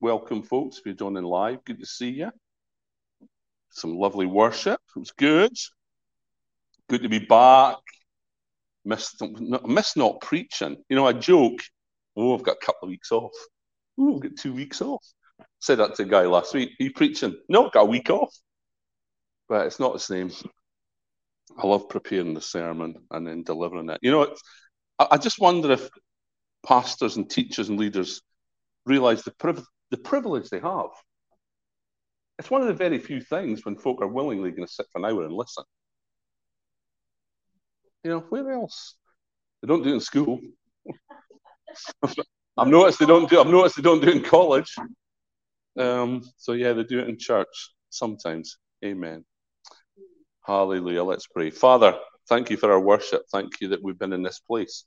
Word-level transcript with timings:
Welcome 0.00 0.42
folks. 0.42 0.78
If 0.78 0.86
you're 0.86 0.94
joining 0.94 1.24
live, 1.24 1.64
good 1.64 1.80
to 1.80 1.86
see 1.86 2.10
you. 2.10 2.30
Some 3.70 3.96
lovely 3.96 4.26
worship. 4.26 4.80
It 4.96 4.98
was 4.98 5.12
good. 5.12 5.56
Good 6.88 7.02
to 7.02 7.08
be 7.08 7.20
back. 7.20 7.78
Missed, 8.84 9.22
missed 9.66 9.96
not 9.96 10.20
preaching. 10.20 10.76
You 10.88 10.96
know, 10.96 11.06
I 11.06 11.12
joke, 11.12 11.60
oh, 12.16 12.34
I've 12.34 12.42
got 12.42 12.56
a 12.62 12.66
couple 12.66 12.86
of 12.86 12.90
weeks 12.90 13.12
off. 13.12 13.32
Oh, 13.98 14.16
I've 14.16 14.22
got 14.22 14.36
two 14.36 14.52
weeks 14.52 14.82
off. 14.82 15.04
Said 15.60 15.78
that 15.78 15.94
to 15.96 16.02
a 16.02 16.06
guy 16.06 16.22
last 16.22 16.54
week. 16.54 16.70
Are 16.80 16.84
you 16.84 16.92
preaching? 16.92 17.36
No, 17.48 17.66
I've 17.66 17.72
got 17.72 17.82
a 17.82 17.86
week 17.86 18.10
off. 18.10 18.34
But 19.48 19.66
it's 19.66 19.80
not 19.80 19.92
the 19.92 20.00
same. 20.00 20.30
I 21.58 21.66
love 21.66 21.88
preparing 21.88 22.34
the 22.34 22.40
sermon 22.40 22.94
and 23.10 23.26
then 23.26 23.42
delivering 23.42 23.90
it. 23.90 23.98
You 24.02 24.12
know, 24.12 24.34
I, 24.98 25.08
I 25.12 25.16
just 25.18 25.40
wonder 25.40 25.72
if 25.72 25.88
pastors 26.66 27.16
and 27.16 27.28
teachers 27.28 27.68
and 27.68 27.78
leaders 27.78 28.22
realize 28.90 29.22
the, 29.22 29.30
priv- 29.32 29.66
the 29.90 29.96
privilege 29.96 30.50
they 30.50 30.60
have. 30.60 30.90
It's 32.38 32.50
one 32.50 32.60
of 32.60 32.66
the 32.68 32.74
very 32.74 32.98
few 32.98 33.20
things 33.20 33.64
when 33.64 33.76
folk 33.76 34.02
are 34.02 34.08
willingly 34.08 34.50
going 34.50 34.66
to 34.66 34.72
sit 34.72 34.86
for 34.92 34.98
an 34.98 35.04
hour 35.04 35.24
and 35.24 35.32
listen. 35.32 35.64
You 38.02 38.10
know, 38.10 38.20
where 38.20 38.50
else? 38.52 38.96
They 39.60 39.68
don't 39.68 39.82
do 39.82 39.90
it 39.90 39.94
in 39.94 40.00
school. 40.00 40.40
I've 42.56 42.68
noticed 42.68 42.98
they 42.98 43.06
don't 43.06 43.28
do. 43.28 43.40
I've 43.40 43.46
noticed 43.46 43.76
they 43.76 43.82
don't 43.82 44.00
do 44.00 44.08
it 44.08 44.16
in 44.16 44.22
college. 44.22 44.74
Um, 45.78 46.22
so 46.36 46.52
yeah, 46.52 46.72
they 46.72 46.84
do 46.84 47.00
it 47.00 47.08
in 47.08 47.18
church 47.18 47.74
sometimes. 47.90 48.56
Amen. 48.84 49.24
Hallelujah. 50.44 51.04
Let's 51.04 51.26
pray. 51.26 51.50
Father, 51.50 51.98
thank 52.28 52.50
you 52.50 52.56
for 52.56 52.72
our 52.72 52.80
worship. 52.80 53.22
Thank 53.30 53.60
you 53.60 53.68
that 53.68 53.82
we've 53.82 53.98
been 53.98 54.12
in 54.12 54.22
this 54.22 54.40
place. 54.40 54.84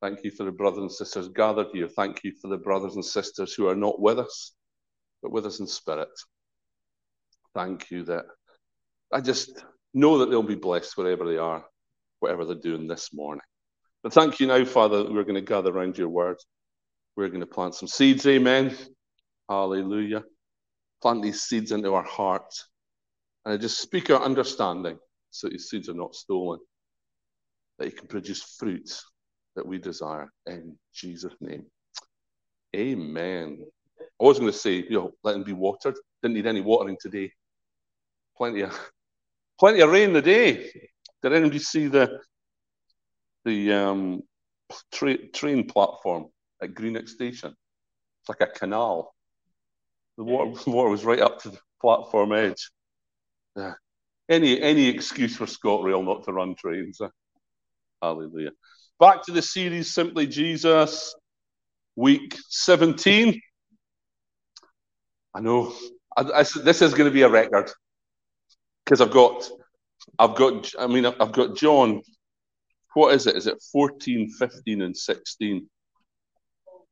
Thank 0.00 0.24
you 0.24 0.30
for 0.30 0.44
the 0.44 0.52
brothers 0.52 0.78
and 0.78 0.92
sisters 0.92 1.28
gathered 1.28 1.68
here. 1.72 1.88
Thank 1.88 2.24
you 2.24 2.32
for 2.40 2.48
the 2.48 2.56
brothers 2.56 2.94
and 2.94 3.04
sisters 3.04 3.52
who 3.52 3.68
are 3.68 3.76
not 3.76 4.00
with 4.00 4.18
us, 4.18 4.52
but 5.22 5.30
with 5.30 5.44
us 5.44 5.60
in 5.60 5.66
spirit. 5.66 6.08
Thank 7.54 7.90
you 7.90 8.04
that 8.04 8.24
I 9.12 9.20
just 9.20 9.62
know 9.92 10.18
that 10.18 10.30
they'll 10.30 10.42
be 10.42 10.54
blessed 10.54 10.96
wherever 10.96 11.26
they 11.26 11.36
are, 11.36 11.64
whatever 12.20 12.46
they're 12.46 12.54
doing 12.54 12.86
this 12.86 13.12
morning. 13.12 13.42
But 14.02 14.14
thank 14.14 14.40
you 14.40 14.46
now, 14.46 14.64
Father, 14.64 15.04
we're 15.04 15.24
going 15.24 15.34
to 15.34 15.42
gather 15.42 15.70
around 15.70 15.98
your 15.98 16.08
word. 16.08 16.38
We're 17.16 17.28
going 17.28 17.40
to 17.40 17.46
plant 17.46 17.74
some 17.74 17.88
seeds. 17.88 18.26
Amen. 18.26 18.74
Hallelujah. 19.50 20.22
Plant 21.02 21.22
these 21.22 21.42
seeds 21.42 21.72
into 21.72 21.92
our 21.92 22.04
hearts. 22.04 22.68
And 23.44 23.52
I 23.52 23.58
just 23.58 23.80
speak 23.80 24.08
our 24.08 24.22
understanding 24.22 24.98
so 25.30 25.48
these 25.48 25.68
seeds 25.68 25.88
are 25.90 25.94
not 25.94 26.14
stolen, 26.14 26.60
that 27.78 27.86
you 27.86 27.92
can 27.92 28.08
produce 28.08 28.42
fruit 28.58 28.90
that 29.56 29.66
we 29.66 29.78
desire 29.78 30.30
in 30.46 30.76
Jesus' 30.94 31.34
name. 31.40 31.66
Amen. 32.74 33.58
I 34.20 34.24
was 34.24 34.38
going 34.38 34.52
to 34.52 34.56
say, 34.56 34.74
you 34.74 34.90
know, 34.90 35.12
let 35.22 35.32
them 35.32 35.44
be 35.44 35.52
watered. 35.52 35.96
Didn't 36.22 36.34
need 36.34 36.46
any 36.46 36.60
watering 36.60 36.96
today. 37.00 37.32
Plenty 38.36 38.62
of 38.62 38.90
plenty 39.58 39.80
of 39.80 39.90
rain 39.90 40.12
today. 40.12 40.70
Did 41.22 41.32
anybody 41.32 41.58
see 41.58 41.88
the 41.88 42.20
the 43.44 43.72
um, 43.72 44.22
tra- 44.92 45.28
train 45.28 45.66
platform 45.66 46.26
at 46.62 46.74
Greenock 46.74 47.08
Station? 47.08 47.54
It's 48.20 48.28
like 48.28 48.40
a 48.40 48.46
canal. 48.46 49.14
The 50.16 50.24
water, 50.24 50.52
water 50.70 50.90
was 50.90 51.04
right 51.04 51.20
up 51.20 51.42
to 51.42 51.50
the 51.50 51.58
platform 51.80 52.32
edge. 52.32 52.70
Yeah. 53.56 53.74
Any 54.28 54.60
any 54.60 54.86
excuse 54.86 55.36
for 55.36 55.46
ScotRail 55.46 56.04
not 56.04 56.24
to 56.24 56.32
run 56.32 56.54
trains. 56.54 57.00
Hallelujah. 58.00 58.52
Back 59.00 59.22
to 59.22 59.32
the 59.32 59.40
series, 59.40 59.94
Simply 59.94 60.26
Jesus, 60.26 61.14
week 61.96 62.36
17. 62.50 63.40
I 65.34 65.40
know 65.40 65.72
I, 66.14 66.22
I, 66.22 66.42
this 66.42 66.82
is 66.82 66.92
going 66.92 67.06
to 67.08 67.10
be 67.10 67.22
a 67.22 67.28
record 67.30 67.70
because 68.84 69.00
I've 69.00 69.10
got, 69.10 69.48
I've 70.18 70.34
got, 70.34 70.70
I 70.78 70.86
mean, 70.86 71.06
I've 71.06 71.32
got 71.32 71.56
John. 71.56 72.02
What 72.92 73.14
is 73.14 73.26
it? 73.26 73.36
Is 73.36 73.46
it 73.46 73.56
14, 73.72 74.28
15, 74.32 74.82
and 74.82 74.94
16? 74.94 75.66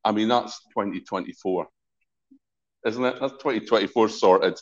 I 0.02 0.10
mean, 0.10 0.28
that's 0.28 0.58
2024, 0.70 1.66
isn't 2.86 3.04
it? 3.04 3.16
That's 3.20 3.32
2024 3.34 4.08
sorted. 4.08 4.58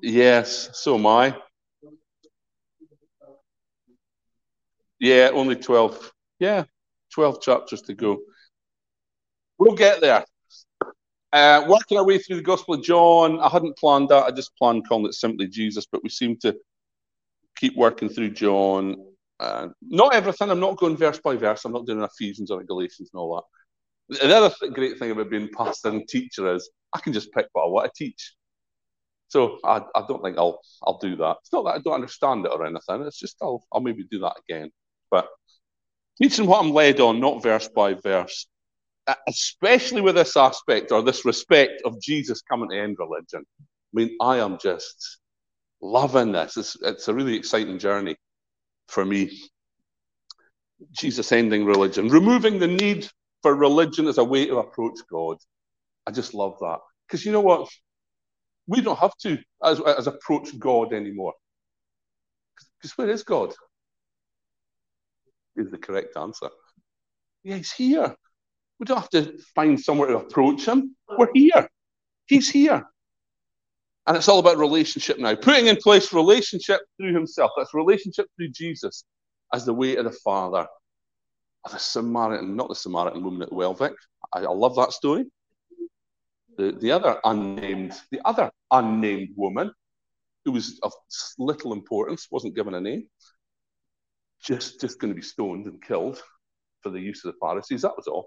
Yes, 0.00 0.70
so 0.72 0.94
am 0.94 1.06
I. 1.06 1.36
Yeah, 5.00 5.30
only 5.32 5.56
12. 5.56 6.12
Yeah, 6.38 6.64
12 7.12 7.40
chapters 7.40 7.82
to 7.82 7.94
go. 7.94 8.18
We'll 9.58 9.74
get 9.74 10.00
there. 10.00 10.24
Uh, 11.32 11.64
working 11.68 11.98
our 11.98 12.04
way 12.04 12.18
through 12.18 12.36
the 12.36 12.42
Gospel 12.42 12.74
of 12.74 12.82
John. 12.82 13.40
I 13.40 13.48
hadn't 13.48 13.76
planned 13.76 14.08
that. 14.10 14.24
I 14.24 14.30
just 14.30 14.56
planned 14.56 14.88
calling 14.88 15.06
it 15.06 15.14
simply 15.14 15.48
Jesus, 15.48 15.86
but 15.90 16.02
we 16.02 16.08
seem 16.08 16.36
to 16.38 16.56
keep 17.56 17.76
working 17.76 18.08
through 18.08 18.30
John. 18.30 18.96
Uh, 19.38 19.68
not 19.82 20.14
everything. 20.14 20.50
I'm 20.50 20.60
not 20.60 20.78
going 20.78 20.96
verse 20.96 21.18
by 21.18 21.36
verse. 21.36 21.64
I'm 21.64 21.72
not 21.72 21.86
doing 21.86 22.02
Ephesians 22.02 22.50
or 22.50 22.62
Galatians 22.62 23.10
and 23.12 23.20
all 23.20 23.36
that. 23.36 24.18
The 24.18 24.36
other 24.36 24.54
th- 24.58 24.72
great 24.72 24.98
thing 24.98 25.10
about 25.10 25.30
being 25.30 25.50
pastor 25.56 25.88
and 25.88 26.06
teacher 26.08 26.54
is 26.54 26.70
I 26.94 27.00
can 27.00 27.12
just 27.12 27.32
pick 27.32 27.48
what 27.52 27.64
I 27.64 27.68
want 27.68 27.92
to 27.92 28.04
teach. 28.04 28.34
So 29.28 29.58
I, 29.64 29.82
I 29.94 30.04
don't 30.06 30.22
think 30.22 30.38
I'll 30.38 30.60
I'll 30.84 30.98
do 30.98 31.16
that. 31.16 31.38
It's 31.40 31.52
not 31.52 31.64
that 31.64 31.74
I 31.74 31.78
don't 31.80 31.94
understand 31.94 32.46
it 32.46 32.52
or 32.52 32.64
anything. 32.64 33.02
It's 33.02 33.18
just 33.18 33.36
I'll 33.42 33.66
I'll 33.72 33.80
maybe 33.80 34.04
do 34.10 34.20
that 34.20 34.36
again. 34.48 34.70
But 35.10 35.28
teaching 36.20 36.46
what 36.46 36.64
I'm 36.64 36.72
led 36.72 37.00
on, 37.00 37.20
not 37.20 37.42
verse 37.42 37.68
by 37.68 37.94
verse, 37.94 38.46
especially 39.28 40.00
with 40.00 40.16
this 40.16 40.36
aspect 40.36 40.92
or 40.92 41.02
this 41.02 41.24
respect 41.24 41.82
of 41.84 42.00
Jesus 42.00 42.42
coming 42.42 42.70
to 42.70 42.78
end 42.78 42.96
religion. 42.98 43.44
I 43.60 43.64
mean, 43.92 44.16
I 44.20 44.38
am 44.38 44.58
just 44.60 45.18
loving 45.80 46.32
this. 46.32 46.56
It's, 46.56 46.76
it's 46.82 47.08
a 47.08 47.14
really 47.14 47.36
exciting 47.36 47.78
journey 47.78 48.16
for 48.88 49.04
me. 49.04 49.30
Jesus 50.92 51.32
ending 51.32 51.64
religion, 51.64 52.08
removing 52.08 52.58
the 52.58 52.66
need 52.66 53.08
for 53.42 53.54
religion 53.54 54.08
as 54.08 54.18
a 54.18 54.24
way 54.24 54.46
to 54.46 54.58
approach 54.58 54.98
God. 55.10 55.38
I 56.06 56.10
just 56.10 56.34
love 56.34 56.56
that. 56.60 56.78
Because 57.06 57.24
you 57.24 57.32
know 57.32 57.40
what? 57.40 57.68
We 58.66 58.80
don't 58.80 58.98
have 58.98 59.16
to 59.22 59.38
as, 59.62 59.80
as 59.80 60.06
approach 60.06 60.58
God 60.58 60.92
anymore. 60.92 61.34
Because 62.78 62.98
where 62.98 63.08
is 63.08 63.22
God? 63.22 63.54
Is 65.56 65.70
the 65.70 65.78
correct 65.78 66.16
answer. 66.16 66.48
Yeah, 67.42 67.56
he's 67.56 67.72
here. 67.72 68.14
We 68.78 68.84
don't 68.84 68.98
have 68.98 69.10
to 69.10 69.38
find 69.54 69.80
somewhere 69.80 70.08
to 70.08 70.18
approach 70.18 70.66
him. 70.66 70.96
We're 71.16 71.28
here. 71.34 71.68
He's 72.26 72.50
here. 72.50 72.86
And 74.06 74.16
it's 74.16 74.28
all 74.28 74.38
about 74.38 74.58
relationship 74.58 75.18
now. 75.18 75.34
Putting 75.34 75.66
in 75.66 75.76
place 75.76 76.12
relationship 76.12 76.80
through 76.96 77.14
himself. 77.14 77.52
That's 77.56 77.74
relationship 77.74 78.26
through 78.36 78.50
Jesus 78.50 79.04
as 79.52 79.64
the 79.64 79.74
way 79.74 79.96
of 79.96 80.04
the 80.04 80.12
Father. 80.12 80.66
The 81.70 81.78
Samaritan, 81.78 82.54
not 82.54 82.68
the 82.68 82.76
Samaritan 82.76 83.24
woman 83.24 83.42
at 83.42 83.50
Welvick. 83.50 83.94
I, 84.32 84.40
I 84.40 84.52
love 84.52 84.76
that 84.76 84.92
story. 84.92 85.24
The, 86.56 86.72
the 86.72 86.92
other 86.92 87.18
unnamed, 87.24 87.94
the 88.12 88.20
other 88.24 88.50
unnamed 88.70 89.30
woman 89.34 89.72
who 90.44 90.52
was 90.52 90.78
of 90.84 90.92
little 91.38 91.72
importance, 91.72 92.28
wasn't 92.30 92.54
given 92.54 92.74
a 92.74 92.80
name, 92.80 93.08
just 94.44 94.80
just 94.80 95.00
going 95.00 95.12
to 95.12 95.16
be 95.16 95.22
stoned 95.22 95.66
and 95.66 95.82
killed 95.82 96.22
for 96.82 96.90
the 96.90 97.00
use 97.00 97.24
of 97.24 97.32
the 97.32 97.38
Pharisees. 97.40 97.82
That 97.82 97.96
was 97.96 98.06
all. 98.06 98.26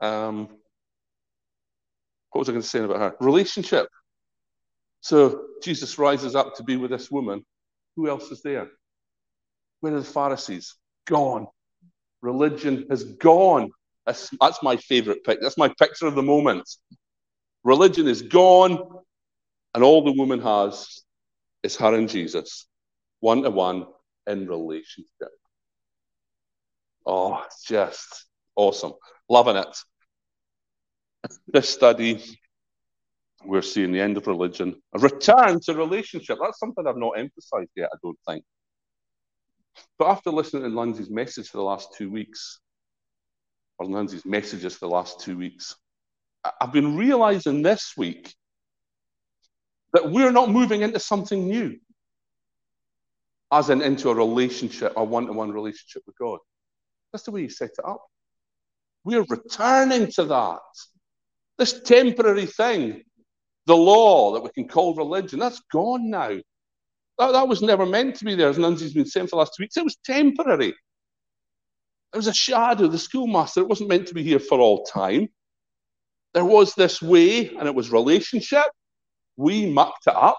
Um, 0.00 0.48
what 2.30 2.40
was 2.40 2.48
I 2.48 2.52
going 2.52 2.62
to 2.62 2.68
say 2.68 2.80
about 2.80 2.98
her? 2.98 3.16
Relationship. 3.20 3.88
So 5.00 5.44
Jesus 5.62 5.98
rises 5.98 6.34
up 6.34 6.56
to 6.56 6.62
be 6.62 6.76
with 6.76 6.90
this 6.90 7.10
woman. 7.10 7.44
Who 7.96 8.08
else 8.08 8.30
is 8.30 8.42
there? 8.42 8.68
Where 9.80 9.94
are 9.94 10.00
the 10.00 10.04
Pharisees? 10.04 10.74
Gone. 11.06 11.46
Religion 12.20 12.86
has 12.90 13.04
gone. 13.04 13.70
That's, 14.06 14.30
that's 14.40 14.62
my 14.62 14.76
favorite 14.76 15.24
pick. 15.24 15.40
That's 15.40 15.58
my 15.58 15.72
picture 15.78 16.06
of 16.06 16.14
the 16.14 16.22
moment. 16.22 16.68
Religion 17.64 18.08
is 18.08 18.22
gone, 18.22 18.78
and 19.74 19.84
all 19.84 20.02
the 20.04 20.12
woman 20.12 20.40
has 20.40 21.02
is 21.62 21.76
her 21.76 21.94
and 21.94 22.08
Jesus, 22.08 22.66
one 23.20 23.42
to 23.42 23.50
one, 23.50 23.86
in 24.28 24.46
relationship. 24.46 25.32
Oh, 27.06 27.42
just 27.66 28.26
awesome. 28.54 28.92
Loving 29.28 29.56
it. 29.56 29.76
This 31.46 31.68
study, 31.68 32.22
we're 33.44 33.62
seeing 33.62 33.92
the 33.92 34.00
end 34.00 34.16
of 34.16 34.26
religion, 34.26 34.80
a 34.94 34.98
return 34.98 35.60
to 35.60 35.74
relationship. 35.74 36.38
That's 36.40 36.58
something 36.58 36.86
I've 36.86 36.96
not 36.96 37.18
emphasized 37.18 37.70
yet, 37.74 37.88
I 37.92 37.96
don't 38.02 38.18
think. 38.28 38.44
But 39.98 40.08
after 40.08 40.30
listening 40.30 40.64
to 40.64 40.68
Lindsay's 40.68 41.10
message 41.10 41.48
for 41.48 41.58
the 41.58 41.64
last 41.64 41.94
two 41.96 42.10
weeks, 42.10 42.60
or 43.78 43.86
Lindsay's 43.86 44.24
messages 44.24 44.74
for 44.74 44.86
the 44.86 44.94
last 44.94 45.20
two 45.20 45.38
weeks, 45.38 45.76
I've 46.60 46.72
been 46.72 46.96
realizing 46.96 47.62
this 47.62 47.94
week 47.96 48.34
that 49.92 50.10
we're 50.10 50.32
not 50.32 50.50
moving 50.50 50.82
into 50.82 51.00
something 51.00 51.48
new 51.48 51.78
as 53.52 53.70
in 53.70 53.82
into 53.82 54.10
a 54.10 54.14
relationship, 54.14 54.92
a 54.96 55.04
one 55.04 55.26
to 55.26 55.32
one 55.32 55.52
relationship 55.52 56.02
with 56.06 56.16
God. 56.18 56.38
That's 57.12 57.24
the 57.24 57.30
way 57.30 57.42
He 57.42 57.48
set 57.48 57.70
it 57.70 57.84
up. 57.84 58.04
We're 59.04 59.24
returning 59.28 60.10
to 60.12 60.24
that. 60.24 60.60
This 61.56 61.80
temporary 61.80 62.46
thing, 62.46 63.02
the 63.66 63.76
law 63.76 64.34
that 64.34 64.42
we 64.42 64.50
can 64.50 64.68
call 64.68 64.94
religion, 64.94 65.38
that's 65.38 65.62
gone 65.72 66.10
now. 66.10 66.38
That, 67.18 67.32
that 67.32 67.48
was 67.48 67.62
never 67.62 67.84
meant 67.84 68.16
to 68.16 68.24
be 68.24 68.34
there, 68.34 68.48
as 68.48 68.58
Nunzi's 68.58 68.94
been 68.94 69.06
saying 69.06 69.26
for 69.26 69.30
the 69.30 69.36
last 69.36 69.54
two 69.56 69.64
weeks. 69.64 69.76
It 69.76 69.84
was 69.84 69.96
temporary. 70.04 70.74
It 72.12 72.16
was 72.16 72.28
a 72.28 72.34
shadow, 72.34 72.86
the 72.86 72.98
schoolmaster. 72.98 73.60
It 73.60 73.68
wasn't 73.68 73.90
meant 73.90 74.08
to 74.08 74.14
be 74.14 74.22
here 74.22 74.38
for 74.38 74.60
all 74.60 74.84
time. 74.84 75.28
There 76.34 76.44
was 76.44 76.74
this 76.74 77.02
way, 77.02 77.48
and 77.48 77.66
it 77.66 77.74
was 77.74 77.90
relationship. 77.90 78.66
We 79.36 79.66
mucked 79.66 80.06
it 80.06 80.14
up. 80.14 80.38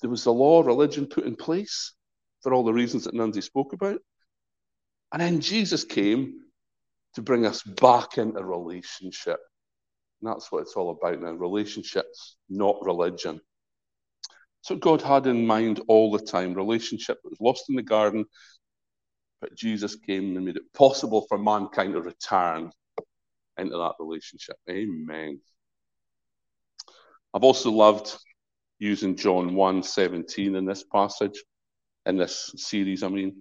There 0.00 0.10
was 0.10 0.24
the 0.24 0.32
law, 0.32 0.62
religion 0.62 1.06
put 1.06 1.24
in 1.24 1.36
place 1.36 1.94
for 2.42 2.52
all 2.52 2.64
the 2.64 2.72
reasons 2.72 3.04
that 3.04 3.14
Nunzi 3.14 3.42
spoke 3.42 3.72
about. 3.72 3.98
And 5.12 5.22
then 5.22 5.40
Jesus 5.40 5.84
came 5.84 6.34
to 7.14 7.22
bring 7.22 7.46
us 7.46 7.62
back 7.62 8.18
into 8.18 8.44
relationship. 8.44 9.38
And 10.20 10.30
that's 10.30 10.50
what 10.52 10.62
it's 10.62 10.74
all 10.74 10.90
about 10.90 11.20
now 11.20 11.32
relationships, 11.32 12.36
not 12.48 12.76
religion. 12.84 13.40
So 14.62 14.76
God 14.76 15.00
had 15.00 15.26
in 15.26 15.46
mind 15.46 15.80
all 15.88 16.10
the 16.10 16.24
time 16.24 16.54
relationship 16.54 17.18
that 17.22 17.30
was 17.30 17.40
lost 17.40 17.68
in 17.68 17.76
the 17.76 17.82
garden, 17.82 18.26
but 19.40 19.54
Jesus 19.54 19.94
came 19.94 20.36
and 20.36 20.44
made 20.44 20.56
it 20.56 20.72
possible 20.74 21.26
for 21.28 21.38
mankind 21.38 21.92
to 21.94 22.02
return 22.02 22.70
into 23.58 23.76
that 23.76 23.94
relationship. 24.00 24.56
Amen. 24.68 25.40
I've 27.32 27.44
also 27.44 27.70
loved 27.70 28.16
using 28.78 29.16
John 29.16 29.54
1 29.54 29.82
17 29.82 30.54
in 30.54 30.64
this 30.64 30.84
passage, 30.84 31.42
in 32.04 32.16
this 32.16 32.52
series, 32.56 33.02
I 33.02 33.08
mean. 33.08 33.34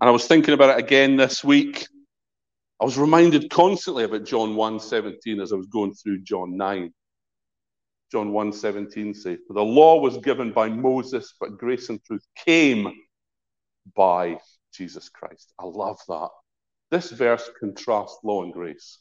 And 0.00 0.08
I 0.08 0.12
was 0.12 0.26
thinking 0.26 0.54
about 0.54 0.78
it 0.78 0.84
again 0.84 1.16
this 1.16 1.42
week. 1.42 1.86
I 2.80 2.84
was 2.84 2.96
reminded 2.96 3.50
constantly 3.50 4.04
about 4.04 4.24
John 4.24 4.54
1 4.54 4.80
17 4.80 5.40
as 5.40 5.52
I 5.52 5.56
was 5.56 5.66
going 5.66 5.94
through 5.94 6.22
John 6.22 6.56
9. 6.56 6.92
John 8.10 8.32
1:17 8.32 9.14
says, 9.14 9.38
For 9.46 9.52
the 9.52 9.62
law 9.62 10.00
was 10.00 10.16
given 10.18 10.52
by 10.52 10.68
Moses, 10.68 11.34
but 11.38 11.58
grace 11.58 11.90
and 11.90 12.02
truth 12.04 12.26
came 12.36 12.90
by 13.94 14.38
Jesus 14.72 15.08
Christ. 15.10 15.52
I 15.58 15.64
love 15.64 15.98
that. 16.08 16.30
This 16.90 17.10
verse 17.10 17.50
contrasts 17.60 18.18
law 18.24 18.44
and 18.44 18.52
grace. 18.52 18.98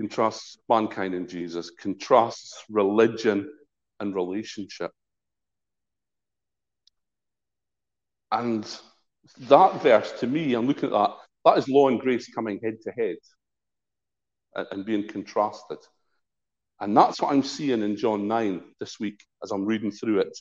Contrasts 0.00 0.56
mankind 0.66 1.12
and 1.12 1.28
Jesus, 1.28 1.70
contrasts 1.70 2.64
religion 2.70 3.52
and 4.00 4.14
relationship. 4.14 4.90
And 8.32 8.64
that 9.40 9.82
verse, 9.82 10.12
to 10.20 10.26
me, 10.26 10.54
I'm 10.54 10.66
looking 10.66 10.86
at 10.86 10.92
that, 10.92 11.16
that 11.44 11.58
is 11.58 11.68
law 11.68 11.88
and 11.88 12.00
grace 12.00 12.32
coming 12.32 12.58
head 12.64 12.78
to 12.84 12.92
head 12.92 13.16
and 14.70 14.86
being 14.86 15.06
contrasted. 15.06 15.78
And 16.80 16.96
that's 16.96 17.20
what 17.20 17.32
I'm 17.32 17.42
seeing 17.42 17.82
in 17.82 17.94
John 17.94 18.26
9 18.26 18.62
this 18.80 18.98
week 18.98 19.22
as 19.44 19.50
I'm 19.50 19.66
reading 19.66 19.90
through 19.90 20.20
it. 20.20 20.38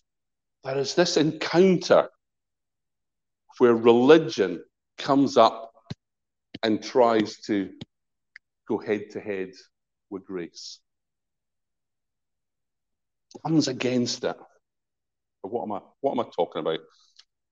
There 0.63 0.77
is 0.77 0.95
this 0.95 1.17
encounter 1.17 2.07
where 3.57 3.75
religion 3.75 4.63
comes 4.97 5.35
up 5.35 5.73
and 6.63 6.81
tries 6.81 7.41
to 7.41 7.71
go 8.69 8.77
head 8.77 9.09
to 9.11 9.19
head 9.19 9.51
with 10.09 10.25
grace. 10.25 10.79
Comes 13.45 13.67
against 13.67 14.23
it. 14.23 14.35
But 15.41 15.51
what 15.51 15.63
am 15.63 15.71
I 15.73 15.81
what 16.01 16.11
am 16.13 16.19
I 16.19 16.29
talking 16.35 16.61
about? 16.61 16.79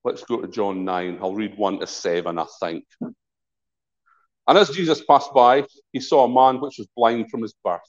Let's 0.03 0.23
go 0.23 0.39
to 0.39 0.47
John 0.47 0.85
9. 0.85 1.19
I'll 1.21 1.33
read 1.33 1.57
1 1.57 1.79
to 1.79 1.87
7, 1.87 2.39
I 2.39 2.45
think. 2.61 2.85
And 3.01 4.57
as 4.57 4.69
Jesus 4.69 5.03
passed 5.03 5.33
by, 5.33 5.65
he 5.91 5.99
saw 5.99 6.23
a 6.23 6.29
man 6.29 6.61
which 6.61 6.77
was 6.77 6.87
blind 6.95 7.29
from 7.29 7.41
his 7.41 7.53
birth. 7.63 7.81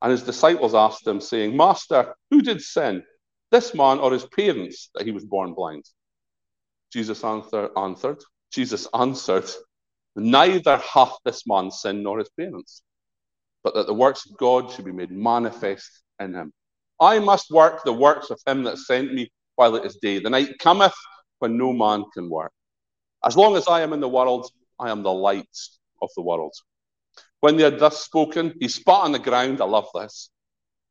And 0.00 0.12
his 0.12 0.22
disciples 0.22 0.74
asked 0.74 1.06
him, 1.06 1.20
saying, 1.20 1.56
Master, 1.56 2.14
who 2.30 2.42
did 2.42 2.62
sin, 2.62 3.02
this 3.50 3.74
man 3.74 3.98
or 3.98 4.12
his 4.12 4.24
parents, 4.26 4.90
that 4.94 5.04
he 5.04 5.10
was 5.10 5.24
born 5.24 5.52
blind? 5.54 5.84
Jesus 6.92 7.24
answer, 7.24 7.70
answered, 7.76 8.22
Jesus 8.52 8.86
answered, 8.94 9.50
Neither 10.16 10.78
hath 10.78 11.16
this 11.24 11.46
man 11.46 11.70
sinned 11.70 12.02
nor 12.02 12.18
his 12.18 12.30
parents, 12.30 12.82
but 13.62 13.74
that 13.74 13.86
the 13.86 13.94
works 13.94 14.26
of 14.26 14.36
God 14.36 14.70
should 14.70 14.84
be 14.84 14.92
made 14.92 15.10
manifest 15.10 16.02
in 16.18 16.34
him. 16.34 16.52
I 17.00 17.18
must 17.18 17.50
work 17.50 17.84
the 17.84 17.92
works 17.92 18.30
of 18.30 18.40
him 18.46 18.64
that 18.64 18.78
sent 18.78 19.14
me 19.14 19.30
while 19.56 19.76
it 19.76 19.84
is 19.84 19.96
day. 19.96 20.18
The 20.18 20.30
night 20.30 20.58
cometh 20.58 20.94
when 21.38 21.56
no 21.56 21.72
man 21.72 22.04
can 22.12 22.28
work. 22.28 22.52
As 23.24 23.36
long 23.36 23.56
as 23.56 23.68
I 23.68 23.80
am 23.80 23.92
in 23.92 24.00
the 24.00 24.08
world, 24.08 24.50
I 24.78 24.90
am 24.90 25.02
the 25.02 25.12
light 25.12 25.56
of 26.02 26.10
the 26.16 26.22
world. 26.22 26.54
When 27.40 27.56
they 27.56 27.64
had 27.64 27.78
thus 27.78 28.04
spoken, 28.04 28.54
he 28.60 28.68
spat 28.68 29.04
on 29.04 29.12
the 29.12 29.18
ground. 29.18 29.60
I 29.60 29.64
love 29.64 29.88
this. 29.94 30.30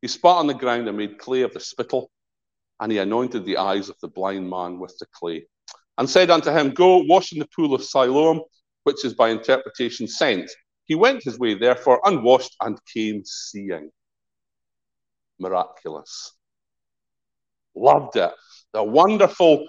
He 0.01 0.07
spat 0.07 0.37
on 0.37 0.47
the 0.47 0.53
ground 0.53 0.87
and 0.87 0.97
made 0.97 1.19
clay 1.19 1.41
of 1.41 1.53
the 1.53 1.59
spittle, 1.59 2.09
and 2.79 2.91
he 2.91 2.97
anointed 2.97 3.45
the 3.45 3.57
eyes 3.57 3.89
of 3.89 3.97
the 4.01 4.07
blind 4.07 4.49
man 4.49 4.79
with 4.79 4.97
the 4.99 5.05
clay, 5.11 5.45
and 5.97 6.09
said 6.09 6.29
unto 6.29 6.51
him, 6.51 6.71
Go 6.71 7.03
wash 7.03 7.33
in 7.33 7.39
the 7.39 7.47
pool 7.55 7.73
of 7.73 7.83
Siloam, 7.83 8.41
which 8.83 9.05
is 9.05 9.13
by 9.13 9.29
interpretation 9.29 10.07
sent. 10.07 10.49
He 10.85 10.95
went 10.95 11.23
his 11.23 11.37
way, 11.37 11.53
therefore, 11.53 12.01
unwashed, 12.05 12.55
and 12.61 12.79
came 12.91 13.23
seeing. 13.25 13.91
Miraculous. 15.39 16.33
Loved 17.75 18.15
it. 18.15 18.31
The 18.73 18.83
wonderful, 18.83 19.67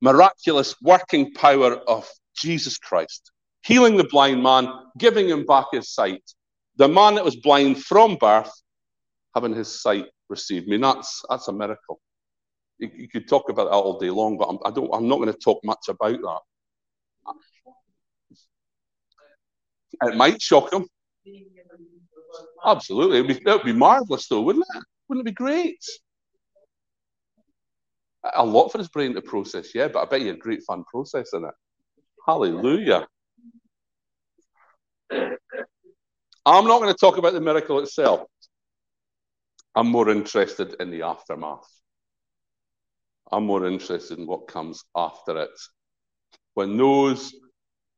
miraculous 0.00 0.74
working 0.82 1.32
power 1.32 1.76
of 1.88 2.08
Jesus 2.36 2.78
Christ 2.78 3.32
healing 3.64 3.96
the 3.96 4.04
blind 4.04 4.42
man, 4.42 4.68
giving 4.98 5.28
him 5.28 5.44
back 5.44 5.66
his 5.72 5.90
sight. 5.90 6.22
The 6.76 6.88
man 6.88 7.14
that 7.14 7.24
was 7.24 7.36
blind 7.36 7.82
from 7.82 8.16
birth, 8.16 8.52
having 9.34 9.54
his 9.54 9.82
sight 9.82 10.06
received. 10.28 10.68
I 10.68 10.70
mean, 10.70 10.82
that's, 10.82 11.22
that's 11.28 11.48
a 11.48 11.52
miracle. 11.52 12.00
You, 12.78 12.90
you 12.94 13.08
could 13.08 13.28
talk 13.28 13.48
about 13.48 13.64
that 13.64 13.76
all 13.76 13.98
day 13.98 14.10
long, 14.10 14.36
but 14.36 14.48
I'm, 14.48 14.58
I 14.64 14.70
don't, 14.70 14.92
I'm 14.92 15.08
not 15.08 15.16
going 15.16 15.32
to 15.32 15.38
talk 15.38 15.60
much 15.64 15.88
about 15.88 16.20
that. 16.20 16.40
It 20.08 20.16
might 20.16 20.40
shock 20.40 20.72
him. 20.72 20.86
Absolutely. 22.64 23.18
It 23.18 23.26
would 23.26 23.62
be, 23.64 23.72
be 23.72 23.78
marvelous, 23.78 24.28
though, 24.28 24.40
wouldn't 24.42 24.64
it? 24.74 24.84
Wouldn't 25.08 25.26
it 25.26 25.30
be 25.30 25.34
great? 25.34 25.82
A 28.34 28.44
lot 28.44 28.70
for 28.70 28.78
his 28.78 28.88
brain 28.88 29.14
to 29.14 29.22
process, 29.22 29.74
yeah, 29.74 29.88
but 29.88 30.00
I 30.00 30.06
bet 30.06 30.22
you 30.22 30.32
a 30.32 30.36
great 30.36 30.62
fun 30.66 30.84
processing 30.90 31.44
it. 31.44 31.54
Hallelujah. 32.26 33.06
I'm 36.46 36.66
not 36.66 36.80
going 36.80 36.92
to 36.92 36.98
talk 36.98 37.18
about 37.18 37.34
the 37.34 37.40
miracle 37.40 37.78
itself. 37.80 38.22
I'm 39.74 39.88
more 39.88 40.08
interested 40.08 40.76
in 40.80 40.90
the 40.90 41.02
aftermath. 41.02 41.68
I'm 43.30 43.44
more 43.44 43.66
interested 43.66 44.18
in 44.18 44.26
what 44.26 44.48
comes 44.48 44.84
after 44.96 45.38
it. 45.38 45.50
When 46.54 46.76
those 46.76 47.34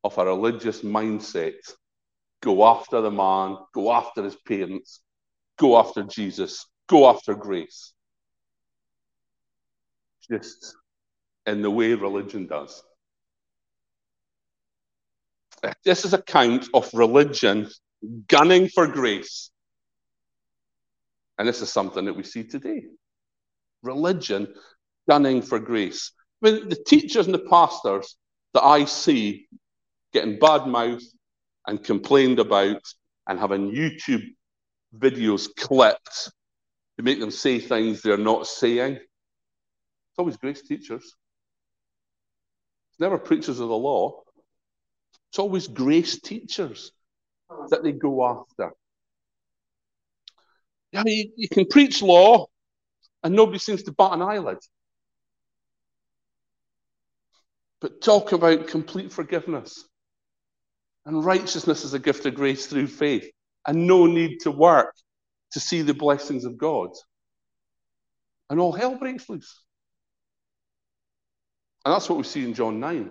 of 0.03 0.17
a 0.19 0.25
religious 0.25 0.83
mindset 0.83 1.55
go 2.47 2.65
after 2.65 3.01
the 3.01 3.11
man, 3.11 3.59
go 3.75 3.93
after 3.93 4.23
his 4.23 4.37
parents, 4.37 5.01
go 5.59 5.77
after 5.77 6.05
Jesus, 6.05 6.65
go 6.89 7.11
after 7.11 7.35
grace. 7.35 7.93
Just 10.31 10.77
in 11.45 11.61
the 11.61 11.71
way 11.71 11.95
religion 11.95 12.47
does. 12.47 12.85
This 15.85 16.05
is 16.05 16.15
a 16.15 16.23
count 16.23 16.69
of 16.73 16.89
religion 16.95 17.69
gunning 18.29 18.69
for 18.69 18.87
grace. 18.87 19.51
And 21.39 21.49
this 21.49 21.63
is 21.63 21.73
something 21.73 22.05
that 22.05 22.15
we 22.15 22.23
see 22.23 22.45
today. 22.45 22.85
Religion 23.83 24.55
gunning 25.11 25.43
for 25.43 25.59
grace. 25.59 26.13
I 26.45 26.51
mean, 26.51 26.69
the 26.69 26.77
teachers 26.77 27.27
and 27.27 27.35
the 27.35 27.47
pastors 27.51 28.17
that 28.55 28.63
I 28.63 28.85
see 28.85 29.49
getting 30.13 30.39
bad 30.39 30.69
mouth 30.69 31.03
and 31.67 31.83
complained 31.83 32.39
about 32.39 32.83
and 33.27 33.39
having 33.39 33.73
YouTube 33.73 34.25
videos 34.97 35.49
clipped 35.57 36.31
to 36.97 37.03
make 37.03 37.21
them 37.21 37.31
say 37.31 37.59
things 37.59 38.01
they're 38.01 38.17
not 38.17 38.47
saying. 38.47 38.95
It's 38.95 40.19
always 40.19 40.37
grace 40.37 40.63
teachers. 40.63 41.03
It's 42.91 43.01
never 43.01 43.19
preachers 43.19 43.61
of 43.61 43.69
the 43.69 43.77
law. 43.77 44.23
It's 45.31 45.39
always 45.39 45.67
grace 45.67 46.21
teachers 46.21 46.93
that 47.69 47.83
they 47.83 47.93
go 47.93 48.25
after. 48.25 48.73
Yeah, 50.93 51.03
you, 51.05 51.31
you 51.37 51.49
can 51.49 51.67
preach 51.67 52.01
law 52.01 52.47
and 53.23 53.35
nobody 53.35 53.59
seems 53.59 53.83
to 53.85 53.93
bat 53.93 54.13
an 54.13 54.23
eyelid. 54.23 54.59
But 57.81 58.01
talk 58.01 58.33
about 58.33 58.69
complete 58.69 59.13
forgiveness 59.13 59.85
and 61.07 61.25
righteousness 61.25 61.85
is 61.85 61.95
a 61.95 61.99
gift 61.99 62.27
of 62.27 62.35
grace 62.35 62.67
through 62.67 62.89
faith 62.89 63.31
and 63.67 63.87
no 63.87 64.07
need 64.07 64.41
to 64.41 64.51
work 64.51 64.95
to 65.53 65.61
see 65.61 65.83
the 65.83 65.95
blessings 65.95 66.45
of 66.45 66.59
God. 66.59 66.91
And 68.51 68.61
all 68.61 68.73
hell 68.73 68.97
breaks 68.97 69.29
loose. 69.29 69.63
And 71.85 71.95
that's 71.95 72.09
what 72.09 72.19
we 72.19 72.25
see 72.25 72.45
in 72.45 72.55
John 72.55 72.81
9. 72.81 73.11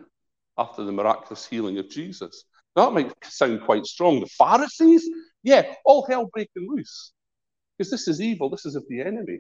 after 0.58 0.84
the 0.84 0.92
miraculous 0.92 1.46
healing 1.46 1.78
of 1.78 1.90
Jesus. 1.90 2.46
That 2.76 2.94
might 2.94 3.14
sound 3.24 3.62
quite 3.62 3.86
strong. 3.86 4.20
The 4.20 4.28
Pharisees? 4.28 5.10
Yeah, 5.44 5.74
all 5.86 6.06
hell 6.06 6.30
breaking 6.32 6.68
loose. 6.70 7.14
Because 7.78 7.92
this 7.92 8.08
is 8.08 8.22
evil. 8.22 8.50
This 8.50 8.66
is 8.66 8.76
of 8.76 8.86
the 8.90 9.02
enemy. 9.02 9.40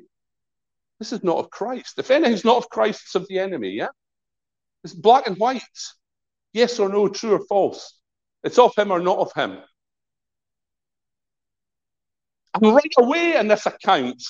This 0.99 1.13
is 1.13 1.23
not 1.23 1.37
of 1.37 1.49
Christ. 1.49 1.99
If 1.99 2.11
anything's 2.11 2.45
not 2.45 2.57
of 2.57 2.69
Christ, 2.69 3.01
it's 3.05 3.15
of 3.15 3.27
the 3.27 3.39
enemy, 3.39 3.71
yeah? 3.71 3.87
It's 4.83 4.93
black 4.93 5.27
and 5.27 5.37
white. 5.37 5.61
Yes 6.53 6.79
or 6.79 6.87
no, 6.89 7.09
true 7.09 7.33
or 7.33 7.45
false. 7.47 7.94
It's 8.45 8.59
of 8.59 8.75
him 8.77 8.91
or 8.91 8.99
not 8.99 9.17
of 9.17 9.33
him. 9.33 9.57
And 12.53 12.73
right 12.73 12.93
away 12.99 13.35
in 13.35 13.47
this 13.47 13.65
account, 13.65 14.23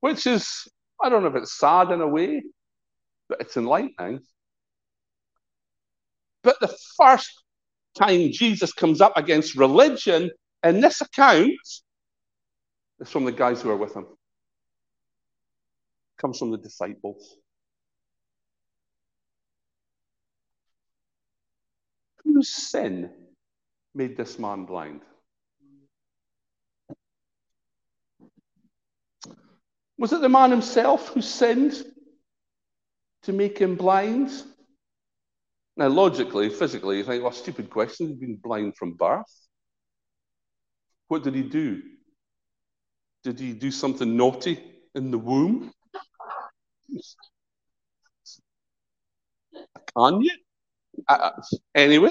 which 0.00 0.26
is, 0.28 0.68
I 1.02 1.08
don't 1.08 1.22
know 1.22 1.28
if 1.28 1.34
it's 1.34 1.58
sad 1.58 1.90
in 1.90 2.00
a 2.00 2.06
way, 2.06 2.40
but 3.28 3.40
it's 3.40 3.56
enlightening. 3.56 4.20
But 6.44 6.60
the 6.60 6.74
first 6.96 7.30
time 7.98 8.30
Jesus 8.30 8.72
comes 8.72 9.00
up 9.00 9.16
against 9.16 9.56
religion 9.56 10.30
in 10.62 10.80
this 10.80 11.00
account 11.00 11.50
is 13.00 13.10
from 13.10 13.24
the 13.24 13.32
guys 13.32 13.60
who 13.60 13.70
are 13.70 13.76
with 13.76 13.94
him. 13.96 14.06
Comes 16.16 16.38
from 16.38 16.52
the 16.52 16.58
disciples. 16.58 17.36
Whose 22.32 22.48
sin 22.48 23.10
made 23.94 24.16
this 24.16 24.38
man 24.38 24.64
blind? 24.64 25.02
Was 29.98 30.14
it 30.14 30.22
the 30.22 30.28
man 30.28 30.50
himself 30.50 31.08
who 31.08 31.20
sinned 31.20 31.84
to 33.24 33.32
make 33.32 33.58
him 33.58 33.76
blind? 33.76 34.30
Now, 35.76 35.88
logically, 35.88 36.48
physically, 36.48 36.98
you 36.98 37.04
think, 37.04 37.22
well, 37.22 37.32
stupid 37.32 37.68
question. 37.68 38.08
He's 38.08 38.16
been 38.16 38.36
blind 38.36 38.76
from 38.76 38.94
birth. 38.94 39.32
What 41.08 41.22
did 41.22 41.34
he 41.34 41.42
do? 41.42 41.82
Did 43.24 43.38
he 43.40 43.52
do 43.52 43.70
something 43.70 44.16
naughty 44.16 44.58
in 44.94 45.10
the 45.10 45.18
womb? 45.18 45.70
Can? 49.96 50.22
Uh, 51.08 51.30
anyway. 51.74 52.10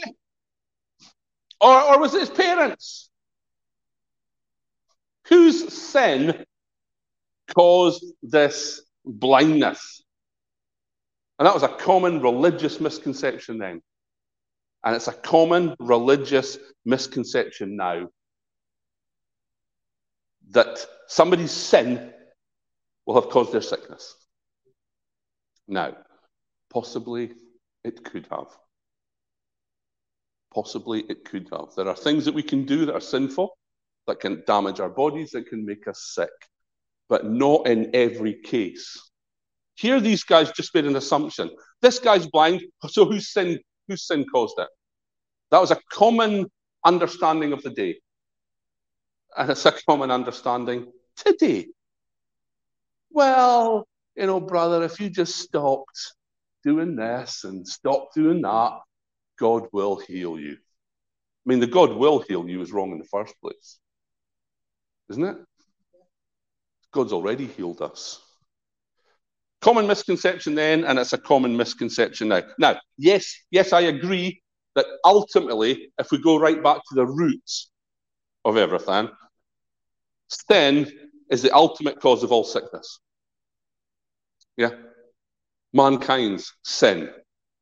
Or, 1.59 1.81
or 1.81 1.99
was 1.99 2.13
it 2.13 2.21
his 2.21 2.29
parents? 2.29 3.09
Whose 5.27 5.71
sin 5.71 6.45
caused 7.55 8.03
this 8.23 8.81
blindness? 9.05 10.03
And 11.37 11.45
that 11.47 11.53
was 11.53 11.63
a 11.63 11.69
common 11.69 12.21
religious 12.21 12.79
misconception 12.79 13.57
then. 13.57 13.81
And 14.83 14.95
it's 14.95 15.07
a 15.07 15.13
common 15.13 15.75
religious 15.79 16.57
misconception 16.85 17.75
now 17.75 18.09
that 20.51 20.85
somebody's 21.07 21.51
sin 21.51 22.11
will 23.05 23.21
have 23.21 23.29
caused 23.29 23.51
their 23.51 23.61
sickness. 23.61 24.15
Now, 25.67 25.95
possibly 26.69 27.31
it 27.83 28.03
could 28.03 28.27
have. 28.31 28.47
Possibly 30.53 31.01
it 31.09 31.25
could 31.25 31.47
have. 31.51 31.69
There 31.75 31.87
are 31.87 31.95
things 31.95 32.25
that 32.25 32.33
we 32.33 32.43
can 32.43 32.65
do 32.65 32.85
that 32.85 32.95
are 32.95 33.01
sinful, 33.01 33.57
that 34.07 34.19
can 34.19 34.43
damage 34.45 34.79
our 34.79 34.89
bodies, 34.89 35.31
that 35.31 35.47
can 35.47 35.65
make 35.65 35.87
us 35.87 36.11
sick, 36.13 36.29
but 37.07 37.25
not 37.25 37.67
in 37.67 37.89
every 37.93 38.41
case. 38.41 39.11
Here, 39.75 39.99
these 39.99 40.23
guys 40.23 40.51
just 40.51 40.75
made 40.75 40.85
an 40.85 40.95
assumption. 40.95 41.49
This 41.81 41.99
guy's 41.99 42.27
blind, 42.27 42.61
so 42.87 43.05
whose 43.05 43.31
sin, 43.31 43.59
whose 43.87 44.05
sin 44.05 44.25
caused 44.25 44.59
it? 44.59 44.67
That 45.51 45.61
was 45.61 45.71
a 45.71 45.79
common 45.91 46.47
understanding 46.85 47.53
of 47.53 47.61
the 47.63 47.69
day. 47.69 47.99
And 49.37 49.49
it's 49.49 49.65
a 49.65 49.71
common 49.87 50.11
understanding 50.11 50.91
today. 51.15 51.67
Well, 53.09 53.87
you 54.15 54.25
know, 54.25 54.39
brother, 54.39 54.83
if 54.83 54.99
you 54.99 55.09
just 55.09 55.35
stopped 55.35 56.13
doing 56.63 56.95
this 56.95 57.43
and 57.43 57.67
stopped 57.67 58.15
doing 58.15 58.41
that, 58.41 58.79
God 59.41 59.67
will 59.73 59.95
heal 59.97 60.39
you. 60.39 60.51
I 60.53 61.45
mean, 61.45 61.59
the 61.59 61.67
God 61.67 61.93
will 61.93 62.19
heal 62.19 62.47
you 62.47 62.61
is 62.61 62.71
wrong 62.71 62.91
in 62.91 62.99
the 62.99 63.05
first 63.05 63.33
place, 63.41 63.79
isn't 65.09 65.23
it? 65.23 65.37
God's 66.93 67.11
already 67.11 67.47
healed 67.47 67.81
us. 67.81 68.21
Common 69.59 69.87
misconception 69.87 70.53
then, 70.53 70.85
and 70.85 70.99
it's 70.99 71.13
a 71.13 71.17
common 71.17 71.57
misconception 71.57 72.27
now. 72.27 72.43
Now, 72.59 72.79
yes, 72.97 73.35
yes, 73.49 73.73
I 73.73 73.81
agree 73.81 74.43
that 74.75 74.85
ultimately, 75.03 75.91
if 75.97 76.11
we 76.11 76.21
go 76.21 76.37
right 76.37 76.61
back 76.61 76.77
to 76.77 76.95
the 76.95 77.07
roots 77.07 77.71
of 78.45 78.57
everything, 78.57 79.09
sin 80.27 80.91
is 81.31 81.41
the 81.41 81.53
ultimate 81.55 81.99
cause 81.99 82.21
of 82.21 82.31
all 82.31 82.43
sickness. 82.43 82.99
Yeah? 84.55 84.71
Mankind's 85.73 86.53
sin. 86.63 87.09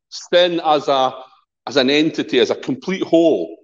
Sin 0.10 0.60
as 0.64 0.90
a 0.90 1.24
as 1.70 1.78
an 1.78 1.92
entity, 1.92 2.40
as 2.40 2.50
a 2.50 2.56
complete 2.56 3.04
whole, 3.04 3.56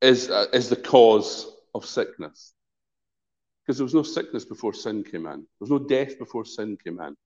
is, 0.00 0.30
uh, 0.30 0.46
is 0.52 0.68
the 0.68 0.76
cause 0.76 1.56
of 1.74 1.84
sickness. 1.84 2.54
Because 3.66 3.78
there 3.78 3.84
was 3.84 3.94
no 3.94 4.04
sickness 4.04 4.44
before 4.44 4.72
sin 4.72 5.02
came 5.02 5.26
in, 5.26 5.40
there 5.40 5.58
was 5.58 5.70
no 5.70 5.80
death 5.80 6.20
before 6.20 6.44
sin 6.44 6.78
came 6.84 7.00
in. 7.00 7.16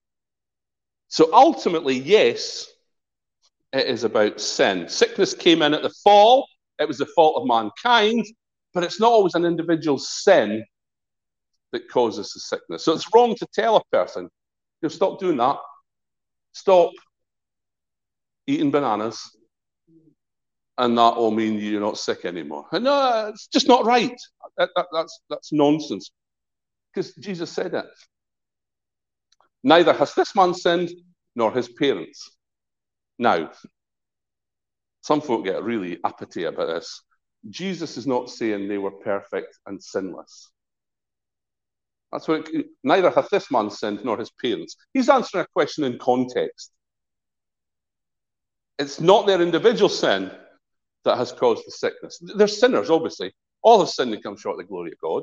So 1.09 1.29
ultimately, 1.35 1.99
yes, 1.99 2.67
it 3.75 3.87
is 3.87 4.05
about 4.05 4.41
sin. 4.41 4.89
Sickness 4.89 5.35
came 5.35 5.61
in 5.61 5.75
at 5.75 5.83
the 5.83 5.95
fall, 6.03 6.49
it 6.79 6.89
was 6.89 6.97
the 6.97 7.07
fault 7.15 7.37
of 7.37 7.47
mankind, 7.47 8.25
but 8.73 8.85
it's 8.85 9.01
not 9.01 9.13
always 9.13 9.35
an 9.35 9.45
individual's 9.45 10.09
sin 10.25 10.65
that 11.73 11.91
causes 11.91 12.33
the 12.33 12.41
sickness. 12.41 12.87
So 12.87 12.95
it's 12.95 13.15
wrong 13.15 13.35
to 13.35 13.47
tell 13.53 13.77
a 13.77 13.85
person, 13.93 14.23
you 14.23 14.31
know, 14.85 14.89
stop 14.89 15.21
doing 15.21 15.37
that. 15.37 15.59
Stop 16.53 16.93
eating 18.47 18.71
bananas. 18.71 19.21
And 20.79 20.97
that 20.99 21.17
will 21.17 21.31
mean 21.31 21.59
you're 21.59 21.81
not 21.81 21.97
sick 21.99 22.25
anymore. 22.25 22.67
And 22.71 22.85
no, 22.85 23.29
it's 23.29 23.47
just 23.47 23.67
not 23.67 23.87
right. 23.87 24.17
That, 24.59 24.69
that, 24.77 24.87
that's, 24.93 25.21
that's 25.31 25.53
nonsense 25.53 26.11
because 26.93 27.15
Jesus 27.15 27.51
said 27.51 27.75
it. 27.75 27.87
Neither 29.63 29.93
has 29.93 30.15
this 30.15 30.35
man 30.35 30.55
sinned 30.55 30.91
nor 31.35 31.53
his 31.53 31.69
parents. 31.69 32.37
Now, 33.19 33.51
some 35.03 35.21
folk 35.21 35.45
get 35.45 35.63
really 35.63 35.99
uppity 36.05 36.45
about 36.45 36.67
this. 36.69 37.03
Jesus 37.49 37.97
is 37.97 38.07
not 38.07 38.31
saying 38.31 38.69
they 38.69 38.79
were 38.79 38.91
perfect 38.91 39.59
and 39.67 39.83
sinless. 39.83 40.51
That's 42.13 42.29
what 42.29 42.49
it, 42.53 42.67
neither 42.83 43.11
hath 43.11 43.29
this 43.31 43.51
man 43.51 43.71
sinned 43.71 44.05
nor 44.05 44.19
his 44.19 44.31
parents. 44.31 44.77
He's 44.95 45.09
answering 45.09 45.45
a 45.45 45.53
question 45.53 45.85
in 45.85 45.99
context. 45.99 46.73
It's 48.79 49.01
not 49.01 49.27
their 49.27 49.41
individual 49.41 49.89
sin 49.89 50.31
that 51.05 51.17
has 51.17 51.33
caused 51.33 51.67
the 51.67 51.71
sickness. 51.71 52.19
They're 52.21 52.49
sinners, 52.49 52.91
obviously. 52.91 53.33
All 53.63 53.81
have 53.81 53.89
sinned 53.89 54.13
and 54.13 54.23
come 54.23 54.37
short 54.37 54.55
of 54.55 54.67
the 54.67 54.69
glory 54.69 54.93
of 54.93 54.99
God. 54.99 55.23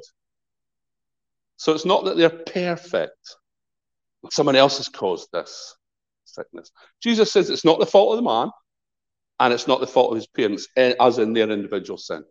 So 1.58 1.74
it's 1.74 1.86
not 1.86 2.06
that 2.06 2.18
they're 2.18 2.30
perfect. 2.30 3.36
Someone 4.32 4.56
else 4.56 4.78
has 4.78 4.90
caused 4.90 5.30
this 5.32 5.76
sickness. 6.26 6.72
Jesus 7.02 7.32
says 7.32 7.50
it's 7.50 7.66
not 7.66 7.80
the 7.80 7.86
fault 7.86 8.12
of 8.12 8.18
the 8.18 8.30
man, 8.30 8.50
and 9.40 9.54
it's 9.54 9.68
not 9.68 9.82
the 9.82 9.88
fault 9.88 10.12
of 10.12 10.16
his 10.16 10.28
parents, 10.28 10.68
eh, 10.78 10.94
as 11.00 11.20
in 11.20 11.34
their 11.34 11.50
individual 11.50 11.98
sin. 11.98 12.24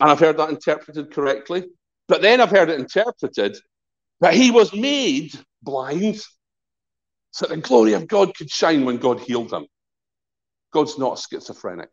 And 0.00 0.10
I've 0.10 0.20
heard 0.20 0.36
that 0.36 0.50
interpreted 0.50 1.12
correctly. 1.12 1.64
But 2.08 2.22
then 2.22 2.40
I've 2.40 2.50
heard 2.50 2.68
it 2.68 2.80
interpreted 2.80 3.56
that 4.20 4.34
he 4.34 4.50
was 4.50 4.74
made 4.74 5.32
blind 5.62 6.20
so 7.32 7.46
the 7.46 7.56
glory 7.56 7.94
of 7.94 8.06
God 8.06 8.36
could 8.36 8.50
shine 8.50 8.84
when 8.84 8.98
God 8.98 9.20
healed 9.20 9.52
him. 9.52 9.66
God's 10.72 10.98
not 10.98 11.18
schizophrenic. 11.18 11.88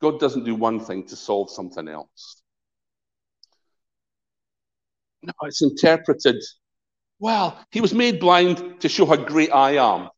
God 0.00 0.20
doesn't 0.20 0.44
do 0.44 0.54
one 0.54 0.80
thing 0.80 1.06
to 1.06 1.16
solve 1.16 1.50
something 1.50 1.88
else. 1.88 2.42
No, 5.22 5.32
it's 5.42 5.62
interpreted, 5.62 6.42
well, 7.18 7.58
he 7.70 7.80
was 7.80 7.94
made 7.94 8.20
blind 8.20 8.80
to 8.80 8.88
show 8.88 9.06
how 9.06 9.16
great 9.16 9.52
I 9.52 9.72
am 9.72 10.08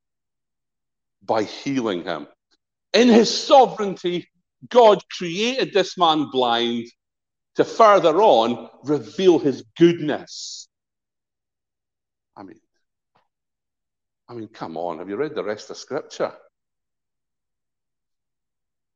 by 1.22 1.44
healing 1.44 2.04
him. 2.04 2.26
In 2.92 3.08
his 3.08 3.32
sovereignty, 3.32 4.28
God 4.68 5.00
created 5.16 5.72
this 5.72 5.96
man 5.96 6.28
blind 6.30 6.86
to 7.56 7.64
further 7.64 8.20
on 8.20 8.68
reveal 8.84 9.38
his 9.38 9.64
goodness. 9.78 10.68
I 12.36 12.42
mean, 12.42 12.60
I 14.30 14.34
mean, 14.34 14.48
come 14.48 14.78
on, 14.78 14.98
have 14.98 15.08
you 15.08 15.16
read 15.16 15.34
the 15.34 15.44
rest 15.44 15.70
of 15.70 15.76
Scripture? 15.76 16.32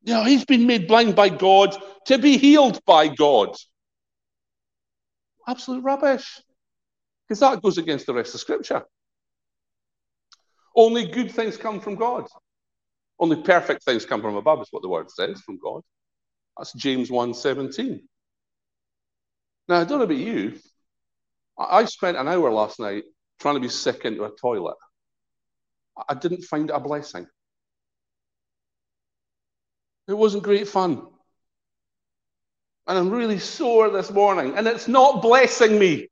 You 0.05 0.15
know, 0.15 0.25
he's 0.25 0.45
been 0.45 0.67
made 0.67 0.87
blind 0.87 1.17
by 1.17 1.29
God 1.29 1.77
to 2.07 2.19
be 2.19 2.39
healed 2.39 2.81
by 2.87 3.09
God 3.09 3.55
absolute 5.47 5.83
rubbish. 5.83 6.41
Because 7.29 7.41
that 7.41 7.63
goes 7.63 7.79
against 7.79 8.07
the 8.07 8.15
rest 8.15 8.35
of 8.35 8.41
Scripture. 8.41 8.83
Only 10.77 11.07
good 11.07 11.31
things 11.31 11.57
come 11.57 11.81
from 11.81 11.95
God. 11.95 12.27
Only 13.19 13.43
perfect 13.43 13.85
things 13.85 14.05
come 14.05 14.21
from 14.21 14.37
above, 14.37 14.61
is 14.61 14.69
what 14.71 14.83
the 14.83 14.89
word 14.89 15.11
says 15.11 15.41
from 15.41 15.59
God. 15.59 15.83
That's 16.57 16.73
James 16.73 17.11
1:17. 17.11 18.03
Now, 19.69 19.81
I 19.81 19.85
don't 19.85 19.99
know 19.99 20.05
about 20.05 20.17
you. 20.17 20.59
I 21.57 21.85
spent 21.85 22.17
an 22.17 22.29
hour 22.29 22.51
last 22.51 22.81
night 22.81 23.05
trying 23.39 23.55
to 23.55 23.61
be 23.61 23.69
sick 23.69 24.05
into 24.05 24.25
a 24.25 24.31
toilet. 24.31 24.77
I 26.09 26.15
didn't 26.15 26.43
find 26.43 26.71
it 26.71 26.75
a 26.75 26.81
blessing. 26.81 27.27
It 30.09 30.15
wasn't 30.15 30.43
great 30.43 30.69
fun. 30.69 31.07
And 32.87 32.99
I'm 32.99 33.11
really 33.11 33.39
sore 33.39 33.89
this 33.91 34.11
morning, 34.11 34.57
and 34.57 34.67
it's 34.67 34.89
not 34.89 35.23
blessing 35.23 35.79
me. 35.79 36.09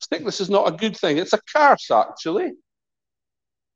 Sickness 0.00 0.40
is 0.40 0.50
not 0.50 0.68
a 0.68 0.76
good 0.76 0.96
thing, 0.96 1.18
it's 1.18 1.32
a 1.32 1.40
curse, 1.54 1.90
actually. 1.90 2.52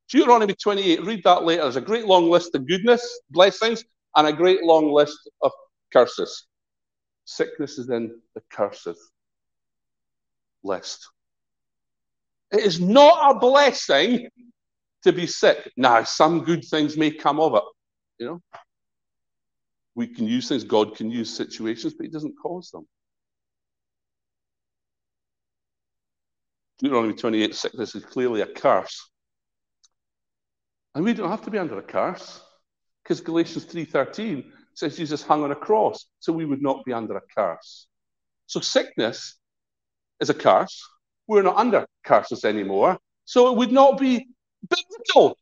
Deuteronomy 0.09 0.55
28, 0.55 1.05
read 1.05 1.25
that 1.25 1.45
later. 1.45 1.63
There's 1.63 1.77
a 1.77 1.81
great 1.81 2.07
long 2.07 2.29
list 2.29 2.55
of 2.55 2.67
goodness, 2.67 3.21
blessings, 3.31 3.85
and 4.17 4.27
a 4.27 4.33
great 4.33 4.63
long 4.63 4.93
list 4.93 5.31
of 5.43 5.53
curses. 5.93 6.47
Sickness 7.25 7.79
is 7.79 7.89
in 7.91 8.21
the 8.35 8.43
curses 8.51 8.99
list. 10.63 11.09
It 12.53 12.61
is 12.61 12.81
not 12.81 13.37
a 13.37 13.39
blessing 13.39 14.29
to 15.03 15.13
be 15.13 15.27
sick. 15.27 15.71
Now, 15.77 16.05
some 16.05 16.45
good 16.45 16.65
things 16.65 16.97
may 16.97 17.11
come 17.11 17.41
of 17.41 17.55
it. 17.55 17.63
You 18.19 18.27
know, 18.27 18.43
we 19.95 20.07
can 20.07 20.27
use 20.27 20.49
things, 20.49 20.65
God 20.65 20.97
can 20.97 21.11
use 21.11 21.35
situations, 21.35 21.95
but 21.95 22.05
He 22.07 22.13
doesn't 22.13 22.35
cause 22.41 22.71
them. 22.71 22.87
Deuteronomy 26.79 27.15
28 27.15 27.55
sickness 27.55 27.95
is 27.95 28.05
clearly 28.05 28.43
a 28.43 28.47
curse. 28.47 29.11
And 30.95 31.05
we 31.05 31.15
don't 31.15 31.31
have 31.31 31.45
to 31.45 31.51
be 31.51 31.59
under 31.59 31.79
a 31.79 31.83
curse 31.83 32.43
because 33.03 33.21
Galatians 33.21 33.67
3:13 33.67 34.53
says 34.75 34.97
Jesus 34.97 35.23
hung 35.23 35.43
on 35.43 35.53
a 35.53 35.57
cross, 35.57 36.07
so 36.21 36.33
we 36.33 36.45
would 36.45 36.63
not 36.63 36.85
be 36.85 36.93
under 36.93 37.17
a 37.17 37.23
curse. 37.35 37.87
So 38.47 38.61
sickness 38.61 39.39
is 40.21 40.29
a 40.29 40.35
curse. 40.35 40.83
We're 41.27 41.43
not 41.43 41.57
under 41.57 41.87
curses 42.05 42.45
anymore. 42.45 42.99
So 43.25 43.51
it 43.51 43.57
would 43.57 43.73
not 43.73 43.99
be 43.99 44.29
biblical 44.69 45.37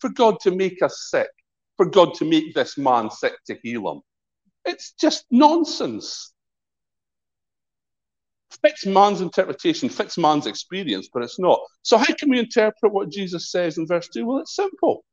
for 0.00 0.10
God 0.10 0.40
to 0.40 0.50
make 0.50 0.82
us 0.82 1.08
sick, 1.10 1.28
for 1.76 1.86
God 1.86 2.14
to 2.14 2.24
make 2.24 2.54
this 2.54 2.76
man 2.76 3.10
sick 3.10 3.34
to 3.46 3.56
heal 3.62 3.90
him. 3.90 4.00
It's 4.64 4.92
just 4.92 5.24
nonsense. 5.30 6.32
Fits 8.62 8.84
man's 8.84 9.20
interpretation, 9.20 9.88
fits 9.88 10.18
man's 10.18 10.46
experience, 10.46 11.08
but 11.12 11.22
it's 11.22 11.38
not. 11.38 11.60
So, 11.82 11.96
how 11.96 12.12
can 12.14 12.30
we 12.30 12.38
interpret 12.38 12.92
what 12.92 13.10
Jesus 13.10 13.50
says 13.50 13.78
in 13.78 13.86
verse 13.86 14.08
2? 14.08 14.26
Well, 14.26 14.38
it's 14.38 14.56
simple. 14.56 15.04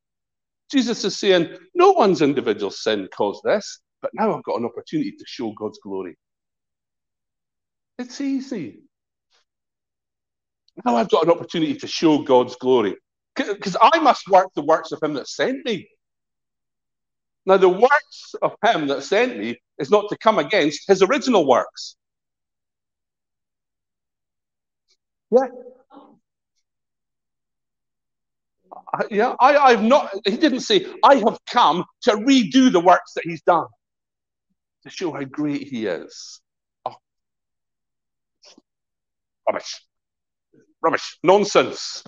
Jesus 0.71 1.05
is 1.05 1.17
saying, 1.17 1.55
No 1.75 1.91
one's 1.91 2.21
individual 2.21 2.71
sin 2.71 3.07
caused 3.15 3.43
this, 3.43 3.79
but 4.01 4.11
now 4.13 4.35
I've 4.35 4.43
got 4.43 4.59
an 4.59 4.65
opportunity 4.65 5.11
to 5.11 5.25
show 5.27 5.51
God's 5.51 5.79
glory. 5.81 6.17
It's 7.99 8.19
easy. 8.19 8.86
Now 10.85 10.95
I've 10.95 11.09
got 11.09 11.23
an 11.23 11.31
opportunity 11.31 11.75
to 11.75 11.87
show 11.87 12.19
God's 12.19 12.55
glory. 12.55 12.95
Because 13.35 13.77
I 13.81 13.99
must 13.99 14.27
work 14.29 14.47
the 14.55 14.63
works 14.63 14.91
of 14.91 15.01
Him 15.01 15.13
that 15.13 15.27
sent 15.27 15.65
me. 15.65 15.87
Now, 17.45 17.57
the 17.57 17.69
works 17.69 18.35
of 18.41 18.55
Him 18.65 18.87
that 18.87 19.03
sent 19.03 19.37
me 19.37 19.57
is 19.77 19.89
not 19.89 20.09
to 20.09 20.17
come 20.17 20.39
against 20.39 20.87
His 20.87 21.01
original 21.01 21.47
works. 21.47 21.95
Yeah. 25.31 25.47
yeah, 29.09 29.35
I, 29.39 29.57
I've 29.57 29.83
not, 29.83 30.09
he 30.25 30.37
didn't 30.37 30.61
say, 30.61 30.85
I 31.03 31.15
have 31.15 31.37
come 31.49 31.83
to 32.03 32.11
redo 32.11 32.71
the 32.71 32.79
works 32.79 33.13
that 33.13 33.23
he's 33.25 33.41
done 33.41 33.67
to 34.83 34.89
show 34.89 35.11
how 35.11 35.23
great 35.23 35.67
he 35.67 35.85
is. 35.85 36.39
Oh. 36.85 36.95
Rubbish. 39.47 39.86
Rubbish. 40.87 41.19
Nonsense. 41.21 42.01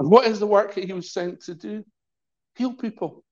And 0.00 0.10
what 0.10 0.26
is 0.26 0.40
the 0.40 0.46
work 0.46 0.74
that 0.74 0.82
he 0.82 0.92
was 0.92 1.12
sent 1.12 1.42
to 1.42 1.54
do? 1.54 1.84
Heal 2.56 2.72
people. 2.72 3.22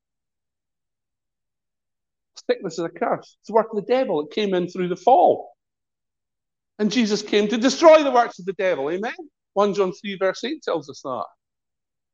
Sickness 2.49 2.75
is 2.75 2.85
a 2.85 2.88
curse. 2.88 3.37
It's 3.40 3.49
the 3.49 3.55
work 3.55 3.66
of 3.73 3.85
the 3.85 3.92
devil. 3.92 4.21
It 4.21 4.31
came 4.31 4.55
in 4.55 4.68
through 4.68 4.88
the 4.88 4.97
fall. 4.97 5.51
And 6.79 6.92
Jesus 6.92 7.21
came 7.21 7.49
to 7.49 7.59
destroy 7.59 8.05
the 8.05 8.12
works 8.12 8.38
of 8.38 8.47
the 8.47 8.53
devil. 8.53 8.88
Amen? 8.88 9.12
1 9.55 9.75
John 9.75 9.92
3, 9.92 10.18
verse 10.18 10.45
8 10.45 10.62
tells 10.62 10.88
us 10.88 11.01
that. 11.03 11.25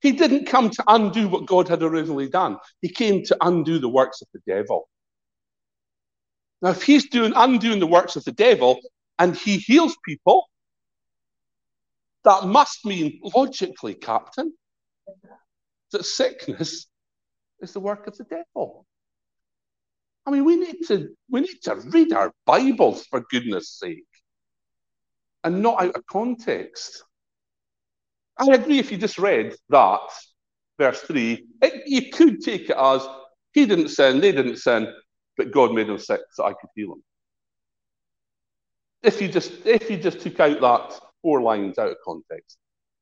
He 0.00 0.12
didn't 0.12 0.46
come 0.46 0.70
to 0.70 0.84
undo 0.86 1.28
what 1.28 1.44
God 1.44 1.68
had 1.68 1.82
originally 1.82 2.30
done, 2.30 2.56
he 2.80 2.88
came 2.88 3.22
to 3.24 3.36
undo 3.42 3.78
the 3.78 3.88
works 3.88 4.22
of 4.22 4.28
the 4.32 4.40
devil. 4.46 4.88
Now, 6.62 6.70
if 6.70 6.82
he's 6.82 7.10
doing 7.10 7.34
undoing 7.36 7.80
the 7.80 7.86
works 7.86 8.16
of 8.16 8.24
the 8.24 8.32
devil 8.32 8.80
and 9.18 9.36
he 9.36 9.58
heals 9.58 9.96
people, 10.04 10.48
that 12.24 12.44
must 12.44 12.84
mean 12.84 13.20
logically, 13.34 13.94
Captain, 13.94 14.52
that 15.92 16.04
sickness 16.04 16.86
is 17.60 17.72
the 17.72 17.80
work 17.80 18.06
of 18.06 18.16
the 18.16 18.24
devil. 18.24 18.86
I 20.26 20.30
mean, 20.30 20.44
we 20.44 20.56
need 20.56 20.86
to 20.88 21.08
we 21.30 21.40
need 21.40 21.62
to 21.62 21.76
read 21.86 22.12
our 22.12 22.32
Bibles 22.44 23.06
for 23.06 23.24
goodness 23.30 23.70
sake, 23.70 24.04
and 25.42 25.62
not 25.62 25.82
out 25.82 25.96
of 25.96 26.06
context. 26.06 27.02
I 28.38 28.54
agree 28.54 28.78
if 28.78 28.92
you 28.92 28.98
just 28.98 29.18
read 29.18 29.56
that, 29.70 30.00
verse 30.78 31.00
3, 31.00 31.44
it, 31.62 31.82
you 31.86 32.10
could 32.12 32.40
take 32.40 32.70
it 32.70 32.76
as 32.78 33.06
he 33.52 33.66
didn't 33.66 33.88
sin, 33.88 34.20
they 34.20 34.30
didn't 34.32 34.58
sin, 34.58 34.92
but 35.36 35.50
God 35.50 35.72
made 35.72 35.88
him 35.88 35.98
sick 35.98 36.20
so 36.32 36.44
I 36.44 36.50
could 36.52 36.70
heal 36.76 36.92
him. 36.92 37.02
If 39.02 39.20
you 39.20 39.28
just 39.28 39.66
if 39.66 39.90
you 39.90 39.96
just 39.96 40.20
took 40.20 40.40
out 40.40 40.60
that 40.60 41.00
four 41.22 41.42
lines 41.42 41.78
out 41.78 41.90
of 41.90 41.96
context. 42.04 42.58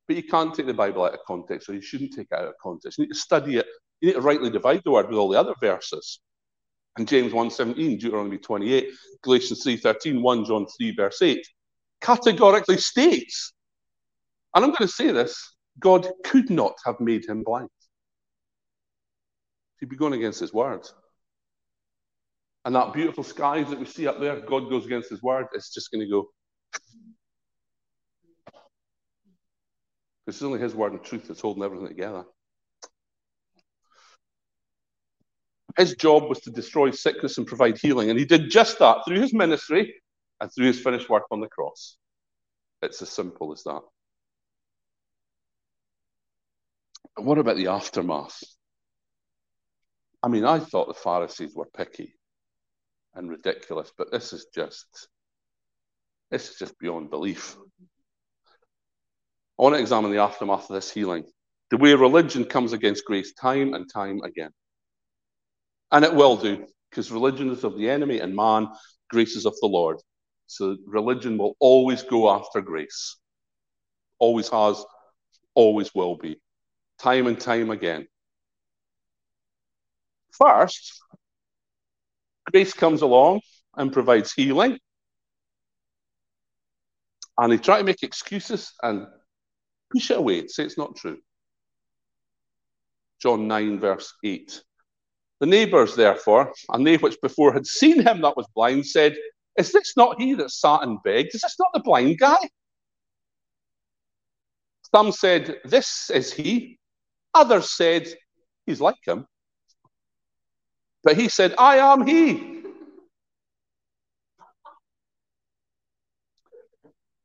But 0.07 0.17
you 0.17 0.23
can't 0.23 0.55
take 0.55 0.67
the 0.67 0.75
Bible 0.75 1.05
out 1.05 1.15
of 1.15 1.21
context, 1.27 1.69
or 1.69 1.75
you 1.75 1.83
shouldn't 1.83 2.13
take 2.15 2.29
it 2.31 2.39
out 2.39 2.47
of 2.47 2.55
context. 2.63 2.99
You 2.99 3.05
need 3.05 3.13
to 3.13 3.19
study 3.19 3.57
it. 3.57 3.67
You 4.01 4.09
need 4.09 4.15
to 4.15 4.21
rightly 4.21 4.51
divide 4.51 4.83
the 4.85 4.93
word 4.93 5.09
with 5.09 5.19
all 5.19 5.29
the 5.29 5.41
other 5.41 5.55
verses. 5.61 6.21
And 6.97 7.09
James 7.09 7.33
1.17, 7.33 7.99
Deuteronomy 7.99 8.39
28, 8.39 8.89
Galatians 9.23 9.65
3.13, 9.65 10.23
1 10.23 10.45
John 10.45 10.67
3, 10.79 10.95
verse 10.95 11.21
8, 11.21 11.47
categorically 12.01 12.79
states 12.79 13.53
and 14.57 14.65
I'm 14.65 14.71
going 14.71 14.89
to 14.89 14.89
say 14.89 15.13
this 15.13 15.55
God 15.79 16.09
could 16.25 16.49
not 16.51 16.75
have 16.87 16.99
made 16.99 17.27
him 17.27 17.45
blind. 17.45 17.69
He'd 19.79 19.91
be 19.91 19.97
going 19.97 20.15
against 20.15 20.41
his 20.41 20.53
word. 20.53 20.89
And 22.67 22.75
that 22.75 22.93
beautiful 22.93 23.23
skies 23.23 23.71
that 23.71 23.79
we 23.79 23.85
see 23.85 24.09
up 24.09 24.19
there, 24.19 24.41
God 24.41 24.69
goes 24.69 24.87
against 24.87 25.09
his 25.09 25.23
word, 25.23 25.47
it's 25.55 25.73
just 25.73 25.93
going 25.93 26.05
to 26.05 26.11
go. 26.11 26.29
It's 30.27 30.43
only 30.43 30.59
his 30.59 30.75
word 30.75 30.93
and 30.93 31.05
truth 31.05 31.29
that's 31.29 31.41
holding 31.41 31.63
everything 31.63 31.87
together. 31.87 32.25
His 35.79 35.95
job 35.95 36.29
was 36.29 36.41
to 36.41 36.51
destroy 36.51 36.91
sickness 36.91 37.39
and 37.39 37.47
provide 37.47 37.79
healing. 37.79 38.11
And 38.11 38.19
he 38.19 38.25
did 38.25 38.51
just 38.51 38.81
that 38.81 39.05
through 39.07 39.21
his 39.21 39.33
ministry 39.33 39.95
and 40.41 40.51
through 40.53 40.67
his 40.67 40.81
finished 40.81 41.09
work 41.09 41.27
on 41.31 41.41
the 41.41 41.47
cross. 41.47 41.97
It's 42.83 43.01
as 43.01 43.11
simple 43.11 43.53
as 43.53 43.63
that. 43.63 43.83
what 47.15 47.39
about 47.39 47.57
the 47.57 47.69
aftermath? 47.69 48.43
I 50.21 50.27
mean, 50.27 50.45
I 50.45 50.59
thought 50.59 50.89
the 50.89 50.95
Pharisees 50.95 51.55
were 51.55 51.67
picky 51.67 52.17
and 53.17 53.31
ridiculous, 53.31 53.93
but 53.97 54.13
this 54.13 54.33
is 54.33 54.47
just 54.55 55.09
this 56.31 56.51
is 56.51 56.57
just 56.57 56.79
beyond 56.79 57.11
belief. 57.11 57.57
I 59.59 59.63
want 59.63 59.75
to 59.75 59.81
examine 59.81 60.11
the 60.11 60.19
aftermath 60.19 60.69
of 60.69 60.75
this 60.75 60.91
healing. 60.91 61.25
The 61.71 61.79
way 61.79 61.95
religion 61.95 62.45
comes 62.45 62.73
against 62.73 63.05
grace 63.05 63.33
time 63.33 63.75
and 63.75 63.91
time 63.91 64.21
again. 64.23 64.51
And 65.91 66.05
it 66.05 66.15
will 66.15 66.37
do, 66.37 66.67
because 66.91 67.11
religion 67.11 67.51
is 67.51 67.65
of 67.65 67.79
the 67.79 67.89
enemy 67.89 68.21
and 68.21 68.35
man, 68.35 68.69
grace 69.09 69.37
is 69.37 69.47
of 69.47 69.55
the 69.61 69.69
Lord. 69.69 69.99
So 70.47 70.77
religion 70.87 71.39
will 71.39 71.57
always 71.59 72.03
go 72.03 72.31
after 72.31 72.61
grace. 72.61 73.17
Always 74.19 74.49
has, 74.49 74.85
always 75.55 75.95
will 75.95 76.17
be 76.17 76.41
time 76.99 77.27
and 77.27 77.41
time 77.41 77.71
again. 77.71 78.07
First, 80.33 81.01
grace 82.51 82.73
comes 82.73 83.03
along 83.03 83.41
and 83.77 83.93
provides 83.93 84.33
healing. 84.33 84.79
And 87.39 87.53
they 87.53 87.59
try 87.59 87.79
to 87.79 87.85
make 87.85 88.03
excuses 88.03 88.73
and 88.83 89.07
push 89.93 90.11
it 90.11 90.19
away, 90.19 90.47
say 90.47 90.65
it's 90.65 90.79
not 90.79 90.97
true. 90.97 91.19
John 93.21 93.47
9, 93.49 93.81
verse 93.81 94.13
8. 94.25 94.63
The 95.41 95.47
neighbours, 95.47 95.95
therefore, 95.95 96.53
and 96.71 96.87
they 96.87 96.97
which 96.97 97.21
before 97.21 97.53
had 97.53 97.67
seen 97.67 98.07
him 98.07 98.23
that 98.23 98.37
was 98.37 98.47
blind, 98.55 98.87
said, 98.87 99.17
Is 99.59 99.73
this 99.73 99.97
not 99.97 100.21
he 100.21 100.35
that 100.35 100.51
sat 100.51 100.83
and 100.83 101.03
begged? 101.03 101.35
Is 101.35 101.43
this 101.43 101.57
not 101.59 101.69
the 101.75 101.81
blind 101.81 102.19
guy? 102.19 102.39
Some 104.95 105.13
said, 105.13 105.57
This 105.65 106.11
is 106.11 106.33
he. 106.33 106.79
Others 107.35 107.77
said, 107.77 108.09
He's 108.65 108.81
like 108.81 108.97
him. 109.05 109.27
But 111.07 111.17
he 111.17 111.29
said, 111.29 111.55
I 111.57 111.77
am 111.77 112.05
he. 112.05 112.65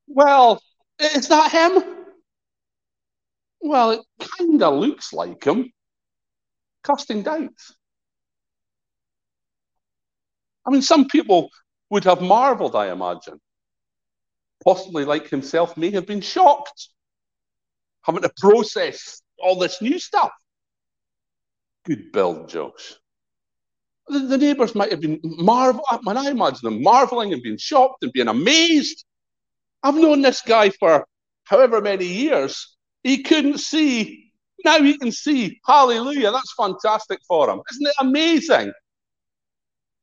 Well, 0.06 0.62
is 1.00 1.28
that 1.30 1.52
him? 1.52 1.84
Well, 3.60 3.90
it 3.90 4.02
kind 4.20 4.62
of 4.62 4.76
looks 4.76 5.12
like 5.14 5.44
him. 5.44 5.72
Casting 6.86 7.24
doubts. 7.24 7.76
I 10.68 10.70
mean, 10.70 10.84
some 10.84 11.08
people 11.08 11.50
would 11.90 12.04
have 12.04 12.22
marveled, 12.22 12.76
I 12.76 12.92
imagine. 12.92 13.42
Possibly, 14.64 15.06
like 15.06 15.28
himself, 15.28 15.76
may 15.76 15.90
have 15.90 16.06
been 16.06 16.22
shocked 16.22 16.90
having 18.04 18.22
to 18.22 18.32
process 18.38 19.24
all 19.40 19.58
this 19.58 19.82
new 19.82 19.98
stuff. 19.98 20.34
Good 21.84 22.12
build, 22.12 22.48
Josh. 22.48 23.01
The, 24.12 24.20
the 24.20 24.38
neighbours 24.38 24.76
might 24.76 24.92
have 24.92 25.00
been 25.00 25.22
marvel. 25.24 25.84
Uh, 25.90 26.00
when 26.04 26.18
I 26.18 26.30
imagine 26.30 26.60
them 26.64 26.84
marveling 26.84 27.32
and 27.32 27.42
being 27.42 27.58
shocked 27.58 28.04
and 28.04 28.12
being 28.12 28.28
amazed. 28.28 29.06
I've 29.84 29.96
known 29.96 30.22
this 30.22 30.42
guy 30.42 30.70
for 30.70 31.08
however 31.46 31.80
many 31.82 32.06
years. 32.06 32.76
He 33.04 33.24
couldn't 33.24 33.60
see. 33.60 34.32
Now 34.66 34.82
he 34.82 34.98
can 34.98 35.12
see. 35.12 35.60
Hallelujah. 35.66 36.32
That's 36.32 36.54
fantastic 36.54 37.20
for 37.28 37.50
him. 37.50 37.62
Isn't 37.72 37.88
it 37.88 37.96
amazing? 38.02 38.74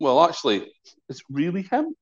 Well, 0.01 0.25
actually, 0.25 0.73
it's 1.09 1.23
really 1.29 1.62
him. 1.62 1.94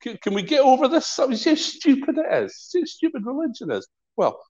Can, 0.00 0.16
can 0.22 0.34
we 0.34 0.42
get 0.42 0.60
over 0.60 0.86
this? 0.86 1.06
See 1.06 1.50
how 1.50 1.56
stupid 1.56 2.18
it 2.18 2.44
is. 2.44 2.56
See 2.56 2.80
how 2.80 2.84
stupid 2.86 3.26
religion 3.26 3.72
is. 3.72 3.86
Well, 4.16 4.40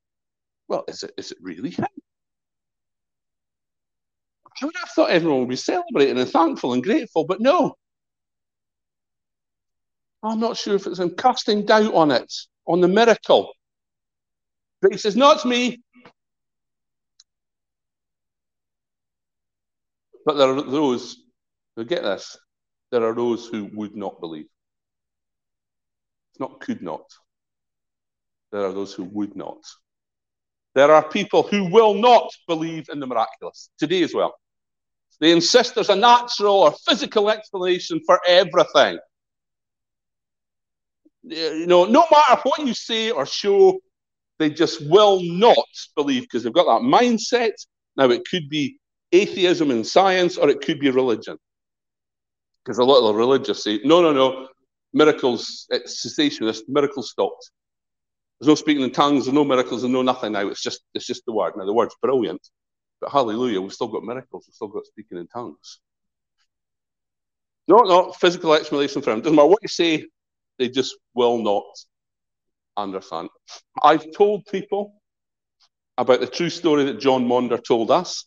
well, 0.68 0.84
is 0.88 1.02
it 1.02 1.12
is 1.16 1.32
it 1.32 1.38
really 1.40 1.70
him? 1.70 1.86
I 4.60 4.64
would 4.66 4.76
have 4.76 4.88
thought 4.90 5.10
everyone 5.10 5.40
would 5.40 5.48
be 5.48 5.56
celebrating 5.56 6.18
and 6.18 6.28
thankful 6.28 6.72
and 6.72 6.82
grateful, 6.82 7.24
but 7.26 7.40
no. 7.40 7.74
I'm 10.22 10.40
not 10.40 10.56
sure 10.56 10.74
if 10.74 10.86
it's 10.86 10.98
him 10.98 11.10
casting 11.10 11.66
doubt 11.66 11.94
on 11.94 12.10
it, 12.10 12.32
on 12.66 12.80
the 12.80 12.88
miracle. 12.88 13.52
But 14.80 14.92
he 14.92 14.98
says, 14.98 15.16
Not 15.16 15.44
me. 15.44 15.82
But 20.24 20.36
there 20.36 20.48
are 20.48 20.62
those 20.62 21.16
who 21.76 21.84
get 21.84 22.02
this. 22.02 22.36
There 22.90 23.04
are 23.04 23.14
those 23.14 23.46
who 23.46 23.70
would 23.74 23.94
not 23.94 24.20
believe. 24.20 24.48
It's 26.32 26.40
not 26.40 26.60
could 26.60 26.82
not. 26.82 27.04
There 28.50 28.64
are 28.64 28.72
those 28.72 28.92
who 28.92 29.04
would 29.04 29.36
not. 29.36 29.58
There 30.74 30.90
are 30.90 31.08
people 31.08 31.42
who 31.44 31.70
will 31.70 31.94
not 31.94 32.30
believe 32.46 32.88
in 32.92 33.00
the 33.00 33.06
miraculous 33.06 33.70
today 33.78 34.02
as 34.02 34.12
well. 34.12 34.34
They 35.20 35.32
insist 35.32 35.74
there's 35.74 35.88
a 35.88 35.96
natural 35.96 36.54
or 36.54 36.74
physical 36.86 37.30
explanation 37.30 38.00
for 38.04 38.20
everything. 38.26 38.98
You 41.22 41.66
know, 41.66 41.84
no 41.84 42.04
matter 42.10 42.40
what 42.42 42.66
you 42.66 42.74
say 42.74 43.10
or 43.10 43.26
show, 43.26 43.80
they 44.38 44.50
just 44.50 44.86
will 44.88 45.22
not 45.22 45.56
believe 45.96 46.22
because 46.22 46.42
they've 46.42 46.52
got 46.52 46.66
that 46.66 46.86
mindset. 46.86 47.52
Now, 47.96 48.10
it 48.10 48.22
could 48.30 48.48
be 48.48 48.78
atheism 49.12 49.70
in 49.70 49.82
science 49.84 50.36
or 50.36 50.48
it 50.50 50.60
could 50.60 50.78
be 50.78 50.90
religion. 50.90 51.38
Because 52.64 52.78
a 52.78 52.84
lot 52.84 53.08
of 53.08 53.16
religious 53.16 53.64
say, 53.64 53.80
no, 53.84 54.02
no, 54.02 54.12
no, 54.12 54.48
miracles, 54.92 55.66
it's 55.70 56.04
cessationist, 56.04 56.62
miracles 56.68 57.10
stopped. 57.10 57.50
There's 58.38 58.48
no 58.48 58.54
speaking 58.54 58.82
in 58.82 58.90
tongues, 58.90 59.24
there's 59.24 59.34
no 59.34 59.44
miracles, 59.44 59.84
and 59.84 59.92
no 59.92 60.02
nothing 60.02 60.32
now. 60.32 60.48
It's 60.48 60.62
just 60.62 60.82
it's 60.94 61.06
just 61.06 61.24
the 61.24 61.32
word. 61.32 61.54
Now 61.56 61.64
the 61.64 61.72
word's 61.72 61.96
brilliant, 62.02 62.40
but 63.00 63.10
hallelujah, 63.10 63.60
we've 63.60 63.72
still 63.72 63.88
got 63.88 64.04
miracles, 64.04 64.44
we've 64.46 64.54
still 64.54 64.68
got 64.68 64.86
speaking 64.86 65.18
in 65.18 65.26
tongues. 65.28 65.80
No, 67.68 67.78
no, 67.78 68.12
physical 68.12 68.54
explanation 68.54 69.02
for 69.02 69.12
him. 69.12 69.20
Doesn't 69.20 69.34
matter 69.34 69.48
what 69.48 69.62
you 69.62 69.68
say, 69.68 70.06
they 70.58 70.68
just 70.68 70.96
will 71.14 71.38
not 71.38 71.64
understand. 72.76 73.28
I've 73.82 74.06
told 74.12 74.46
people 74.46 74.94
about 75.98 76.20
the 76.20 76.26
true 76.26 76.50
story 76.50 76.84
that 76.84 77.00
John 77.00 77.26
Maunder 77.26 77.58
told 77.58 77.90
us 77.90 78.26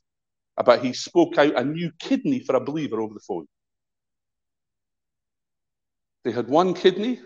about 0.57 0.83
he 0.83 0.93
spoke 0.93 1.37
out 1.37 1.55
a 1.55 1.63
new 1.63 1.91
kidney 1.99 2.39
for 2.39 2.55
a 2.55 2.63
believer 2.63 2.99
over 2.99 3.13
the 3.13 3.19
phone. 3.21 3.45
They 6.25 6.31
had 6.31 6.49
one 6.49 6.73
kidney. 6.73 7.21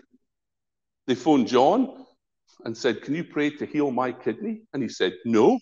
They 1.06 1.14
phoned 1.14 1.48
John 1.48 2.04
and 2.64 2.76
said, 2.76 3.02
Can 3.02 3.14
you 3.14 3.24
pray 3.24 3.50
to 3.50 3.66
heal 3.66 3.90
my 3.90 4.12
kidney? 4.12 4.62
And 4.72 4.82
he 4.82 4.88
said, 4.88 5.14
No. 5.24 5.58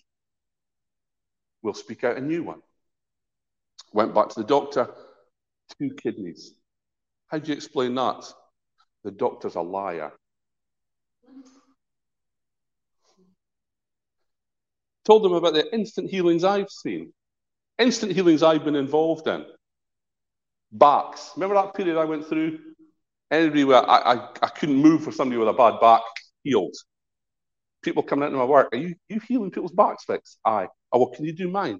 We'll 1.63 1.73
speak 1.73 2.03
out 2.03 2.17
a 2.17 2.21
new 2.21 2.43
one. 2.43 2.61
Went 3.93 4.13
back 4.13 4.29
to 4.29 4.39
the 4.41 4.45
doctor, 4.45 4.89
two 5.79 5.91
kidneys. 5.95 6.53
How 7.27 7.39
do 7.39 7.47
you 7.47 7.55
explain 7.55 7.95
that? 7.95 8.25
The 9.03 9.11
doctor's 9.11 9.55
a 9.55 9.61
liar. 9.61 10.11
Told 15.05 15.23
them 15.23 15.33
about 15.33 15.53
the 15.53 15.73
instant 15.73 16.09
healings 16.09 16.43
I've 16.43 16.69
seen, 16.69 17.13
instant 17.77 18.13
healings 18.13 18.43
I've 18.43 18.63
been 18.63 18.75
involved 18.75 19.27
in. 19.27 19.45
Backs. 20.71 21.31
Remember 21.35 21.55
that 21.55 21.73
period 21.73 21.97
I 21.97 22.05
went 22.05 22.27
through? 22.27 22.59
Anybody 23.29 23.63
where 23.63 23.89
I, 23.89 24.13
I, 24.13 24.29
I 24.41 24.47
couldn't 24.47 24.75
move 24.75 25.03
for 25.03 25.11
somebody 25.11 25.37
with 25.37 25.49
a 25.49 25.53
bad 25.53 25.79
back 25.79 26.01
healed. 26.43 26.75
People 27.81 28.03
coming 28.03 28.27
into 28.27 28.37
my 28.37 28.45
work, 28.45 28.69
are 28.73 28.77
you, 28.77 28.95
you 29.09 29.19
healing 29.27 29.51
people's 29.51 29.71
backs 29.71 30.05
Vic? 30.05 30.21
Aye. 30.45 30.67
Oh, 30.93 30.99
well, 30.99 31.09
can 31.09 31.25
you 31.25 31.33
do 31.33 31.49
mine? 31.49 31.79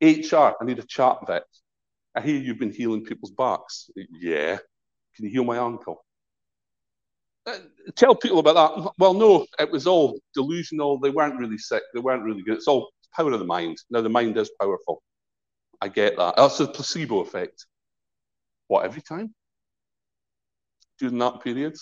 HR, 0.00 0.54
I 0.60 0.64
need 0.64 0.78
a 0.78 0.84
chat 0.84 1.18
vet. 1.26 1.44
I 2.14 2.20
hear 2.20 2.36
you've 2.36 2.58
been 2.58 2.72
healing 2.72 3.04
people's 3.04 3.32
backs. 3.32 3.90
Yeah. 3.96 4.58
Can 5.16 5.24
you 5.26 5.30
heal 5.30 5.44
my 5.44 5.58
ankle? 5.58 6.04
Uh, 7.44 7.58
tell 7.96 8.14
people 8.14 8.38
about 8.38 8.54
that. 8.76 8.92
Well, 8.98 9.14
no, 9.14 9.46
it 9.58 9.70
was 9.70 9.86
all 9.86 10.18
delusional. 10.34 10.98
They 10.98 11.10
weren't 11.10 11.38
really 11.38 11.58
sick. 11.58 11.82
They 11.92 12.00
weren't 12.00 12.22
really 12.22 12.42
good. 12.42 12.56
It's 12.56 12.68
all 12.68 12.90
power 13.16 13.32
of 13.32 13.40
the 13.40 13.44
mind. 13.44 13.78
Now, 13.90 14.00
the 14.00 14.08
mind 14.08 14.36
is 14.36 14.50
powerful. 14.60 15.02
I 15.80 15.88
get 15.88 16.16
that. 16.16 16.36
That's 16.36 16.60
a 16.60 16.68
placebo 16.68 17.20
effect. 17.20 17.66
What, 18.68 18.84
every 18.84 19.02
time? 19.02 19.34
During 20.98 21.18
that 21.18 21.42
period? 21.42 21.76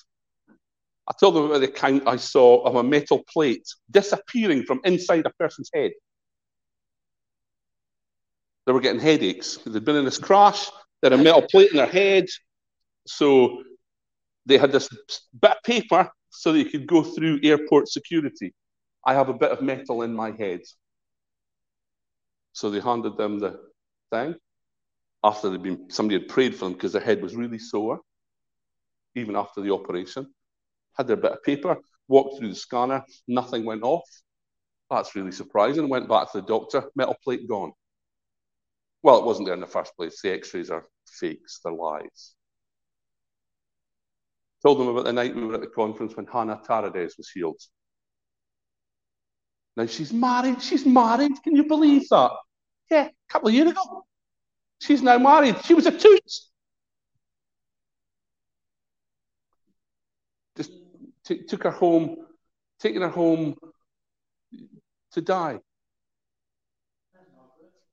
I 1.11 1.13
told 1.19 1.35
them 1.35 1.47
about 1.47 1.59
the 1.59 1.69
account 1.69 2.07
I 2.07 2.15
saw 2.15 2.63
of 2.63 2.77
a 2.77 2.85
metal 2.85 3.25
plate 3.29 3.67
disappearing 3.91 4.63
from 4.63 4.81
inside 4.85 5.27
a 5.27 5.31
person's 5.31 5.69
head. 5.75 5.91
They 8.65 8.73
were 8.73 8.81
getting 8.81 9.01
headaches. 9.01 9.59
They'd 9.67 9.85
been 9.85 9.97
in 9.97 10.05
this 10.05 10.19
crash, 10.19 10.71
they 11.03 11.11
had 11.11 11.19
a 11.19 11.23
metal 11.23 11.43
plate 11.43 11.73
in 11.73 11.79
their 11.79 11.87
head. 11.87 12.27
So 13.09 13.65
they 14.47 14.57
had 14.57 14.71
this 14.71 14.89
bit 15.41 15.51
of 15.51 15.63
paper 15.65 16.09
so 16.29 16.53
that 16.53 16.59
you 16.61 16.67
could 16.67 16.87
go 16.87 17.03
through 17.03 17.41
airport 17.43 17.89
security. 17.89 18.55
I 19.05 19.15
have 19.15 19.29
a 19.29 19.35
bit 19.35 19.51
of 19.51 19.63
metal 19.63 20.03
in 20.03 20.15
my 20.15 20.31
head. 20.31 20.61
So 22.53 22.71
they 22.71 22.79
handed 22.79 23.17
them 23.17 23.41
the 23.41 23.59
thing 24.13 24.37
after 25.25 25.51
they'd 25.51 25.63
been 25.63 25.91
somebody 25.91 26.21
had 26.21 26.29
prayed 26.29 26.55
for 26.55 26.67
them 26.67 26.75
because 26.75 26.93
their 26.93 27.03
head 27.03 27.21
was 27.21 27.35
really 27.35 27.59
sore, 27.59 27.99
even 29.17 29.35
after 29.35 29.61
the 29.61 29.73
operation 29.73 30.33
had 30.97 31.07
their 31.07 31.17
bit 31.17 31.33
of 31.33 31.43
paper, 31.43 31.77
walked 32.09 32.39
through 32.39 32.49
the 32.49 32.55
scanner, 32.55 33.05
nothing 33.29 33.65
went 33.65 33.83
off. 33.83 34.09
That's 34.91 35.15
really 35.15 35.33
surprising. 35.33 35.89
Went 35.89 36.09
back 36.09 36.33
to 36.33 36.41
the 36.41 36.47
doctor, 36.47 36.91
metal 36.97 37.17
plate 37.23 37.49
gone. 37.49 37.73
Well, 39.03 39.19
it 39.19 39.25
wasn't 39.25 39.47
there 39.47 39.55
in 39.55 39.61
the 39.61 39.67
first 39.67 39.97
place. 39.97 40.21
The 40.21 40.33
x 40.33 40.53
rays 40.53 40.71
are 40.71 40.87
fakes, 41.07 41.61
they're 41.65 41.73
lies. 41.73 42.35
Told 44.63 44.79
them 44.79 44.89
about 44.89 45.05
the 45.05 45.13
night 45.13 45.35
we 45.35 45.45
were 45.45 45.55
at 45.55 45.61
the 45.61 45.67
conference 45.69 46.17
when 46.17 46.27
Hannah 46.27 46.61
Tarades 46.67 47.17
was 47.17 47.31
healed. 47.33 47.61
Now 49.77 49.87
she's 49.87 50.13
married. 50.13 50.61
She's 50.61 50.85
married. 50.85 51.33
Can 51.43 51.57
you 51.57 51.65
believe 51.65 52.07
that? 52.11 52.33
Yeah, 52.91 53.05
a 53.07 53.33
couple 53.33 53.49
of 53.49 53.55
years 53.55 53.71
ago. 53.71 54.05
She's 54.81 55.01
now 55.01 55.19
married. 55.19 55.57
She 55.65 55.75
was 55.75 55.87
a 55.87 55.97
toot. 55.97 56.21
Took 61.39 61.65
her 61.65 61.71
home, 61.71 62.17
taking 62.79 63.03
her 63.03 63.09
home 63.09 63.57
to 65.13 65.21
die. 65.21 65.61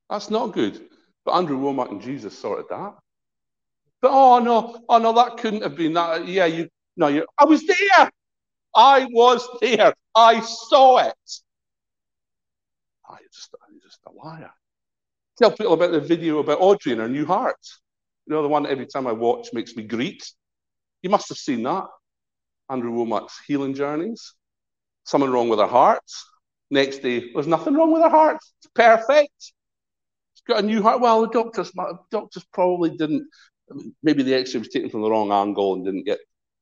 That's 0.09 0.29
not 0.29 0.53
good. 0.53 0.87
But 1.25 1.33
Andrew 1.33 1.57
Wommack 1.57 1.91
and 1.91 2.01
Jesus 2.01 2.37
sorted 2.37 2.67
that. 2.69 2.95
But 4.01 4.11
oh 4.11 4.39
no, 4.39 4.83
oh 4.87 4.97
no, 4.99 5.11
that 5.13 5.37
couldn't 5.37 5.63
have 5.63 5.75
been 5.75 5.93
that. 5.93 6.27
Yeah, 6.27 6.45
you 6.45 6.69
no, 6.95 7.07
you 7.07 7.25
I 7.37 7.45
was 7.45 7.65
there. 7.65 8.11
I 8.75 9.05
was 9.11 9.47
there. 9.59 9.93
I 10.15 10.39
saw 10.41 10.99
it. 10.99 11.15
Oh, 13.09 13.17
just, 13.33 13.55
you're 13.71 13.81
just 13.81 13.99
a 14.07 14.11
liar. 14.11 14.51
Tell 15.37 15.51
people 15.51 15.73
about 15.73 15.91
the 15.91 15.99
video 15.99 16.39
about 16.39 16.59
Audrey 16.61 16.91
and 16.93 17.01
her 17.01 17.09
new 17.09 17.25
heart. 17.25 17.57
You 18.25 18.35
know, 18.35 18.41
the 18.41 18.47
one 18.47 18.65
every 18.65 18.85
time 18.85 19.07
I 19.07 19.11
watch 19.11 19.49
makes 19.53 19.75
me 19.75 19.83
greet. 19.83 20.31
You 21.01 21.09
must 21.09 21.29
have 21.29 21.37
seen 21.37 21.63
that. 21.63 21.85
Andrew 22.69 22.91
Wommack's 22.91 23.39
healing 23.47 23.73
journeys. 23.73 24.33
Something 25.05 25.31
wrong 25.31 25.49
with 25.49 25.59
her 25.59 25.67
heart. 25.67 26.03
Next 26.69 26.99
day, 26.99 27.31
there's 27.33 27.47
nothing 27.47 27.75
wrong 27.75 27.93
with 27.93 28.01
her 28.01 28.09
heart. 28.09 28.37
It's 28.59 28.71
perfect. 28.75 29.31
She's 29.39 30.43
got 30.47 30.63
a 30.63 30.67
new 30.67 30.81
heart. 30.81 30.99
Well, 30.99 31.21
the 31.21 31.29
doctors, 31.29 31.71
doctors 32.11 32.45
probably 32.51 32.89
didn't. 32.89 33.27
Maybe 34.03 34.23
the 34.23 34.33
X-ray 34.33 34.59
was 34.59 34.69
taken 34.69 34.89
from 34.89 35.01
the 35.01 35.09
wrong 35.09 35.31
angle 35.31 35.75
and 35.75 35.85
didn't 35.85 36.05
get. 36.05 36.19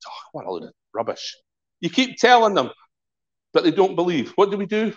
Oh, 0.08 0.12
what 0.34 0.46
a 0.46 0.52
load 0.52 0.64
of 0.64 0.74
rubbish! 0.94 1.36
You 1.82 1.90
keep 1.90 2.18
telling 2.18 2.54
them, 2.54 2.70
but 3.54 3.64
they 3.64 3.72
don't 3.72 3.96
believe. 3.96 4.32
What 4.36 4.52
do 4.52 4.58
we 4.58 4.68
do? 4.68 4.94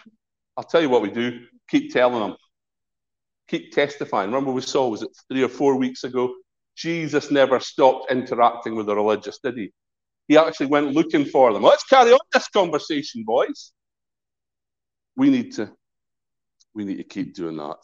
I'll 0.57 0.65
tell 0.65 0.83
you 0.83 0.91
what 0.91 1.03
we 1.03 1.11
do. 1.11 1.47
Keep 1.71 1.93
telling 1.93 2.21
them. 2.21 2.37
Keep 3.49 3.73
testifying. 3.73 4.31
Remember, 4.31 4.53
we 4.53 4.61
saw 4.61 4.89
was 4.89 5.03
it 5.03 5.11
three 5.31 5.43
or 5.43 5.49
four 5.49 5.77
weeks 5.77 6.05
ago? 6.05 6.35
Jesus 6.77 7.31
never 7.31 7.61
stopped 7.61 8.11
interacting 8.11 8.75
with 8.77 8.87
the 8.87 8.95
religious, 8.95 9.39
did 9.39 9.57
he? 9.57 9.73
He 10.29 10.37
actually 10.37 10.67
went 10.67 10.93
looking 10.93 11.25
for 11.25 11.53
them. 11.53 11.63
Let's 11.63 11.85
carry 11.85 12.13
on 12.13 12.21
this 12.33 12.49
conversation, 12.49 13.25
boys. 13.25 13.73
We 15.17 15.31
need 15.31 15.55
to, 15.55 15.73
we 16.75 16.85
need 16.85 16.99
to 16.99 17.05
keep 17.05 17.35
doing 17.35 17.57
that. 17.57 17.79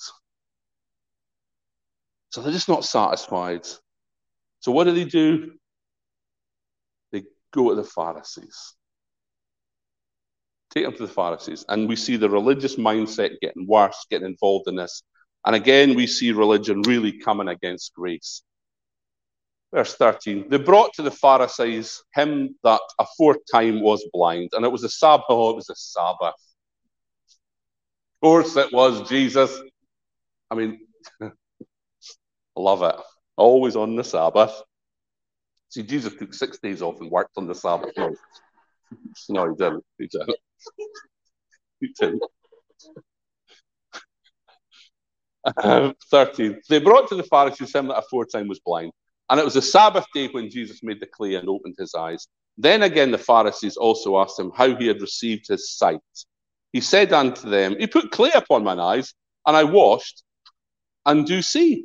So 2.31 2.43
they're 2.43 2.53
just 2.53 2.69
not 2.69 2.85
satisfied. 2.85 3.67
So 4.61 4.73
what 4.73 4.85
do 4.85 4.93
they 4.93 5.05
do? 5.05 5.53
They 7.13 7.25
go 7.53 7.71
to 7.71 7.77
the 7.77 7.85
Pharisees. 7.85 8.75
Take 10.71 10.85
them 10.85 10.93
to 10.97 11.07
the 11.07 11.13
Pharisees. 11.13 11.65
And 11.69 11.89
we 11.89 11.97
see 11.97 12.17
the 12.17 12.29
religious 12.29 12.77
mindset 12.77 13.41
getting 13.41 13.67
worse, 13.67 14.07
getting 14.11 14.29
involved 14.29 14.69
in 14.69 14.77
this. 14.77 15.03
And 15.47 15.57
again, 15.57 15.95
we 15.95 16.07
see 16.07 16.33
religion 16.33 16.83
really 16.83 17.19
coming 17.19 17.49
against 17.49 17.95
grace. 17.95 18.43
Verse 19.75 19.97
13, 19.97 20.51
they 20.51 20.59
brought 20.59 20.93
to 20.95 21.03
the 21.03 21.11
Pharisees 21.11 22.01
him 22.15 22.55
that 22.63 22.81
aforetime 23.01 23.81
was 23.81 24.09
blind, 24.13 24.51
and 24.53 24.65
it 24.65 24.71
was 24.71 24.85
a 24.85 24.89
Sabbath. 24.89 25.25
Oh, 25.29 25.51
it 25.51 25.57
was 25.57 25.69
a 25.69 25.75
Sabbath. 25.75 26.35
Of 28.15 28.21
course, 28.23 28.57
it 28.57 28.73
was 28.73 29.09
Jesus. 29.09 29.61
I 30.49 30.55
mean, 30.55 30.87
I 31.21 31.31
love 32.57 32.85
it. 32.85 32.95
Always 33.37 33.75
on 33.75 33.97
the 33.97 34.05
Sabbath. 34.05 34.63
See, 35.71 35.83
Jesus 35.83 36.15
took 36.15 36.33
six 36.33 36.61
days 36.61 36.81
off 36.81 37.01
and 37.01 37.11
worked 37.11 37.37
on 37.37 37.49
the 37.49 37.55
Sabbath. 37.57 37.91
No, 37.97 38.15
no 39.29 39.49
he 39.51 39.57
didn't. 39.57 39.85
He 39.99 40.07
didn't. 40.07 40.37
He 41.81 41.89
didn't. 41.99 42.23
Uh, 45.45 45.93
13. 46.13 46.61
They 46.69 46.79
brought 46.79 47.09
to 47.09 47.17
the 47.17 47.25
Pharisees 47.25 47.75
him 47.75 47.89
that 47.89 47.99
aforetime 47.99 48.47
was 48.47 48.61
blind. 48.61 48.93
And 49.31 49.41
it 49.41 49.45
was 49.45 49.55
the 49.55 49.63
Sabbath 49.63 50.07
day 50.15 50.29
when 50.29 50.51
Jesus 50.51 50.83
made 50.83 51.01
the 51.01 51.07
clay 51.07 51.35
and 51.35 51.49
opened 51.49 51.77
his 51.79 51.95
eyes. 51.95 52.29
Then 52.59 52.83
again, 52.83 53.11
the 53.11 53.19
Pharisees 53.19 53.77
also 53.77 54.19
asked 54.19 54.39
him 54.39 54.53
how 54.55 54.77
he 54.77 54.87
had 54.87 55.01
received 55.01 55.49
his 55.49 55.71
sight. 55.71 56.01
He 56.73 56.81
said 56.81 57.13
unto 57.13 57.49
them, 57.49 57.77
He 57.79 57.87
put 57.87 58.11
clay 58.11 58.31
upon 58.35 58.65
mine 58.65 58.81
eyes, 58.81 59.15
and 59.47 59.57
I 59.57 59.65
washed, 59.65 60.23
and 61.07 61.27
do 61.27 61.43
see. 61.43 61.85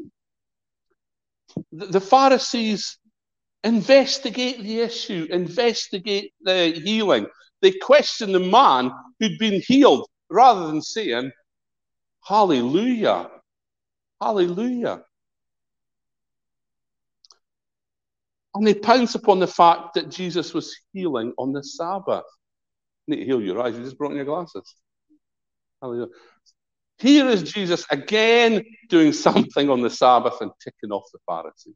The 1.71 2.01
Pharisees 2.01 2.97
investigate 3.63 4.61
the 4.61 4.81
issue, 4.81 5.27
investigate 5.31 6.33
the 6.41 6.71
healing. 6.83 7.27
They 7.61 7.71
question 7.71 8.31
the 8.31 8.39
man 8.39 8.91
who'd 9.19 9.39
been 9.39 9.61
healed 9.67 10.07
rather 10.29 10.67
than 10.67 10.81
saying, 10.81 11.31
Hallelujah, 12.25 13.29
Hallelujah. 14.21 15.03
And 18.55 18.65
they 18.65 18.73
pounce 18.73 19.15
upon 19.15 19.39
the 19.39 19.47
fact 19.47 19.93
that 19.93 20.09
Jesus 20.09 20.53
was 20.53 20.75
healing 20.93 21.33
on 21.37 21.53
the 21.53 21.63
Sabbath. 21.63 22.25
You 23.05 23.15
need 23.15 23.21
to 23.21 23.25
heal 23.25 23.41
your 23.41 23.61
eyes. 23.61 23.77
You 23.77 23.83
just 23.83 23.97
brought 23.97 24.11
in 24.11 24.17
your 24.17 24.25
glasses. 24.25 24.75
Hallelujah. 25.81 26.07
Here 26.97 27.27
is 27.27 27.43
Jesus 27.43 27.85
again 27.91 28.63
doing 28.89 29.13
something 29.13 29.69
on 29.69 29.81
the 29.81 29.89
Sabbath 29.89 30.41
and 30.41 30.51
ticking 30.61 30.91
off 30.91 31.03
the 31.13 31.19
Pharisees. 31.27 31.75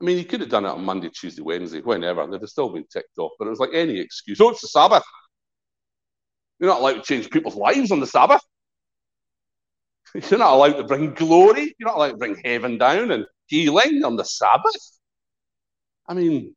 I 0.00 0.04
mean, 0.04 0.16
he 0.16 0.24
could 0.24 0.40
have 0.40 0.50
done 0.50 0.64
it 0.64 0.70
on 0.70 0.84
Monday, 0.84 1.10
Tuesday, 1.10 1.42
Wednesday, 1.42 1.80
whenever. 1.80 2.26
They'd 2.26 2.40
have 2.40 2.50
still 2.50 2.70
been 2.70 2.86
ticked 2.92 3.16
off. 3.18 3.32
But 3.38 3.46
it 3.46 3.50
was 3.50 3.60
like 3.60 3.70
any 3.72 4.00
excuse. 4.00 4.40
Oh, 4.40 4.48
it's 4.48 4.60
the 4.60 4.68
Sabbath. 4.68 5.04
You're 6.58 6.70
not 6.70 6.80
allowed 6.80 6.94
to 6.94 7.02
change 7.02 7.30
people's 7.30 7.54
lives 7.54 7.92
on 7.92 8.00
the 8.00 8.06
Sabbath. 8.06 8.42
You're 10.14 10.40
not 10.40 10.54
allowed 10.54 10.74
to 10.74 10.84
bring 10.84 11.14
glory. 11.14 11.74
You're 11.78 11.88
not 11.88 11.96
allowed 11.96 12.10
to 12.10 12.16
bring 12.16 12.40
heaven 12.44 12.78
down 12.78 13.12
and 13.12 13.26
healing 13.46 14.02
on 14.04 14.16
the 14.16 14.24
Sabbath. 14.24 14.98
I 16.06 16.14
mean, 16.14 16.54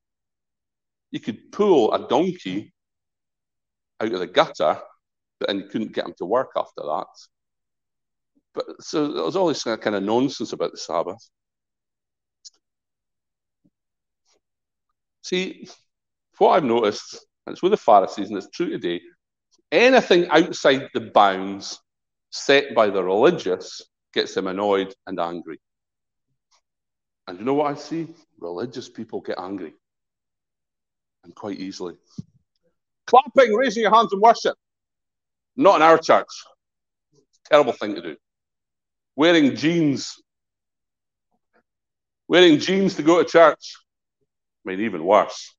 you 1.11 1.19
could 1.19 1.51
pull 1.51 1.93
a 1.93 2.07
donkey 2.07 2.73
out 4.01 4.11
of 4.11 4.19
the 4.19 4.27
gutter, 4.27 4.79
but 5.39 5.47
then 5.47 5.59
you 5.59 5.67
couldn't 5.67 5.93
get 5.93 6.05
him 6.05 6.13
to 6.17 6.25
work 6.25 6.51
after 6.55 6.81
that. 6.81 7.07
But 8.53 8.65
so 8.81 9.11
there 9.11 9.23
was 9.23 9.35
all 9.35 9.47
this 9.47 9.63
kind 9.63 9.95
of 9.95 10.03
nonsense 10.03 10.53
about 10.53 10.71
the 10.71 10.77
Sabbath. 10.77 11.29
See, 15.21 15.67
what 16.37 16.51
I've 16.51 16.63
noticed, 16.63 17.25
and 17.45 17.53
it's 17.53 17.63
with 17.63 17.71
the 17.71 17.77
Pharisees, 17.77 18.29
and 18.29 18.37
it's 18.37 18.49
true 18.49 18.69
today, 18.69 19.01
anything 19.71 20.27
outside 20.29 20.89
the 20.93 21.11
bounds 21.13 21.79
set 22.29 22.75
by 22.75 22.89
the 22.89 23.03
religious 23.03 23.81
gets 24.13 24.35
them 24.35 24.47
annoyed 24.47 24.93
and 25.07 25.19
angry. 25.19 25.59
And 27.27 27.39
you 27.39 27.45
know 27.45 27.55
what 27.55 27.71
I 27.71 27.75
see? 27.75 28.07
Religious 28.39 28.89
people 28.89 29.21
get 29.21 29.39
angry. 29.39 29.73
And 31.23 31.33
quite 31.33 31.59
easily. 31.59 31.95
Clapping, 33.07 33.53
raising 33.53 33.83
your 33.83 33.93
hands 33.93 34.13
in 34.13 34.19
worship. 34.19 34.55
Not 35.55 35.77
in 35.77 35.81
our 35.81 35.97
church. 35.97 36.27
Terrible 37.49 37.71
thing 37.71 37.95
to 37.95 38.01
do. 38.01 38.15
Wearing 39.15 39.55
jeans. 39.55 40.21
Wearing 42.27 42.59
jeans 42.59 42.95
to 42.95 43.03
go 43.03 43.21
to 43.23 43.29
church. 43.29 43.75
I 44.65 44.69
mean, 44.69 44.81
even 44.81 45.03
worse. 45.03 45.55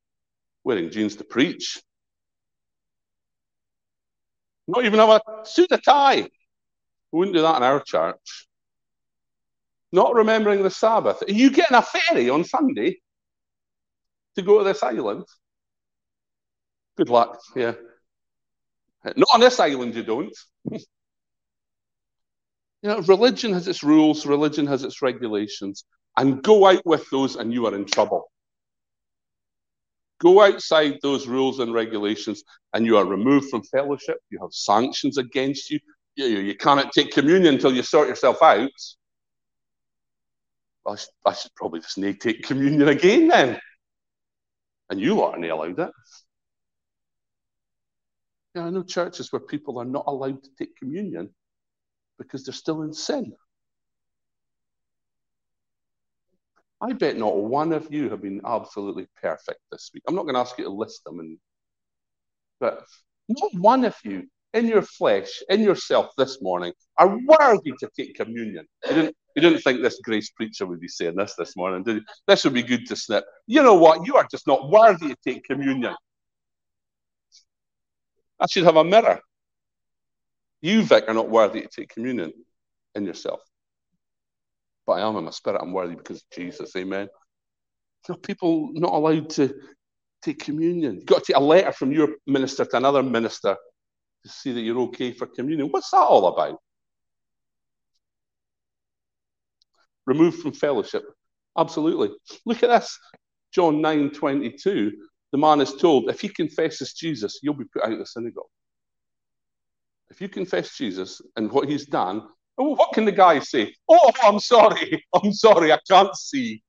Wearing 0.65 0.91
jeans 0.91 1.17
to 1.17 1.25
preach. 1.25 1.81
Not 4.69 4.85
even 4.85 4.99
have 4.99 5.09
a 5.09 5.21
suit 5.45 5.71
and 5.71 5.83
tie. 5.83 6.29
We 7.13 7.19
wouldn't 7.19 7.37
do 7.37 7.43
that 7.43 7.57
in 7.57 7.63
our 7.63 7.81
church. 7.81 8.49
Not 9.93 10.15
remembering 10.15 10.63
the 10.63 10.71
Sabbath. 10.71 11.23
Are 11.23 11.33
you 11.33 11.51
getting 11.51 11.77
a 11.77 11.83
ferry 11.83 12.29
on 12.29 12.45
Sunday 12.45 12.97
to 14.35 14.43
go 14.43 14.59
to 14.59 14.65
this 14.65 14.83
island? 14.83 15.25
Good 16.97 17.09
luck. 17.09 17.41
Yeah. 17.55 17.75
Not 19.05 19.29
on 19.35 19.41
this 19.41 19.61
island, 19.61 19.95
you 19.95 20.03
don't. 20.03 20.37
you 20.71 20.81
know, 22.83 23.01
religion 23.01 23.53
has 23.53 23.69
its 23.69 23.83
rules, 23.83 24.27
religion 24.27 24.67
has 24.67 24.83
its 24.83 25.03
regulations, 25.03 25.85
and 26.17 26.43
go 26.43 26.67
out 26.67 26.85
with 26.85 27.09
those 27.11 27.37
and 27.37 27.53
you 27.53 27.67
are 27.67 27.75
in 27.75 27.85
trouble. 27.85 28.31
Go 30.19 30.41
outside 30.41 30.99
those 31.03 31.27
rules 31.27 31.61
and 31.61 31.75
regulations 31.75 32.43
and 32.73 32.87
you 32.87 32.97
are 32.97 33.05
removed 33.05 33.51
from 33.51 33.63
fellowship. 33.63 34.17
You 34.31 34.39
have 34.41 34.53
sanctions 34.53 35.19
against 35.19 35.71
you 35.71 35.79
you, 36.17 36.27
you 36.27 36.55
cannot 36.57 36.93
take 36.93 37.13
communion 37.13 37.55
until 37.55 37.75
you 37.75 37.83
sort 37.83 38.09
yourself 38.09 38.43
out. 38.43 38.71
I 40.87 40.97
should, 40.97 41.09
I 41.25 41.33
should 41.33 41.55
probably 41.55 41.81
just 41.81 41.99
need 41.99 42.21
to 42.21 42.33
take 42.33 42.45
communion 42.45 42.89
again 42.89 43.29
then. 43.29 43.61
And 44.89 45.01
you 45.01 45.23
aren't 45.23 45.45
allowed 45.45 45.79
it. 45.79 45.91
Yeah, 48.55 48.67
I 48.67 48.71
know 48.71 48.83
churches 48.83 49.33
where 49.33 49.41
people 49.41 49.79
are 49.79 49.85
not 49.85 50.05
allowed 50.07 50.43
to 50.43 50.51
take 50.59 50.77
communion 50.77 51.31
because 52.19 52.45
they're 52.45 52.55
still 52.55 52.83
in 52.83 52.93
sin. 52.93 53.35
I 56.81 56.93
bet 56.93 57.17
not 57.17 57.37
one 57.37 57.73
of 57.73 57.93
you 57.93 58.11
have 58.11 58.23
been 58.23 58.43
absolutely 58.45 59.09
perfect 59.21 59.61
this 59.73 59.91
week. 59.93 60.03
I'm 60.07 60.15
not 60.15 60.23
going 60.23 60.35
to 60.35 60.41
ask 60.41 60.57
you 60.59 60.65
to 60.65 60.71
list 60.71 61.05
them, 61.05 61.21
and, 61.21 61.39
but 62.61 62.85
not 63.29 63.55
one 63.55 63.85
of 63.85 63.97
you 64.05 64.29
in 64.57 64.67
your 64.67 64.83
flesh, 64.83 65.43
in 65.51 65.61
yourself 65.61 66.11
this 66.17 66.41
morning, 66.41 66.73
are 66.97 67.19
worthy 67.27 67.73
to 67.79 67.89
take 67.97 68.15
communion. 68.15 68.67
You 68.89 68.95
didn't, 68.95 69.17
you 69.35 69.43
didn't 69.43 69.61
think 69.61 69.83
this 69.83 70.01
grace 70.03 70.31
preacher 70.31 70.67
would 70.67 70.81
be 70.81 70.89
saying 70.89 71.15
this 71.15 71.35
this 71.37 71.57
morning, 71.57 71.83
did 71.83 71.97
you? 71.97 72.03
This 72.27 72.43
would 72.45 72.55
be 72.55 72.63
good 72.63 72.87
to 72.87 72.97
snip. 72.97 73.25
You 73.47 73.63
know 73.63 73.75
what? 73.75 74.07
You 74.07 74.17
are 74.17 74.27
just 74.31 74.47
not 74.47 74.71
worthy 74.71 75.09
to 75.09 75.17
take 75.23 75.45
communion. 75.45 75.95
I 78.41 78.47
should 78.47 78.65
have 78.65 78.77
a 78.77 78.85
mirror. 78.85 79.21
You, 80.63 80.83
Vic, 80.83 81.05
are 81.07 81.15
not 81.15 81.29
worthy 81.29 81.61
to 81.61 81.69
take 81.69 81.91
communion 81.91 82.33
in 82.95 83.05
yourself. 83.05 83.41
But 84.87 84.95
I 84.95 85.09
am 85.09 85.17
in 85.17 85.25
my 85.25 85.31
spirit. 85.31 85.61
I'm 85.61 85.73
worthy 85.73 85.97
because 85.97 86.19
of 86.19 86.31
Jesus. 86.35 86.75
Amen. 86.77 87.09
No, 88.09 88.15
people 88.17 88.71
not 88.73 88.93
allowed 88.93 89.29
to 89.31 89.55
take 90.23 90.39
communion. 90.39 90.97
You've 90.97 91.07
got 91.07 91.25
to 91.25 91.33
take 91.33 91.37
a 91.37 91.45
letter 91.45 91.73
from 91.73 91.93
your 91.93 92.17
minister 92.27 92.65
to 92.65 92.77
another 92.77 93.03
minister 93.03 93.57
to 94.27 94.33
see 94.33 94.53
that 94.53 94.61
you're 94.61 94.81
okay 94.81 95.13
for 95.13 95.27
communion. 95.27 95.69
What's 95.69 95.91
that 95.91 95.99
all 95.99 96.27
about? 96.27 96.61
Removed 100.07 100.41
from 100.41 100.53
fellowship. 100.53 101.05
Absolutely. 101.59 102.11
Look 102.45 102.63
at 102.63 102.69
this. 102.69 102.99
John 103.53 103.81
9 103.81 104.11
22. 104.11 104.93
The 105.33 105.39
man 105.39 105.61
is 105.61 105.75
told, 105.75 106.09
if 106.09 106.21
he 106.21 106.29
confesses 106.29 106.93
Jesus, 106.93 107.41
you'll 107.43 107.55
be 107.55 107.65
put 107.65 107.83
out 107.83 107.93
of 107.93 107.99
the 107.99 108.07
synagogue. 108.07 108.45
If 110.11 110.21
you 110.21 110.29
confess 110.29 110.77
Jesus 110.77 111.21
and 111.37 111.51
what 111.51 111.69
he's 111.69 111.87
done, 111.87 112.23
oh, 112.59 112.77
what 112.77 112.93
can 112.93 113.05
the 113.05 113.13
guy 113.13 113.41
say? 113.41 113.75
Oh, 113.89 114.13
I'm 114.23 114.39
sorry. 114.39 115.05
I'm 115.15 115.33
sorry. 115.33 115.73
I 115.73 115.81
can't 115.89 116.15
see. 116.17 116.63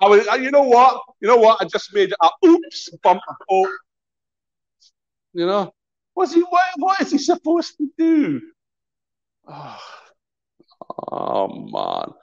I 0.00 0.08
was, 0.08 0.26
you 0.40 0.50
know 0.50 0.62
what? 0.62 1.00
You 1.20 1.28
know 1.28 1.36
what? 1.36 1.62
I 1.62 1.66
just 1.66 1.94
made 1.94 2.12
a 2.20 2.28
oops 2.44 2.90
bump. 3.02 3.22
Oh, 3.48 3.70
you 5.34 5.46
know, 5.46 5.72
what's 6.14 6.32
he? 6.32 6.40
What, 6.40 6.62
what 6.76 7.00
is 7.00 7.10
he 7.10 7.18
supposed 7.18 7.76
to 7.76 7.90
do? 7.98 8.40
Oh, 9.46 9.80
oh 11.10 11.48
man. 11.48 12.14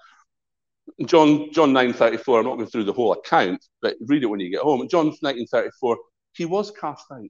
John 1.07 1.51
John 1.51 1.73
nine 1.73 1.93
thirty 1.93 2.17
four. 2.17 2.39
I'm 2.39 2.45
not 2.45 2.55
going 2.57 2.69
through 2.69 2.85
the 2.85 2.93
whole 2.93 3.13
account, 3.13 3.63
but 3.81 3.95
read 4.07 4.23
it 4.23 4.27
when 4.27 4.39
you 4.39 4.49
get 4.49 4.61
home. 4.61 4.87
John 4.89 5.13
nineteen 5.21 5.47
thirty 5.47 5.71
four. 5.79 5.97
He 6.33 6.45
was 6.45 6.71
cast 6.71 7.05
out. 7.11 7.25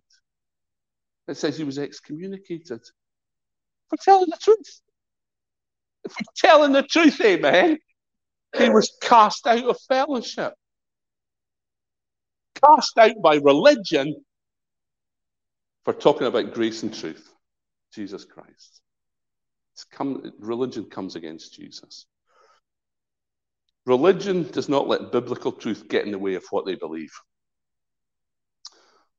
It 1.28 1.38
says 1.38 1.58
he 1.58 1.63
was 1.63 1.80
excommunicated 1.80 2.82
for 3.89 3.98
telling 4.02 4.30
the 4.30 4.38
truth. 4.38 4.82
For 6.10 6.24
telling 6.36 6.74
the 6.74 6.84
truth, 6.84 7.20
amen. 7.22 7.78
He 8.58 8.70
was 8.70 8.96
cast 9.02 9.48
out 9.48 9.63
of 9.63 9.78
fellowship, 9.88 10.54
cast 12.63 12.98
out 12.98 13.22
by 13.24 13.36
religion 13.36 14.15
for 15.84 15.94
talking 15.94 16.28
about 16.28 16.54
grace 16.54 16.84
and 16.84 16.94
truth. 16.94 17.28
Jesus 17.94 18.26
Christ. 18.26 18.82
Come, 19.91 20.32
religion 20.39 20.86
comes 20.86 21.15
against 21.15 21.54
Jesus. 21.54 22.06
Religion 23.86 24.44
does 24.52 24.70
not 24.70 24.88
let 24.88 25.12
biblical 25.12 25.52
truth 25.52 25.88
get 25.89 26.06
in 26.06 26.12
the 26.12 26.20
way 26.20 26.36
of 26.36 26.44
what 26.52 26.65
they 26.65 26.76
believe 26.76 27.12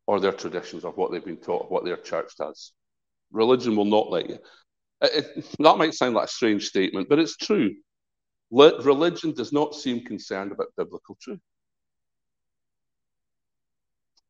or 0.07 0.21
their 0.21 0.33
traditions 0.33 0.85
or 0.85 0.93
what 0.93 1.11
they've 1.11 1.25
been 1.25 1.37
taught, 1.37 1.71
what 1.71 1.85
their 1.85 1.97
church 1.97 2.33
does. 2.39 2.73
Religion 3.33 3.77
will 3.77 3.85
not 3.85 4.11
let 4.11 4.29
you. 4.29 4.39
It, 5.01 5.27
it, 5.37 5.47
that 5.59 5.79
might 5.79 5.95
sound 5.95 6.15
like 6.15 6.27
a 6.27 6.33
strange 6.33 6.67
statement, 6.67 7.09
but 7.09 7.19
it's 7.19 7.37
true. 7.37 7.75
religion 8.51 9.33
does 9.33 9.53
not 9.53 9.75
seem 9.75 10.05
concerned 10.05 10.53
about 10.53 10.69
biblical 10.77 11.17
truth. 11.21 11.41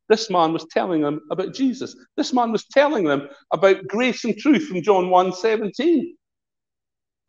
This 0.09 0.29
man 0.29 0.53
was 0.53 0.65
telling 0.69 1.01
them 1.01 1.21
about 1.31 1.53
Jesus. 1.53 1.95
This 2.17 2.33
man 2.33 2.51
was 2.51 2.65
telling 2.65 3.05
them 3.05 3.29
about 3.51 3.87
grace 3.87 4.23
and 4.25 4.37
truth 4.37 4.67
from 4.67 4.81
John 4.81 5.09
1 5.09 5.33
17. 5.33 6.15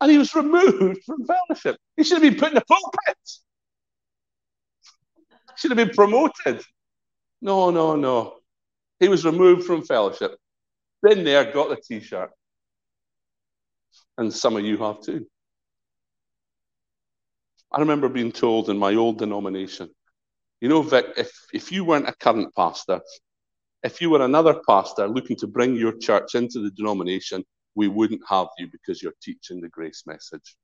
And 0.01 0.11
he 0.11 0.17
was 0.17 0.35
removed 0.35 1.03
from 1.05 1.25
fellowship. 1.25 1.77
He 1.95 2.03
should 2.03 2.21
have 2.21 2.31
been 2.31 2.39
put 2.39 2.49
in 2.49 2.55
the 2.55 2.65
pulpit. 2.67 3.17
He 5.23 5.57
should 5.57 5.71
have 5.71 5.77
been 5.77 5.95
promoted. 5.95 6.61
No, 7.41 7.71
no, 7.71 7.95
no. 7.95 8.35
He 8.99 9.07
was 9.07 9.25
removed 9.25 9.65
from 9.65 9.83
fellowship. 9.83 10.35
Been 11.01 11.23
there, 11.23 11.51
got 11.51 11.69
the 11.69 11.77
t 11.77 12.03
shirt. 12.03 12.31
And 14.17 14.33
some 14.33 14.55
of 14.55 14.63
you 14.63 14.77
have 14.77 15.01
too. 15.01 15.25
I 17.71 17.79
remember 17.79 18.09
being 18.09 18.31
told 18.31 18.69
in 18.69 18.77
my 18.77 18.95
old 18.95 19.19
denomination, 19.19 19.89
you 20.61 20.69
know, 20.69 20.81
Vic, 20.81 21.05
if, 21.17 21.31
if 21.53 21.71
you 21.71 21.85
weren't 21.85 22.07
a 22.07 22.13
current 22.13 22.53
pastor, 22.55 23.01
if 23.83 24.01
you 24.01 24.09
were 24.09 24.23
another 24.23 24.61
pastor 24.67 25.07
looking 25.07 25.35
to 25.37 25.47
bring 25.47 25.75
your 25.75 25.97
church 25.97 26.35
into 26.35 26.59
the 26.59 26.71
denomination, 26.71 27.43
we 27.75 27.87
wouldn't 27.87 28.21
have 28.27 28.47
you 28.57 28.67
because 28.71 29.01
you're 29.01 29.13
teaching 29.21 29.61
the 29.61 29.69
grace 29.69 30.03
message. 30.05 30.55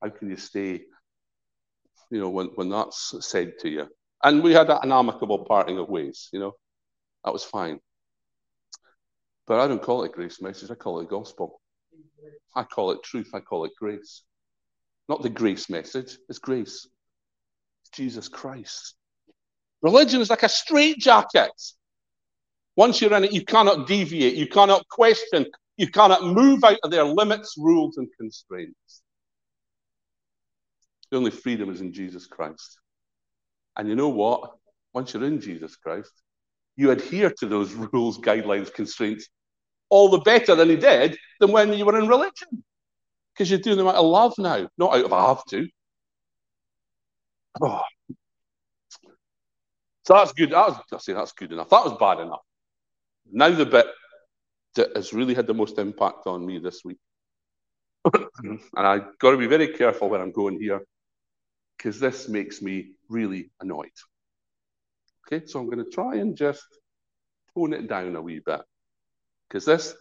How 0.00 0.08
can 0.08 0.30
you 0.30 0.36
stay 0.36 0.82
you 2.12 2.20
know, 2.20 2.28
when, 2.28 2.48
when 2.54 2.68
that's 2.68 3.14
said 3.20 3.54
to 3.60 3.70
you. 3.70 3.88
And 4.22 4.42
we 4.42 4.52
had 4.52 4.70
an 4.70 4.92
amicable 4.92 5.44
parting 5.46 5.78
of 5.78 5.88
ways, 5.88 6.28
you 6.32 6.38
know, 6.38 6.52
that 7.24 7.32
was 7.32 7.42
fine. 7.42 7.80
But 9.46 9.60
I 9.60 9.66
don't 9.66 9.82
call 9.82 10.04
it 10.04 10.12
grace 10.12 10.40
message, 10.40 10.70
I 10.70 10.74
call 10.74 11.00
it 11.00 11.08
gospel. 11.08 11.60
I 12.54 12.64
call 12.64 12.92
it 12.92 13.02
truth, 13.02 13.30
I 13.34 13.40
call 13.40 13.64
it 13.64 13.72
grace. 13.78 14.22
Not 15.08 15.22
the 15.22 15.30
grace 15.30 15.68
message, 15.68 16.16
it's 16.28 16.38
grace. 16.38 16.86
It's 17.82 17.90
Jesus 17.92 18.28
Christ. 18.28 18.94
Religion 19.82 20.20
is 20.20 20.30
like 20.30 20.44
a 20.44 20.48
straitjacket. 20.48 21.50
Once 22.76 23.00
you're 23.00 23.14
in 23.14 23.24
it, 23.24 23.32
you 23.32 23.44
cannot 23.44 23.86
deviate, 23.86 24.34
you 24.34 24.46
cannot 24.46 24.86
question, 24.88 25.46
you 25.76 25.88
cannot 25.88 26.24
move 26.24 26.64
out 26.64 26.78
of 26.84 26.90
their 26.90 27.04
limits, 27.04 27.54
rules, 27.58 27.96
and 27.96 28.08
constraints. 28.18 29.02
The 31.10 31.18
only 31.18 31.30
freedom 31.30 31.70
is 31.70 31.80
in 31.80 31.92
Jesus 31.92 32.26
Christ. 32.26 32.78
And 33.76 33.88
you 33.88 33.96
know 33.96 34.08
what? 34.08 34.52
Once 34.94 35.12
you're 35.12 35.24
in 35.24 35.40
Jesus 35.40 35.76
Christ, 35.76 36.12
you 36.76 36.90
adhere 36.90 37.30
to 37.38 37.46
those 37.46 37.72
rules, 37.92 38.18
guidelines, 38.18 38.72
constraints 38.72 39.28
all 39.90 40.08
the 40.08 40.20
better 40.20 40.54
than 40.54 40.70
he 40.70 40.76
did 40.76 41.18
than 41.38 41.52
when 41.52 41.74
you 41.74 41.84
were 41.84 41.98
in 41.98 42.08
religion. 42.08 42.64
Because 43.32 43.50
you're 43.50 43.60
doing 43.60 43.78
them 43.78 43.88
out 43.88 43.94
of 43.94 44.06
love 44.06 44.34
now, 44.38 44.68
not 44.76 44.94
out 44.94 45.04
of 45.04 45.12
I 45.12 45.28
have 45.28 45.44
to. 45.46 45.68
Oh. 47.60 47.80
So 50.04 50.14
that's 50.14 50.32
good. 50.32 50.50
That 50.50 50.68
was, 50.68 50.76
I 50.92 50.98
say 50.98 51.12
that's 51.12 51.32
good 51.32 51.52
enough. 51.52 51.70
That 51.70 51.84
was 51.84 51.96
bad 51.98 52.20
enough. 52.20 52.42
Now 53.30 53.50
the 53.50 53.66
bit 53.66 53.86
that 54.74 54.96
has 54.96 55.12
really 55.12 55.34
had 55.34 55.46
the 55.46 55.54
most 55.54 55.78
impact 55.78 56.26
on 56.26 56.44
me 56.44 56.58
this 56.58 56.82
week. 56.84 56.98
and 58.14 58.60
I've 58.76 59.18
got 59.18 59.30
to 59.30 59.36
be 59.36 59.46
very 59.46 59.68
careful 59.68 60.08
when 60.08 60.20
I'm 60.20 60.32
going 60.32 60.60
here 60.60 60.82
because 61.76 62.00
this 62.00 62.28
makes 62.28 62.60
me 62.62 62.92
really 63.08 63.50
annoyed. 63.60 63.90
Okay, 65.26 65.46
so 65.46 65.60
I'm 65.60 65.66
going 65.66 65.84
to 65.84 65.90
try 65.90 66.16
and 66.16 66.36
just 66.36 66.64
tone 67.54 67.72
it 67.72 67.88
down 67.88 68.16
a 68.16 68.22
wee 68.22 68.40
bit 68.44 68.60
because 69.48 69.64
this 69.64 69.94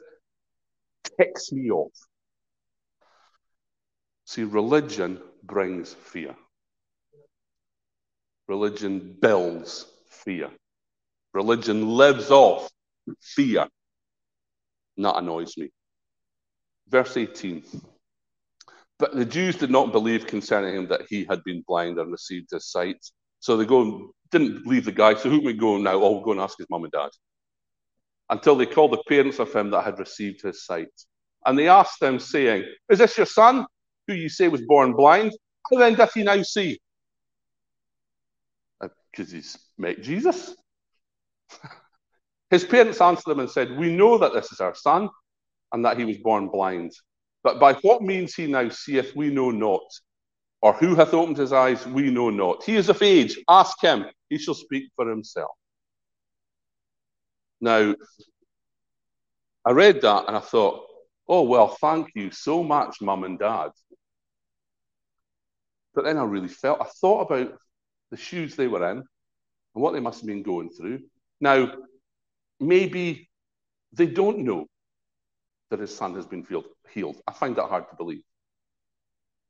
ticks 1.17 1.51
me 1.51 1.69
off. 1.69 1.91
See, 4.31 4.45
religion 4.45 5.19
brings 5.43 5.93
fear. 5.93 6.33
Religion 8.47 9.17
builds 9.21 9.85
fear. 10.09 10.49
Religion 11.33 11.85
lives 11.97 12.31
off 12.31 12.69
fear. 13.19 13.67
And 14.95 15.05
that 15.05 15.17
annoys 15.17 15.57
me. 15.57 15.69
Verse 16.87 17.17
18. 17.17 17.61
But 18.99 19.17
the 19.17 19.25
Jews 19.25 19.57
did 19.57 19.69
not 19.69 19.91
believe 19.91 20.25
concerning 20.27 20.77
him 20.77 20.87
that 20.87 21.07
he 21.09 21.25
had 21.25 21.43
been 21.43 21.65
blind 21.67 21.99
and 21.99 22.09
received 22.09 22.51
his 22.51 22.71
sight. 22.71 23.05
So 23.41 23.57
they 23.57 23.65
go 23.65 23.81
and 23.81 24.09
didn't 24.31 24.63
believe 24.63 24.85
the 24.85 24.93
guy. 24.93 25.15
So 25.15 25.29
who 25.29 25.43
we 25.43 25.51
go 25.51 25.77
now? 25.77 25.95
Oh, 25.95 26.11
we'll 26.11 26.21
go 26.21 26.31
and 26.31 26.39
ask 26.39 26.57
his 26.57 26.69
mum 26.69 26.85
and 26.85 26.93
dad. 26.93 27.09
Until 28.29 28.55
they 28.55 28.65
called 28.65 28.93
the 28.93 29.03
parents 29.09 29.39
of 29.39 29.53
him 29.53 29.71
that 29.71 29.83
had 29.83 29.99
received 29.99 30.41
his 30.41 30.65
sight. 30.65 30.87
And 31.45 31.59
they 31.59 31.67
asked 31.67 31.99
them, 31.99 32.17
saying, 32.17 32.63
Is 32.89 32.99
this 32.99 33.17
your 33.17 33.25
son, 33.25 33.65
who 34.11 34.17
you 34.17 34.29
say 34.29 34.47
was 34.47 34.61
born 34.61 34.93
blind? 34.93 35.31
How 35.71 35.77
then 35.79 35.95
doth 35.95 36.13
he 36.13 36.23
now 36.23 36.41
see? 36.43 36.79
Because 38.79 39.31
uh, 39.31 39.35
he's 39.35 39.57
met 39.77 40.01
Jesus. 40.01 40.53
his 42.49 42.65
parents 42.65 42.99
answered 42.99 43.31
them 43.31 43.39
and 43.39 43.49
said, 43.49 43.77
We 43.77 43.95
know 43.95 44.17
that 44.17 44.33
this 44.33 44.51
is 44.51 44.59
our 44.59 44.75
son, 44.75 45.09
and 45.71 45.85
that 45.85 45.97
he 45.97 46.05
was 46.05 46.17
born 46.17 46.49
blind. 46.49 46.91
But 47.43 47.59
by 47.59 47.73
what 47.75 48.01
means 48.01 48.35
he 48.35 48.47
now 48.47 48.69
seeth, 48.69 49.15
we 49.15 49.29
know 49.29 49.51
not. 49.51 49.81
Or 50.61 50.73
who 50.73 50.93
hath 50.95 51.13
opened 51.13 51.37
his 51.37 51.53
eyes, 51.53 51.87
we 51.87 52.11
know 52.11 52.29
not. 52.29 52.63
He 52.63 52.75
is 52.75 52.89
of 52.89 53.01
age, 53.01 53.39
ask 53.49 53.81
him, 53.81 54.05
he 54.29 54.37
shall 54.37 54.53
speak 54.53 54.91
for 54.95 55.09
himself. 55.09 55.49
Now, 57.59 57.95
I 59.65 59.71
read 59.71 60.01
that 60.01 60.25
and 60.27 60.37
I 60.37 60.39
thought, 60.39 60.85
oh, 61.27 61.43
well, 61.43 61.69
thank 61.81 62.09
you 62.13 62.29
so 62.31 62.63
much, 62.63 62.97
mum 63.01 63.23
and 63.23 63.39
dad. 63.39 63.71
But 65.93 66.05
then 66.05 66.17
I 66.17 66.23
really 66.23 66.47
felt, 66.47 66.81
I 66.81 66.85
thought 66.85 67.31
about 67.31 67.57
the 68.11 68.17
shoes 68.17 68.55
they 68.55 68.67
were 68.67 68.89
in 68.91 68.97
and 68.97 69.05
what 69.73 69.93
they 69.93 69.99
must 69.99 70.21
have 70.21 70.27
been 70.27 70.43
going 70.43 70.69
through. 70.69 71.01
Now, 71.39 71.71
maybe 72.59 73.29
they 73.93 74.05
don't 74.05 74.39
know 74.39 74.67
that 75.69 75.79
his 75.79 75.95
son 75.95 76.15
has 76.15 76.25
been 76.25 76.45
healed. 76.93 77.21
I 77.27 77.33
find 77.33 77.55
that 77.55 77.67
hard 77.67 77.89
to 77.89 77.95
believe. 77.95 78.23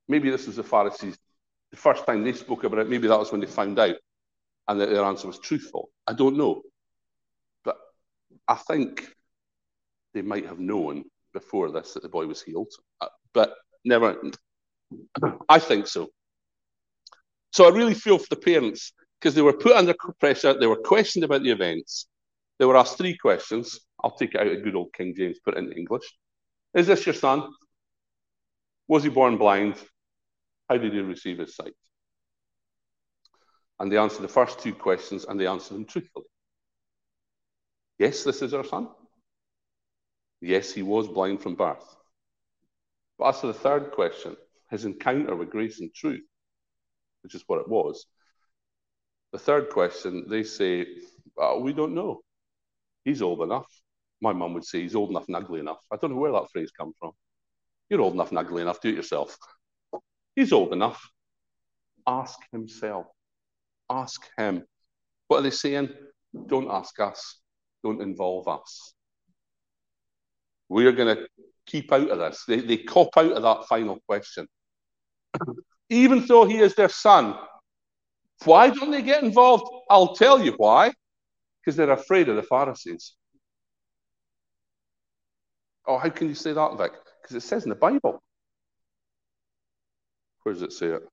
Maybe 0.07 0.29
this 0.29 0.47
was 0.47 0.55
the 0.55 0.63
Pharisees, 0.63 1.17
the 1.71 1.77
first 1.77 2.05
time 2.05 2.23
they 2.23 2.33
spoke 2.33 2.63
about 2.63 2.79
it, 2.79 2.89
maybe 2.89 3.07
that 3.07 3.19
was 3.19 3.31
when 3.31 3.41
they 3.41 3.47
found 3.47 3.79
out 3.79 3.95
and 4.67 4.79
that 4.79 4.89
their 4.89 5.03
answer 5.03 5.27
was 5.27 5.39
truthful. 5.39 5.89
I 6.07 6.13
don't 6.13 6.37
know. 6.37 6.61
But 7.63 7.77
I 8.47 8.55
think 8.55 9.07
they 10.13 10.21
might 10.21 10.45
have 10.45 10.59
known 10.59 11.05
before 11.33 11.71
this 11.71 11.93
that 11.93 12.03
the 12.03 12.09
boy 12.09 12.27
was 12.27 12.41
healed. 12.41 12.71
Uh, 12.99 13.07
but 13.33 13.55
never, 13.85 14.21
I 15.49 15.59
think 15.59 15.87
so. 15.87 16.09
So 17.51 17.65
I 17.65 17.69
really 17.69 17.93
feel 17.93 18.17
for 18.17 18.27
the 18.29 18.35
parents 18.35 18.93
because 19.19 19.35
they 19.35 19.41
were 19.41 19.53
put 19.53 19.75
under 19.75 19.93
pressure, 20.19 20.57
they 20.57 20.67
were 20.67 20.77
questioned 20.77 21.23
about 21.23 21.43
the 21.43 21.51
events, 21.51 22.07
they 22.57 22.65
were 22.65 22.77
asked 22.77 22.97
three 22.97 23.17
questions 23.17 23.79
I'll 24.03 24.11
take 24.11 24.33
it 24.33 24.41
out 24.41 24.47
of 24.47 24.63
good 24.63 24.75
old 24.75 24.93
King 24.93 25.13
James, 25.15 25.39
put 25.43 25.55
it 25.55 25.59
into 25.59 25.77
English. 25.77 26.03
Is 26.73 26.87
this 26.87 27.05
your 27.05 27.15
son? 27.15 27.49
Was 28.87 29.03
he 29.03 29.09
born 29.09 29.37
blind? 29.37 29.75
How 30.69 30.77
did 30.77 30.93
he 30.93 30.99
receive 30.99 31.39
his 31.39 31.55
sight? 31.55 31.73
And 33.79 33.91
they 33.91 33.97
answered 33.97 34.23
the 34.23 34.27
first 34.27 34.59
two 34.59 34.73
questions 34.73 35.25
and 35.25 35.39
they 35.39 35.47
answered 35.47 35.75
them 35.75 35.85
truthfully. 35.85 36.25
Yes, 37.99 38.23
this 38.23 38.41
is 38.41 38.53
our 38.53 38.63
son. 38.63 38.89
Yes, 40.39 40.73
he 40.73 40.81
was 40.81 41.07
blind 41.07 41.41
from 41.41 41.55
birth. 41.55 41.95
But 43.17 43.29
as 43.29 43.41
to 43.41 43.47
the 43.47 43.53
third 43.53 43.91
question, 43.91 44.35
his 44.71 44.85
encounter 44.85 45.35
with 45.35 45.51
grace 45.51 45.79
and 45.79 45.93
truth, 45.93 46.23
which 47.23 47.35
is 47.35 47.43
what 47.47 47.59
it 47.59 47.67
was, 47.67 48.05
the 49.31 49.39
third 49.39 49.69
question, 49.69 50.25
they 50.29 50.43
say, 50.43 50.85
well, 51.35 51.61
we 51.61 51.73
don't 51.73 51.95
know. 51.95 52.21
He's 53.05 53.21
old 53.21 53.41
enough. 53.41 53.67
My 54.21 54.33
mum 54.33 54.53
would 54.53 54.65
say 54.65 54.81
he's 54.81 54.95
old 54.95 55.09
enough 55.09 55.25
and 55.27 55.35
ugly 55.35 55.59
enough. 55.59 55.79
I 55.91 55.95
don't 55.97 56.11
know 56.11 56.17
where 56.17 56.31
that 56.33 56.51
phrase 56.51 56.71
comes 56.71 56.95
from. 56.99 57.11
You're 57.89 58.01
old 58.01 58.13
enough 58.13 58.29
and 58.29 58.39
ugly 58.39 58.61
enough, 58.61 58.81
do 58.81 58.89
it 58.89 58.95
yourself. 58.95 59.37
He's 60.35 60.53
old 60.53 60.73
enough. 60.73 61.09
Ask 62.05 62.39
himself. 62.51 63.07
Ask 63.89 64.21
him. 64.37 64.63
What 65.27 65.39
are 65.39 65.43
they 65.43 65.49
saying? 65.49 65.89
Don't 66.47 66.69
ask 66.69 66.99
us. 66.99 67.39
Don't 67.83 68.01
involve 68.01 68.47
us. 68.47 68.93
We're 70.69 70.91
going 70.93 71.15
to 71.15 71.27
keep 71.65 71.91
out 71.91 72.09
of 72.09 72.19
this. 72.19 72.43
They, 72.47 72.61
they 72.61 72.77
cop 72.77 73.09
out 73.17 73.31
of 73.33 73.43
that 73.43 73.65
final 73.67 73.99
question. 74.07 74.47
Even 75.91 76.25
though 76.25 76.45
he 76.45 76.57
is 76.57 76.73
their 76.73 76.87
son, 76.87 77.35
why 78.45 78.69
don't 78.69 78.91
they 78.91 79.01
get 79.01 79.23
involved? 79.23 79.65
I'll 79.89 80.15
tell 80.15 80.41
you 80.41 80.53
why. 80.55 80.93
Because 81.59 81.75
they're 81.75 81.91
afraid 81.91 82.29
of 82.29 82.37
the 82.37 82.43
Pharisees. 82.43 83.13
Oh, 85.85 85.97
how 85.97 86.07
can 86.07 86.29
you 86.29 86.33
say 86.33 86.53
that, 86.53 86.77
Vic? 86.77 86.93
Because 87.21 87.35
it 87.35 87.45
says 87.45 87.63
in 87.63 87.69
the 87.69 87.75
Bible. 87.75 88.23
Where 90.43 90.53
does 90.53 90.63
it 90.63 90.71
say 90.71 90.87
it? 90.87 91.03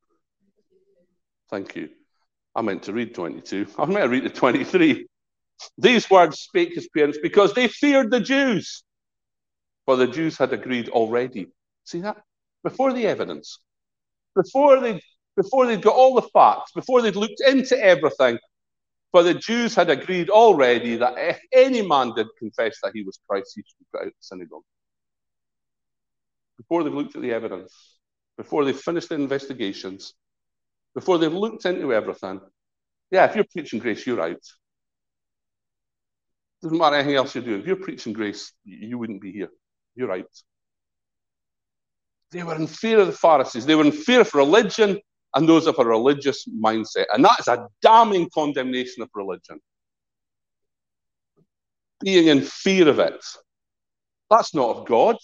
Thank 1.50 1.74
you. 1.74 1.88
I 2.54 2.62
meant 2.62 2.84
to 2.84 2.92
read 2.92 3.16
22. 3.16 3.66
I 3.78 3.84
meant 3.84 4.04
to 4.04 4.08
read 4.08 4.24
the 4.24 4.30
23. 4.30 5.08
These 5.76 6.08
words 6.08 6.38
spake 6.38 6.74
his 6.74 6.88
parents 6.88 7.18
because 7.20 7.52
they 7.52 7.66
feared 7.66 8.12
the 8.12 8.20
Jews. 8.20 8.84
For 9.86 9.96
the 9.96 10.06
Jews 10.06 10.38
had 10.38 10.52
agreed 10.52 10.88
already. 10.88 11.48
See 11.82 12.00
that? 12.02 12.22
Before 12.62 12.92
the 12.92 13.08
evidence. 13.08 13.58
Before 14.34 14.80
they 14.80 15.00
before 15.36 15.66
they'd 15.66 15.82
got 15.82 15.94
all 15.94 16.14
the 16.14 16.28
facts, 16.32 16.72
before 16.72 17.00
they'd 17.00 17.14
looked 17.14 17.40
into 17.46 17.78
everything, 17.80 18.38
for 19.12 19.22
the 19.22 19.34
Jews 19.34 19.74
had 19.74 19.88
agreed 19.88 20.30
already 20.30 20.96
that 20.96 21.14
if 21.16 21.40
any 21.52 21.80
man 21.80 22.12
did 22.14 22.26
confess 22.38 22.76
that 22.82 22.92
he 22.92 23.02
was 23.04 23.20
Christ, 23.28 23.52
he 23.54 23.62
should 23.62 23.78
be 23.78 23.86
put 23.92 24.00
out 24.00 24.06
of 24.08 24.12
the 24.12 24.16
synagogue. 24.20 24.64
Before 26.56 26.82
they've 26.82 26.92
looked 26.92 27.14
at 27.14 27.22
the 27.22 27.32
evidence, 27.32 27.72
before 28.36 28.64
they've 28.64 28.78
finished 28.78 29.08
their 29.10 29.18
investigations, 29.18 30.12
before 30.94 31.18
they've 31.18 31.32
looked 31.32 31.64
into 31.64 31.94
everything, 31.94 32.40
yeah, 33.10 33.24
if 33.26 33.36
you're 33.36 33.46
preaching 33.52 33.78
grace, 33.78 34.06
you're 34.06 34.20
out. 34.20 34.42
Doesn't 36.62 36.76
matter 36.76 36.96
anything 36.96 37.14
else 37.14 37.34
you're 37.34 37.44
doing. 37.44 37.60
If 37.60 37.66
you're 37.66 37.76
preaching 37.76 38.12
grace, 38.12 38.52
you 38.64 38.98
wouldn't 38.98 39.22
be 39.22 39.32
here. 39.32 39.50
You're 39.94 40.12
out. 40.12 40.42
They 42.30 42.42
were 42.42 42.56
in 42.56 42.66
fear 42.66 43.00
of 43.00 43.06
the 43.06 43.12
Pharisees. 43.12 43.64
They 43.64 43.74
were 43.74 43.84
in 43.84 43.92
fear 43.92 44.20
of 44.20 44.34
religion 44.34 44.98
and 45.34 45.48
those 45.48 45.66
of 45.66 45.78
a 45.78 45.84
religious 45.84 46.46
mindset. 46.48 47.06
And 47.12 47.24
that 47.24 47.40
is 47.40 47.48
a 47.48 47.68
damning 47.82 48.28
condemnation 48.34 49.02
of 49.02 49.10
religion. 49.14 49.60
Being 52.00 52.28
in 52.28 52.42
fear 52.42 52.88
of 52.88 52.98
it. 52.98 53.24
That's 54.30 54.54
not 54.54 54.76
of 54.76 54.86
God. 54.86 55.16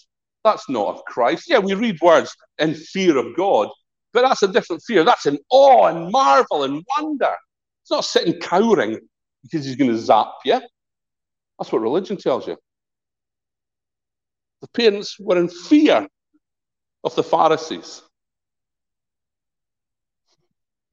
That's 0.43 0.69
not 0.69 0.87
of 0.87 1.05
Christ. 1.05 1.45
Yeah, 1.47 1.59
we 1.59 1.73
read 1.73 1.99
words 2.01 2.35
in 2.59 2.75
fear 2.75 3.17
of 3.17 3.35
God, 3.35 3.69
but 4.13 4.21
that's 4.21 4.43
a 4.43 4.47
different 4.47 4.83
fear. 4.85 5.03
That's 5.03 5.25
in 5.25 5.39
awe 5.49 5.87
and 5.87 6.11
marvel 6.11 6.63
and 6.63 6.83
wonder. 6.97 7.33
It's 7.81 7.91
not 7.91 8.05
sitting 8.05 8.39
cowering 8.39 8.99
because 9.43 9.65
he's 9.65 9.75
going 9.75 9.91
to 9.91 9.97
zap 9.97 10.27
you. 10.43 10.59
That's 11.57 11.71
what 11.71 11.81
religion 11.81 12.17
tells 12.17 12.47
you. 12.47 12.57
The 14.61 14.67
parents 14.69 15.17
were 15.19 15.37
in 15.37 15.49
fear 15.49 16.07
of 17.05 17.15
the 17.15 17.23
Pharisees. 17.23 18.01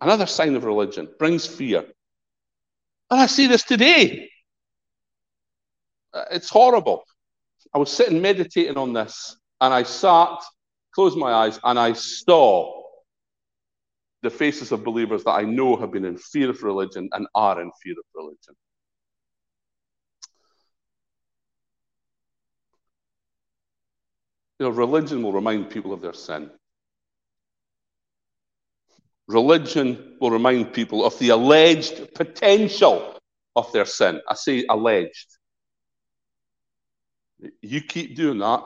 Another 0.00 0.26
sign 0.26 0.54
of 0.54 0.64
religion 0.64 1.08
brings 1.18 1.46
fear. 1.46 1.84
And 3.10 3.20
I 3.20 3.26
see 3.26 3.46
this 3.46 3.62
today. 3.62 4.28
Uh, 6.12 6.24
it's 6.30 6.50
horrible. 6.50 7.04
I 7.74 7.78
was 7.78 7.90
sitting 7.90 8.20
meditating 8.20 8.76
on 8.76 8.92
this, 8.92 9.36
and 9.60 9.72
I 9.72 9.84
sat, 9.84 10.38
closed 10.94 11.16
my 11.16 11.32
eyes, 11.32 11.58
and 11.64 11.78
I 11.78 11.94
saw 11.94 12.82
the 14.22 14.30
faces 14.30 14.70
of 14.70 14.84
believers 14.84 15.24
that 15.24 15.32
I 15.32 15.42
know 15.42 15.76
have 15.76 15.92
been 15.92 16.04
in 16.04 16.18
fear 16.18 16.50
of 16.50 16.62
religion 16.62 17.08
and 17.12 17.26
are 17.34 17.60
in 17.60 17.70
fear 17.82 17.94
of 17.94 18.04
religion. 18.14 18.54
You 24.62 24.68
know, 24.68 24.74
religion 24.76 25.24
will 25.24 25.32
remind 25.32 25.70
people 25.70 25.92
of 25.92 26.00
their 26.00 26.12
sin. 26.12 26.48
Religion 29.26 30.16
will 30.20 30.30
remind 30.30 30.72
people 30.72 31.04
of 31.04 31.18
the 31.18 31.30
alleged 31.30 32.14
potential 32.14 33.18
of 33.56 33.72
their 33.72 33.84
sin. 33.84 34.20
I 34.28 34.34
say 34.34 34.64
alleged. 34.70 35.36
You 37.60 37.80
keep 37.80 38.14
doing 38.14 38.38
that, 38.38 38.62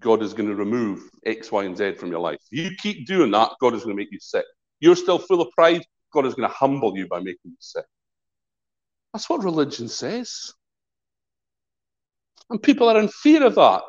God 0.00 0.24
is 0.24 0.34
going 0.34 0.48
to 0.48 0.56
remove 0.56 1.08
X, 1.24 1.52
Y, 1.52 1.62
and 1.62 1.76
Z 1.76 1.92
from 1.92 2.10
your 2.10 2.18
life. 2.18 2.40
You 2.50 2.72
keep 2.76 3.06
doing 3.06 3.30
that, 3.30 3.52
God 3.60 3.74
is 3.74 3.84
going 3.84 3.96
to 3.96 4.02
make 4.02 4.10
you 4.10 4.18
sick. 4.18 4.46
You're 4.80 4.96
still 4.96 5.20
full 5.20 5.42
of 5.42 5.52
pride, 5.52 5.84
God 6.12 6.26
is 6.26 6.34
going 6.34 6.48
to 6.48 6.54
humble 6.56 6.98
you 6.98 7.06
by 7.06 7.20
making 7.20 7.52
you 7.52 7.56
sick. 7.60 7.84
That's 9.12 9.30
what 9.30 9.44
religion 9.44 9.88
says. 9.88 10.54
And 12.50 12.62
people 12.62 12.88
are 12.88 12.98
in 12.98 13.08
fear 13.08 13.44
of 13.44 13.54
that. 13.56 13.82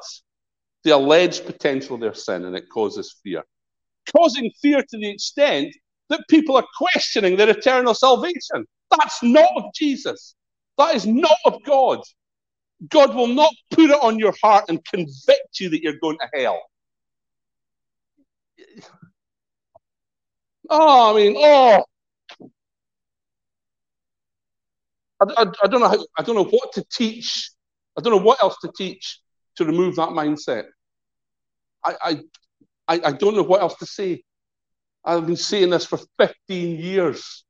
The 0.84 0.92
alleged 0.92 1.46
potential 1.46 1.96
of 1.96 2.02
their 2.02 2.14
sin, 2.14 2.46
and 2.46 2.56
it 2.56 2.70
causes 2.70 3.16
fear 3.24 3.44
causing 4.16 4.52
fear 4.62 4.82
to 4.82 4.98
the 4.98 5.10
extent 5.10 5.76
that 6.10 6.24
people 6.30 6.58
are 6.58 6.66
questioning 6.78 7.36
their 7.38 7.50
eternal 7.50 7.94
salvation. 7.94 8.66
That's 8.92 9.22
not 9.22 9.50
of 9.56 9.66
Jesus. 9.76 10.36
That 10.78 10.96
is 10.96 11.06
not 11.06 11.38
of 11.46 11.64
God. 11.64 12.00
God 12.88 13.14
will 13.14 13.28
not 13.28 13.54
put 13.72 13.90
it 13.90 14.02
on 14.02 14.18
your 14.18 14.34
heart 14.42 14.66
and 14.70 14.84
convict 14.86 15.60
you 15.60 15.70
that 15.70 15.82
you're 15.82 16.00
going 16.02 16.18
to 16.18 16.30
hell. 16.34 16.62
Oh, 20.70 21.14
I 21.14 21.18
mean, 21.18 21.36
oh. 21.38 21.84
I, 25.22 25.26
I, 25.38 25.46
I, 25.64 25.68
don't 25.68 25.82
know 25.82 25.90
how, 25.90 26.06
I 26.18 26.24
don't 26.24 26.36
know 26.36 26.46
what 26.46 26.72
to 26.74 26.86
teach. 26.92 27.52
I 28.00 28.02
don't 28.02 28.18
know 28.18 28.26
what 28.26 28.42
else 28.42 28.56
to 28.62 28.72
teach 28.78 29.20
to 29.58 29.66
remove 29.66 29.98
that 29.98 30.10
mindset. 30.10 30.68
I, 31.84 32.22
I, 32.88 33.00
I, 33.04 33.12
don't 33.12 33.36
know 33.36 33.44
what 33.44 33.62
else 33.62 33.76
to 33.76 33.86
say. 33.86 34.24
I've 35.04 35.26
been 35.26 35.36
saying 35.36 35.72
this 35.72 35.86
for 35.86 36.00
15 36.18 36.80
years. 36.80 37.44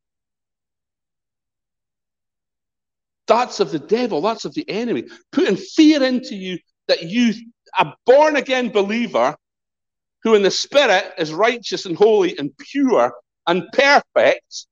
That's 3.28 3.60
of 3.60 3.72
the 3.72 3.80
devil, 3.80 4.22
that's 4.22 4.46
of 4.46 4.56
the 4.56 4.68
enemy, 4.68 5.06
putting 5.32 5.56
fear 5.56 6.02
into 6.02 6.36
you 6.36 6.58
that 6.88 7.04
you, 7.04 7.34
a 7.78 7.94
born 8.08 8.36
again 8.36 8.70
believer 8.70 9.36
who 10.24 10.34
in 10.34 10.42
the 10.42 10.50
spirit 10.50 11.14
is 11.20 11.32
righteous 11.32 11.86
and 11.86 11.96
holy 11.96 12.36
and 12.40 12.58
pure 12.58 13.14
and 13.46 13.68
perfect, 13.72 14.66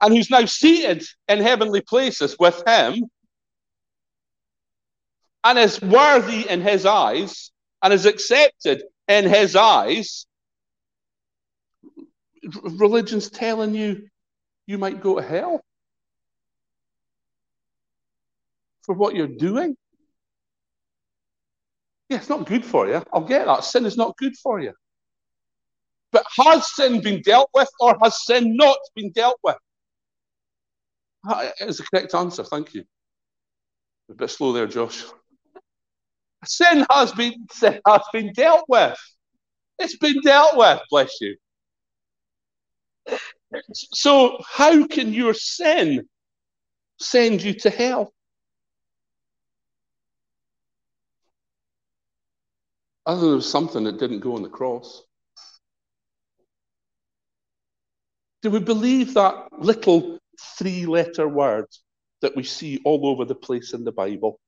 and 0.00 0.16
who's 0.16 0.30
now 0.30 0.44
seated 0.46 1.04
in 1.28 1.38
heavenly 1.38 1.80
places 1.80 2.36
with 2.40 2.60
him, 2.66 3.04
and 5.44 5.58
is 5.58 5.80
worthy 5.80 6.48
in 6.48 6.60
his 6.60 6.86
eyes, 6.86 7.50
and 7.82 7.92
is 7.92 8.06
accepted 8.06 8.82
in 9.08 9.24
his 9.28 9.56
eyes, 9.56 10.26
religion's 12.62 13.30
telling 13.30 13.74
you 13.74 14.08
you 14.66 14.78
might 14.78 15.00
go 15.00 15.16
to 15.16 15.26
hell 15.26 15.60
for 18.82 18.94
what 18.94 19.14
you're 19.14 19.26
doing. 19.26 19.76
Yeah, 22.08 22.18
it's 22.18 22.28
not 22.28 22.46
good 22.46 22.64
for 22.64 22.88
you. 22.88 23.02
I'll 23.12 23.20
get 23.20 23.46
that. 23.46 23.64
Sin 23.64 23.86
is 23.86 23.96
not 23.96 24.16
good 24.16 24.36
for 24.36 24.60
you. 24.60 24.72
But 26.12 26.24
has 26.38 26.74
sin 26.74 27.00
been 27.00 27.22
dealt 27.22 27.50
with 27.54 27.70
or 27.78 27.96
has 28.02 28.24
sin 28.24 28.56
not 28.56 28.78
been 28.96 29.12
dealt 29.12 29.38
with? 29.44 29.56
That 31.24 31.54
is 31.60 31.78
the 31.78 31.84
correct 31.84 32.14
answer. 32.14 32.42
Thank 32.42 32.74
you. 32.74 32.84
A 34.10 34.14
bit 34.14 34.30
slow 34.30 34.52
there, 34.52 34.66
Josh. 34.66 35.04
Sin 36.44 36.86
has 36.90 37.12
been 37.12 37.46
sin 37.52 37.80
has 37.86 38.02
been 38.12 38.32
dealt 38.32 38.64
with. 38.68 38.98
It's 39.78 39.96
been 39.96 40.20
dealt 40.22 40.56
with, 40.56 40.80
bless 40.90 41.20
you. 41.20 41.36
So 43.72 44.38
how 44.48 44.86
can 44.86 45.12
your 45.12 45.34
sin 45.34 46.08
send 46.98 47.42
you 47.42 47.54
to 47.54 47.70
hell? 47.70 48.12
other 53.10 53.30
than 53.32 53.40
something 53.40 53.84
that 53.84 53.98
didn't 53.98 54.20
go 54.20 54.36
on 54.36 54.42
the 54.42 54.48
cross? 54.48 55.02
Do 58.42 58.50
we 58.50 58.60
believe 58.60 59.14
that 59.14 59.48
little 59.58 60.18
three 60.58 60.86
letter 60.86 61.26
word 61.26 61.66
that 62.22 62.36
we 62.36 62.44
see 62.44 62.80
all 62.84 63.06
over 63.06 63.24
the 63.24 63.34
place 63.34 63.72
in 63.72 63.84
the 63.84 63.92
Bible? 63.92 64.38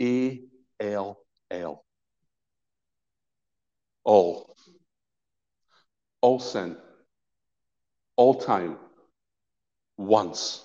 A 0.00 0.40
L 0.80 1.18
L. 1.50 1.84
All. 4.04 4.54
Sin. 6.40 6.76
All 8.16 8.34
time. 8.34 8.76
Once. 9.96 10.64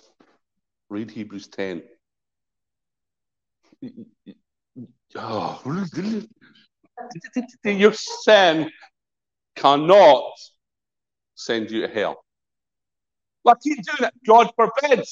Read 0.90 1.10
Hebrews 1.10 1.48
10. 1.48 1.84
Oh, 5.16 5.62
your 7.64 7.94
sin 7.94 8.72
cannot 9.56 10.24
send 11.36 11.72
you 11.72 11.82
to 11.82 11.88
hell. 11.88 12.24
Like 13.46 13.60
keep 13.62 13.84
doing 13.84 14.10
it. 14.10 14.14
God 14.26 14.52
forbid. 14.56 15.06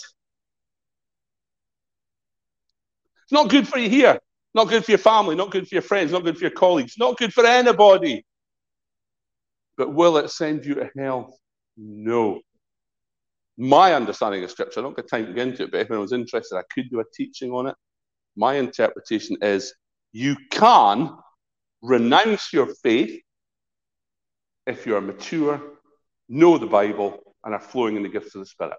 It's 3.32 3.42
not 3.42 3.50
good 3.50 3.66
for 3.66 3.80
you 3.80 3.90
here. 3.90 4.20
Not 4.54 4.68
good 4.68 4.84
for 4.84 4.92
your 4.92 4.98
family. 4.98 5.36
Not 5.36 5.52
good 5.52 5.66
for 5.66 5.76
your 5.76 5.82
friends. 5.82 6.12
Not 6.12 6.26
good 6.26 6.38
for 6.38 6.44
your 6.44 6.52
colleagues. 6.52 6.98
Not 6.98 7.18
good 7.18 7.34
for 7.34 7.46
anybody. 7.46 8.26
But 9.78 9.94
will 9.94 10.18
it 10.18 10.30
send 10.32 10.66
you 10.66 10.76
to 10.76 10.90
hell? 10.98 11.40
No. 11.78 12.42
My 13.58 13.94
understanding 13.94 14.44
of 14.44 14.52
Scripture, 14.52 14.82
I 14.82 14.84
don't 14.84 14.98
get 14.98 15.10
time 15.10 15.28
to 15.28 15.34
get 15.34 15.48
into 15.48 15.64
it, 15.64 15.72
but 15.72 15.80
if 15.80 15.92
I 15.92 15.98
was 15.98 16.12
interested, 16.12 16.58
I 16.58 16.64
could 16.74 16.90
do 16.90 17.00
a 17.00 17.06
teaching 17.14 17.52
on 17.52 17.68
it. 17.68 17.76
My 18.36 18.56
interpretation 18.56 19.38
is 19.42 19.74
you 20.12 20.36
can 20.50 21.16
renounce 21.82 22.52
your 22.52 22.68
faith 22.84 23.18
if 24.68 24.86
you 24.86 24.98
are 24.98 25.02
mature, 25.02 25.62
know 26.28 26.58
the 26.58 26.68
Bible, 26.68 27.18
and 27.46 27.54
are 27.54 27.62
flowing 27.62 27.96
in 27.96 28.04
the 28.04 28.10
gifts 28.10 28.36
of 28.36 28.42
the 28.42 28.46
Spirit. 28.46 28.78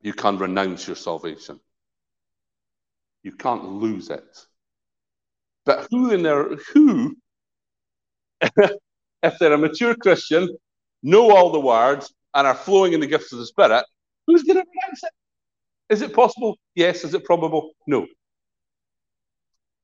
You 0.00 0.14
can 0.14 0.36
renounce 0.36 0.88
your 0.88 0.96
salvation. 0.96 1.60
You 3.22 3.32
can't 3.32 3.64
lose 3.64 4.10
it. 4.10 4.46
But 5.66 5.86
who 5.90 6.10
in 6.10 6.22
there, 6.22 6.56
who, 6.72 7.16
if 8.40 9.38
they're 9.38 9.52
a 9.52 9.58
mature 9.58 9.94
Christian, 9.94 10.48
know 11.02 11.30
all 11.30 11.52
the 11.52 11.60
words, 11.60 12.12
and 12.34 12.46
are 12.46 12.54
flowing 12.54 12.92
in 12.92 13.00
the 13.00 13.06
gifts 13.06 13.32
of 13.32 13.38
the 13.38 13.46
Spirit, 13.46 13.84
who's 14.26 14.42
going 14.42 14.56
to 14.56 14.64
renounce 14.64 15.02
it? 15.02 15.12
Is 15.90 16.02
it 16.02 16.14
possible? 16.14 16.56
Yes. 16.74 17.04
Is 17.04 17.14
it 17.14 17.24
probable? 17.24 17.72
No. 17.86 18.06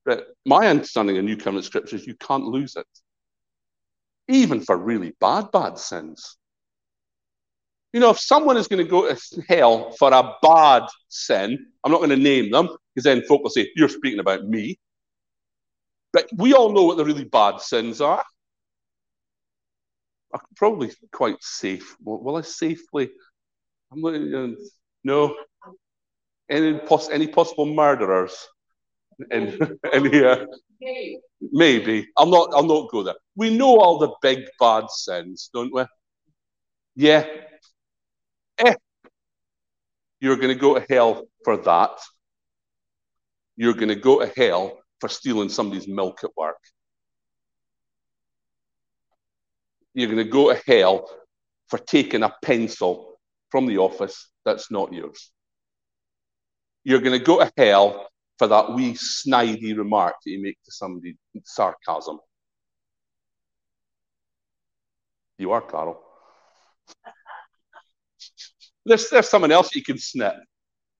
But 0.05 0.29
my 0.47 0.69
understanding 0.69 1.19
of 1.19 1.25
New 1.25 1.37
Covenant 1.37 1.65
scriptures, 1.65 2.07
you 2.07 2.15
can't 2.15 2.45
lose 2.45 2.77
it. 2.77 2.87
Even 4.29 4.61
for 4.61 4.77
really 4.77 5.15
bad, 5.21 5.51
bad 5.51 5.79
sins. 5.79 6.37
You 7.93 8.01
know, 8.01 8.11
if 8.11 8.21
someone 8.21 8.57
is 8.57 8.69
going 8.69 8.85
to 8.85 8.91
go 8.91 9.13
to 9.13 9.43
hell 9.49 9.93
for 9.93 10.13
a 10.13 10.35
bad 10.43 10.85
sin, 11.09 11.67
I'm 11.83 11.91
not 11.91 11.99
going 11.99 12.11
to 12.11 12.17
name 12.17 12.51
them 12.51 12.69
because 12.97 13.05
then 13.05 13.23
folk 13.23 13.43
will 13.43 13.51
say, 13.51 13.71
You're 13.77 13.91
speaking 13.91 14.21
about 14.21 14.47
me. 14.47 14.79
But 16.15 16.29
we 16.35 16.55
all 16.55 16.73
know 16.73 16.85
what 16.85 16.97
the 16.97 17.05
really 17.05 17.25
bad 17.25 17.61
sins 17.61 18.01
are. 18.01 18.25
I'm 20.33 20.41
probably 20.57 20.91
quite 21.13 21.37
safe. 21.43 21.95
Will, 22.03 22.23
will 22.23 22.37
I 22.37 22.41
safely? 22.41 23.11
I'm 23.93 24.05
uh, 24.05 24.55
no. 25.05 25.37
Any, 26.49 26.79
poss- 26.79 27.11
any 27.11 27.27
possible 27.27 27.67
murderers 27.67 28.35
in, 29.31 29.79
in 29.93 30.13
here? 30.13 30.47
Maybe. 31.53 32.09
I'll 32.17 32.27
not. 32.27 32.49
I'll 32.55 32.63
not 32.63 32.91
go 32.91 33.03
there. 33.03 33.17
We 33.35 33.55
know 33.55 33.79
all 33.79 33.99
the 33.99 34.15
big 34.23 34.45
bad 34.59 34.89
sins, 34.91 35.51
don't 35.53 35.73
we? 35.73 35.85
Yeah. 36.95 37.27
If 38.59 38.77
you're 40.21 40.37
going 40.37 40.49
to 40.49 40.61
go 40.61 40.79
to 40.79 40.87
hell 40.89 41.27
for 41.45 41.59
that, 41.59 41.91
you're 43.57 43.75
going 43.75 43.89
to 43.89 43.95
go 43.95 44.21
to 44.21 44.33
hell 44.37 44.79
for 45.01 45.09
stealing 45.09 45.49
somebody's 45.49 45.89
milk 45.89 46.21
at 46.25 46.31
work. 46.37 46.59
you're 49.97 50.09
going 50.09 50.25
to 50.25 50.31
go 50.31 50.53
to 50.53 50.63
hell 50.67 51.09
for 51.69 51.79
taking 51.79 52.23
a 52.23 52.33
pencil 52.43 53.19
from 53.51 53.67
the 53.67 53.79
office 53.79 54.31
that's 54.45 54.71
not 54.71 54.93
yours. 54.93 55.33
You're 56.85 57.01
going 57.01 57.19
to 57.19 57.25
go 57.25 57.41
to 57.41 57.51
hell 57.57 58.07
for 58.39 58.47
that 58.47 58.75
wee 58.75 58.93
snidey 58.93 59.77
remark 59.77 60.15
that 60.23 60.31
you 60.31 60.43
make 60.43 60.63
to 60.67 60.71
somebody, 60.71 61.17
sarcasm. 61.45 62.19
You 65.39 65.53
are, 65.53 65.63
Carol. 65.63 65.99
There's, 68.85 69.09
there's 69.09 69.31
someone 69.31 69.51
else 69.51 69.75
you 69.75 69.83
can 69.83 69.97
snip. 69.97 70.35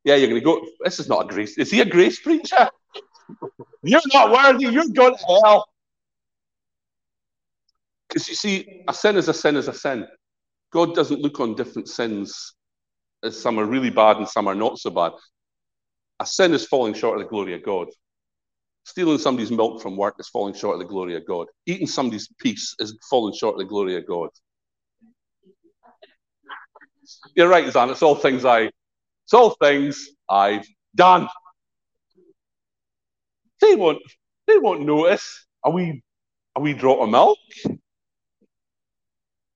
Yeah, 0.07 0.15
you're 0.15 0.29
going 0.29 0.41
to 0.41 0.45
go. 0.45 0.65
This 0.85 1.01
is 1.01 1.09
not 1.09 1.25
a 1.25 1.29
grace. 1.29 1.59
Is 1.59 1.69
he 1.69 1.81
a 1.81 1.85
grace 1.85 2.21
preacher? 2.21 2.71
You're 3.83 4.01
not 4.15 4.31
worthy. 4.31 4.67
You're 4.67 4.87
going 4.87 5.17
to 5.17 5.25
hell. 5.27 5.69
Because 8.09 8.29
you 8.29 8.37
see, 8.37 8.85
a 8.87 8.95
sin 8.95 9.17
is 9.17 9.27
a 9.27 9.35
sin 9.35 9.57
is 9.57 9.67
a 9.67 9.75
sin. 9.75 10.07
God 10.73 10.95
doesn't 10.95 11.21
look 11.21 11.41
on 11.41 11.57
different 11.57 11.89
sins 11.89 12.55
as 13.25 13.41
some 13.41 13.59
are 13.59 13.65
really 13.65 13.91
bad 13.91 14.19
and 14.19 14.29
some 14.29 14.47
are 14.47 14.55
not 14.55 14.79
so 14.79 14.91
bad. 14.91 15.11
A 16.21 16.27
sin 16.27 16.55
is 16.55 16.65
falling 16.65 16.95
short 16.95 17.19
of 17.19 17.25
the 17.25 17.29
glory 17.29 17.55
of 17.55 17.65
God. 17.65 17.89
Stealing 18.85 19.19
somebody's 19.19 19.51
milk 19.51 19.83
from 19.83 19.97
work 19.97 20.15
is 20.21 20.29
falling 20.29 20.55
short 20.55 20.75
of 20.75 20.81
the 20.81 20.87
glory 20.87 21.17
of 21.17 21.27
God. 21.27 21.49
Eating 21.67 21.89
somebody's 21.89 22.29
piece 22.39 22.77
is 22.79 22.97
falling 23.11 23.35
short 23.35 23.57
of 23.57 23.59
the 23.59 23.65
glory 23.65 23.97
of 23.97 24.07
God. 24.07 24.29
You're 27.35 27.49
right, 27.49 27.69
Zan. 27.73 27.91
It's 27.91 28.03
all 28.03 28.15
things 28.15 28.45
I, 28.45 28.71
it's 29.27 29.35
all 29.35 29.57
things 29.61 30.09
I've 30.31 30.65
done. 30.95 31.29
They 33.61 33.75
won't, 33.75 33.99
they 34.47 34.57
won't 34.57 34.83
notice 34.83 35.47
a 35.65 35.71
wee, 35.71 36.05
a 36.55 36.61
wee 36.61 36.75
drop 36.75 37.01
of 37.01 37.09
milk. 37.11 37.39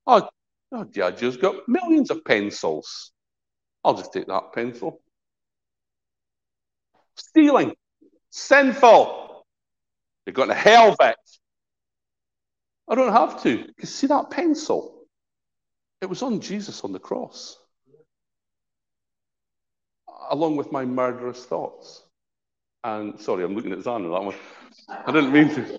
Oh, 0.08 0.28
oh, 0.72 0.84
Judge's 0.86 1.36
got 1.36 1.68
millions 1.68 2.10
of 2.10 2.24
pencils. 2.24 3.12
I'll 3.84 3.94
just 3.94 4.12
take 4.12 4.26
that 4.26 4.52
pencil. 4.52 5.00
Stealing, 7.14 7.76
sinful. 8.30 9.46
You're 10.26 10.34
going 10.34 10.48
to 10.48 10.54
hell, 10.54 10.96
Vic. 11.00 11.14
I 12.88 12.96
don't 12.96 13.12
have 13.12 13.40
to. 13.44 13.66
Because 13.68 13.94
see 13.94 14.08
that 14.08 14.30
pencil? 14.30 15.04
It 16.00 16.06
was 16.06 16.22
on 16.22 16.40
Jesus 16.40 16.82
on 16.82 16.90
the 16.90 16.98
cross. 16.98 17.56
Along 20.28 20.56
with 20.56 20.70
my 20.70 20.84
murderous 20.84 21.44
thoughts. 21.44 22.02
And 22.84 23.18
sorry, 23.18 23.44
I'm 23.44 23.54
looking 23.54 23.72
at 23.72 23.82
Zan 23.82 24.04
on 24.04 24.12
that 24.12 24.22
one. 24.22 24.34
I 24.88 25.12
didn't 25.12 25.32
mean 25.32 25.48
to 25.54 25.78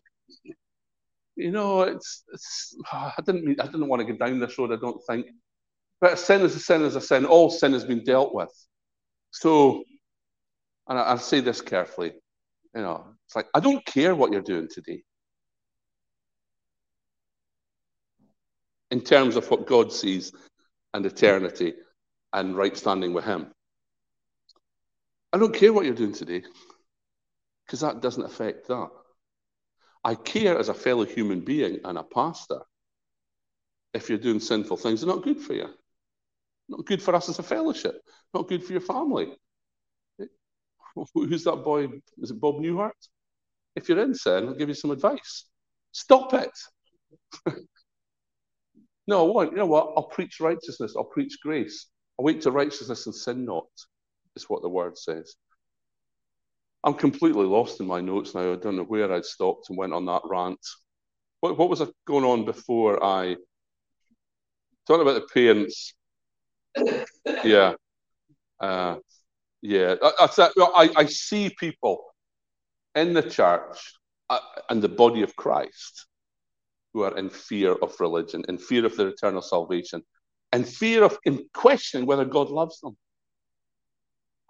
you 1.41 1.51
know, 1.51 1.81
it's, 1.81 2.23
it's 2.33 2.75
I 2.91 3.13
didn't 3.25 3.45
mean, 3.45 3.59
I 3.59 3.65
didn't 3.65 3.87
want 3.87 4.05
to 4.05 4.13
go 4.13 4.17
down 4.17 4.39
this 4.39 4.57
road. 4.57 4.71
I 4.71 4.75
don't 4.75 5.01
think, 5.07 5.27
but 5.99 6.13
a 6.13 6.17
sin 6.17 6.41
is 6.41 6.55
a 6.55 6.59
sin 6.59 6.83
is 6.83 6.95
a 6.95 7.01
sin. 7.01 7.25
All 7.25 7.49
sin 7.49 7.73
has 7.73 7.83
been 7.83 8.03
dealt 8.03 8.33
with. 8.33 8.51
So, 9.31 9.83
and 10.87 10.99
I, 10.99 11.13
I 11.13 11.15
say 11.17 11.39
this 11.39 11.61
carefully, 11.61 12.13
you 12.75 12.81
know, 12.81 13.07
it's 13.25 13.35
like 13.35 13.47
I 13.53 13.59
don't 13.59 13.83
care 13.85 14.13
what 14.13 14.31
you're 14.31 14.41
doing 14.41 14.67
today. 14.69 15.03
In 18.91 19.01
terms 19.01 19.35
of 19.35 19.49
what 19.49 19.65
God 19.65 19.91
sees 19.91 20.33
and 20.93 21.05
eternity 21.05 21.73
and 22.33 22.55
right 22.55 22.75
standing 22.75 23.13
with 23.13 23.23
Him. 23.23 23.51
I 25.34 25.38
don't 25.38 25.55
care 25.55 25.71
what 25.71 25.86
you're 25.86 25.95
doing 25.95 26.13
today 26.13 26.43
because 27.65 27.82
that 27.82 28.01
doesn't 28.01 28.23
affect 28.23 28.67
that. 28.67 28.89
I 30.03 30.15
care 30.15 30.57
as 30.57 30.69
a 30.69 30.73
fellow 30.73 31.05
human 31.05 31.41
being 31.41 31.79
and 31.84 31.97
a 31.97 32.03
pastor 32.03 32.61
if 33.93 34.09
you're 34.09 34.17
doing 34.17 34.39
sinful 34.39 34.77
things. 34.77 35.01
They're 35.01 35.13
not 35.13 35.23
good 35.23 35.39
for 35.39 35.53
you. 35.53 35.69
Not 36.69 36.86
good 36.86 37.01
for 37.01 37.15
us 37.15 37.29
as 37.29 37.39
a 37.39 37.43
fellowship. 37.43 38.01
Not 38.34 38.47
good 38.47 38.63
for 38.63 38.71
your 38.71 38.82
family. 38.82 39.34
Who's 41.13 41.43
that 41.43 41.63
boy? 41.63 41.88
Is 42.17 42.32
it 42.32 42.39
Bob 42.39 42.55
Newhart? 42.55 42.91
If 43.75 43.88
you're 43.88 43.99
in 43.99 44.15
sin, 44.15 44.47
I'll 44.47 44.55
give 44.55 44.69
you 44.69 44.75
some 44.75 44.91
advice. 44.91 45.45
Stop 45.91 46.34
it. 46.34 46.51
no, 49.07 49.27
I 49.27 49.32
won't. 49.34 49.51
You 49.51 49.57
know 49.57 49.65
what? 49.65 49.93
I'll 49.95 50.03
preach 50.03 50.39
righteousness. 50.39 50.93
I'll 50.97 51.03
preach 51.03 51.38
grace. 51.41 51.88
I'll 52.19 52.25
wait 52.25 52.41
to 52.41 52.51
righteousness 52.51 53.05
and 53.05 53.15
sin 53.15 53.45
not, 53.45 53.67
is 54.36 54.49
what 54.49 54.61
the 54.61 54.69
word 54.69 54.97
says. 54.97 55.36
I'm 56.84 56.95
completely 56.95 57.45
lost 57.45 57.79
in 57.79 57.88
my 57.88 58.01
notes 58.01 58.34
now. 58.34 58.53
I 58.53 58.55
don't 58.55 58.75
know 58.75 58.84
where 58.84 59.11
I'd 59.11 59.25
stopped 59.25 59.69
and 59.69 59.77
went 59.77 59.93
on 59.93 60.05
that 60.07 60.23
rant. 60.25 60.59
What, 61.41 61.57
what 61.57 61.69
was 61.69 61.84
going 62.05 62.25
on 62.25 62.45
before 62.45 63.03
I 63.03 63.36
talking 64.88 65.01
about 65.01 65.21
the 65.21 65.27
parents? 65.34 65.93
yeah, 67.43 67.73
uh, 68.59 68.95
yeah. 69.61 69.95
I, 70.01 70.27
I, 70.38 70.49
I, 70.59 70.89
I 70.97 71.05
see 71.05 71.53
people 71.59 72.03
in 72.95 73.13
the 73.13 73.23
church 73.23 73.93
uh, 74.29 74.39
and 74.69 74.82
the 74.82 74.89
body 74.89 75.21
of 75.21 75.36
Christ 75.36 76.07
who 76.93 77.03
are 77.03 77.17
in 77.17 77.29
fear 77.29 77.73
of 77.73 77.95
religion, 77.99 78.43
in 78.49 78.57
fear 78.57 78.86
of 78.86 78.97
their 78.97 79.07
eternal 79.07 79.41
salvation, 79.41 80.03
in 80.51 80.63
fear 80.63 81.03
of 81.03 81.17
in 81.25 81.45
questioning 81.53 82.07
whether 82.07 82.25
God 82.25 82.49
loves 82.49 82.79
them. 82.82 82.97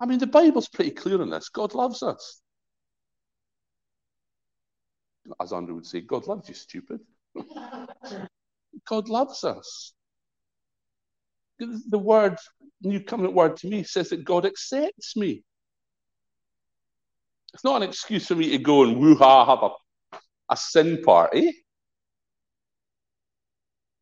I 0.02 0.08
mean, 0.08 0.18
the 0.18 0.26
Bible's 0.26 0.68
pretty 0.68 0.89
clear 0.89 1.22
on 1.22 1.30
this. 1.30 1.49
God 1.49 1.76
loves 1.76 2.02
us. 2.02 2.41
As 5.39 5.54
Andrew 5.54 5.76
would 5.76 5.86
say, 5.86 6.02
God 6.02 6.26
loves 6.26 6.49
you, 6.49 6.56
stupid. 6.56 7.02
God 8.89 9.10
loves 9.10 9.43
us. 9.43 9.93
The 11.60 11.99
word, 11.99 12.38
New 12.82 12.99
Covenant 13.04 13.36
word 13.36 13.58
to 13.58 13.68
me 13.68 13.84
says 13.84 14.10
that 14.10 14.26
God 14.26 14.47
accepts 14.47 15.16
me. 15.16 15.43
It's 17.54 17.64
not 17.64 17.84
an 17.84 17.89
excuse 17.89 18.26
for 18.26 18.36
me 18.36 18.49
to 18.49 18.58
go 18.58 18.84
and 18.84 18.97
woo 18.97 19.16
ha, 19.16 19.45
have 19.45 19.62
a, 19.62 20.18
a 20.49 20.58
sin 20.58 21.04
party. 21.04 21.64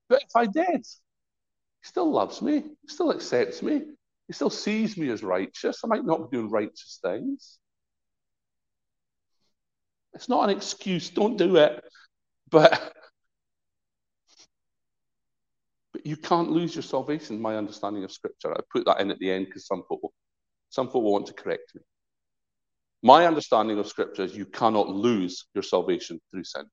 But 0.07 0.21
if 0.21 0.33
I 0.33 0.45
did, 0.45 0.77
he 0.77 1.83
still 1.83 2.09
loves 2.09 2.41
me, 2.41 2.59
he 2.61 2.87
still 2.87 3.11
accepts 3.11 3.61
me, 3.61 3.81
he 4.29 4.33
still 4.33 4.51
sees 4.51 4.95
me 4.95 5.09
as 5.09 5.23
righteous. 5.23 5.79
I 5.83 5.87
might 5.87 6.05
not 6.05 6.29
be 6.29 6.37
doing 6.37 6.51
righteous 6.51 6.99
things. 7.01 7.57
It's 10.13 10.29
not 10.29 10.47
an 10.47 10.55
excuse, 10.55 11.09
don't 11.09 11.35
do 11.35 11.55
it. 11.55 11.83
But 12.51 12.93
but 15.93 16.05
you 16.05 16.15
can't 16.15 16.51
lose 16.51 16.75
your 16.75 16.83
salvation, 16.83 17.41
my 17.41 17.55
understanding 17.55 18.03
of 18.03 18.11
scripture. 18.11 18.53
I 18.53 18.59
put 18.71 18.85
that 18.85 19.01
in 19.01 19.09
at 19.09 19.17
the 19.17 19.31
end 19.31 19.47
because 19.47 19.65
some 19.65 19.81
people 19.81 20.13
some 20.69 20.85
people 20.85 21.11
want 21.11 21.25
to 21.25 21.33
correct 21.33 21.73
me. 21.73 21.81
My 23.01 23.25
understanding 23.25 23.79
of 23.79 23.87
scripture 23.87 24.21
is 24.21 24.37
you 24.37 24.45
cannot 24.45 24.89
lose 24.89 25.47
your 25.55 25.63
salvation 25.63 26.21
through 26.29 26.43
sin. 26.43 26.65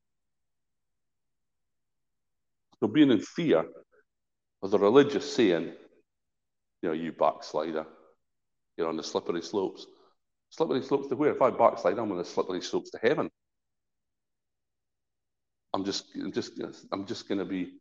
So 2.80 2.88
being 2.88 3.10
in 3.10 3.20
fear 3.20 3.64
of 4.62 4.70
the 4.70 4.78
religious 4.78 5.34
saying, 5.34 5.72
you 6.86 6.92
know, 6.92 7.04
you 7.04 7.12
backslider, 7.12 7.84
you're 8.76 8.88
on 8.88 8.96
the 8.96 9.02
slippery 9.02 9.42
slopes. 9.42 9.86
Slippery 10.50 10.82
slopes 10.82 11.08
to 11.08 11.16
where? 11.16 11.32
If 11.32 11.42
I 11.42 11.50
backslide, 11.50 11.98
I'm 11.98 12.12
on 12.12 12.18
the 12.18 12.24
slippery 12.24 12.62
slopes 12.62 12.90
to 12.90 12.98
heaven. 13.02 13.28
I'm 15.74 15.84
just, 15.84 16.06
I'm 16.14 16.32
just, 16.32 16.52
I'm 16.92 17.04
just 17.04 17.28
going 17.28 17.38
to 17.38 17.44
be. 17.44 17.72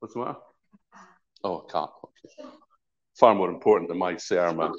What's 0.00 0.14
the 0.14 0.20
matter? 0.20 0.36
Oh, 1.42 1.60
a 1.60 1.72
cat. 1.72 1.88
Okay. 2.04 2.50
Far 3.18 3.34
more 3.34 3.48
important 3.48 3.88
than 3.88 3.98
my 3.98 4.18
sermon. 4.18 4.72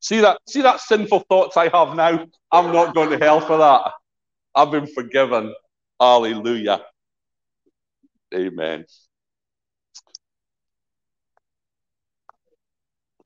See 0.00 0.20
that? 0.20 0.38
See 0.48 0.62
that 0.62 0.80
sinful 0.80 1.26
thoughts 1.28 1.58
I 1.58 1.68
have 1.68 1.94
now. 1.94 2.26
I'm 2.50 2.72
not 2.72 2.94
going 2.94 3.10
to 3.10 3.18
hell 3.18 3.40
for 3.40 3.58
that. 3.58 3.92
I've 4.54 4.70
been 4.70 4.86
forgiven. 4.86 5.54
Hallelujah. 6.00 6.80
Amen. 8.34 8.86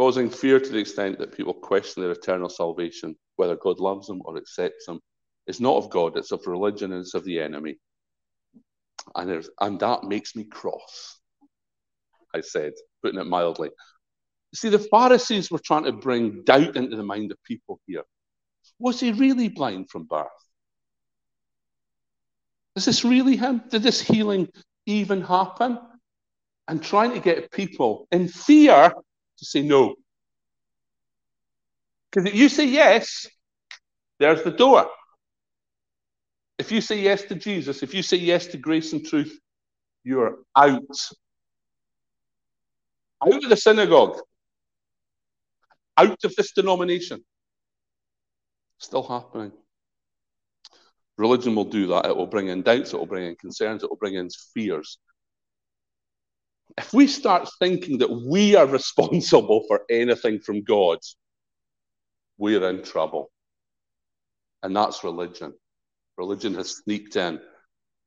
Causing 0.03 0.31
fear 0.31 0.59
to 0.59 0.69
the 0.69 0.81
extent 0.81 1.21
that 1.21 1.31
people 1.31 1.55
question 1.55 2.03
their 2.03 2.11
eternal 2.11 2.49
salvation, 2.49 3.15
whether 3.37 3.55
God 3.55 3.79
loves 3.79 4.09
them 4.09 4.21
or 4.25 4.37
accepts 4.37 4.87
them, 4.87 4.99
is 5.47 5.61
not 5.61 5.77
of 5.77 5.91
God, 5.91 6.17
it's 6.17 6.33
of 6.33 6.45
religion 6.49 6.91
and 6.91 7.03
it's 7.03 7.15
of 7.15 7.23
the 7.23 7.39
enemy. 7.39 7.77
And, 9.15 9.47
and 9.61 9.79
that 9.79 10.03
makes 10.03 10.35
me 10.35 10.43
cross, 10.43 11.21
I 12.35 12.41
said, 12.41 12.73
putting 13.01 13.21
it 13.21 13.29
mildly. 13.29 13.71
See, 14.53 14.71
the 14.71 14.81
Pharisees 14.81 15.53
were 15.53 15.61
trying 15.65 15.85
to 15.85 15.93
bring 15.93 16.43
doubt 16.43 16.75
into 16.75 16.97
the 16.97 17.05
mind 17.05 17.31
of 17.31 17.41
people 17.45 17.79
here. 17.87 18.03
Was 18.81 18.99
he 18.99 19.13
really 19.13 19.51
blind 19.51 19.89
from 19.89 20.07
birth? 20.07 20.27
Is 22.75 22.87
this 22.87 23.05
really 23.05 23.37
him? 23.37 23.63
Did 23.71 23.85
this 23.85 24.01
healing 24.01 24.49
even 24.85 25.23
happen? 25.23 25.79
And 26.67 26.83
trying 26.83 27.13
to 27.13 27.21
get 27.21 27.53
people 27.53 28.09
in 28.11 28.27
fear 28.27 28.93
to 29.39 29.45
say 29.45 29.63
no. 29.63 29.95
Because 32.11 32.29
if 32.29 32.35
you 32.35 32.49
say 32.49 32.67
yes, 32.67 33.27
there's 34.19 34.43
the 34.43 34.51
door. 34.51 34.89
If 36.59 36.71
you 36.71 36.81
say 36.81 37.01
yes 37.01 37.23
to 37.25 37.35
Jesus, 37.35 37.83
if 37.83 37.95
you 37.95 38.03
say 38.03 38.19
yes 38.19 38.47
to 38.49 38.59
grace 38.59 38.93
and 38.93 39.05
truth, 39.05 39.39
you're 40.05 40.39
out. 40.57 40.83
Out 43.25 43.45
of 43.45 43.49
the 43.49 43.57
synagogue 43.57 44.19
out 45.97 46.25
of 46.25 46.35
this 46.37 46.53
denomination. 46.53 47.23
Still 48.79 49.03
happening. 49.03 49.53
Religion 51.19 51.55
will 51.55 51.65
do 51.65 51.87
that. 51.89 52.07
It 52.07 52.17
will 52.17 52.27
bring 52.27 52.49
in 52.49 52.63
doubts, 52.63 52.93
it 52.93 52.97
will 52.97 53.07
bring 53.07 53.27
in 53.27 53.37
concerns, 53.37 53.83
it 53.83 53.91
will 53.91 53.97
bring 53.97 54.15
in 54.15 54.29
fears. 54.55 54.99
If 56.79 56.93
we 56.93 57.07
start 57.07 57.49
thinking 57.59 57.99
that 57.99 58.11
we 58.11 58.57
are 58.57 58.67
responsible 58.67 59.65
for 59.69 59.83
anything 59.91 60.41
from 60.41 60.63
God, 60.63 60.99
we're 62.39 62.69
in 62.69 62.83
trouble. 62.83 63.31
And 64.63 64.75
that's 64.75 65.05
religion. 65.05 65.53
Religion 66.17 66.55
has 66.55 66.77
sneaked 66.77 67.17
in. 67.17 67.41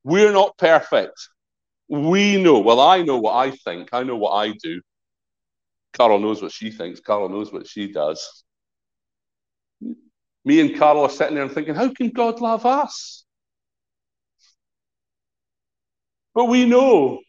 We're 0.03 0.31
not 0.31 0.57
perfect. 0.57 1.29
We 1.89 2.41
know, 2.41 2.59
well, 2.59 2.79
I 2.79 3.01
know 3.01 3.17
what 3.17 3.35
I 3.35 3.51
think, 3.51 3.89
I 3.91 4.03
know 4.03 4.15
what 4.15 4.31
I 4.31 4.51
do. 4.51 4.81
Carol 5.93 6.19
knows 6.19 6.41
what 6.41 6.51
she 6.51 6.71
thinks. 6.71 6.99
Carol 6.99 7.29
knows 7.29 7.53
what 7.53 7.67
she 7.67 7.91
does. 7.91 8.43
Me 10.43 10.61
and 10.61 10.75
Carol 10.75 11.03
are 11.03 11.09
sitting 11.09 11.35
there 11.35 11.43
and 11.43 11.51
thinking, 11.51 11.75
how 11.75 11.89
can 11.93 12.09
God 12.09 12.41
love 12.41 12.65
us? 12.65 13.25
But 16.33 16.45
we 16.45 16.65
know 16.65 17.21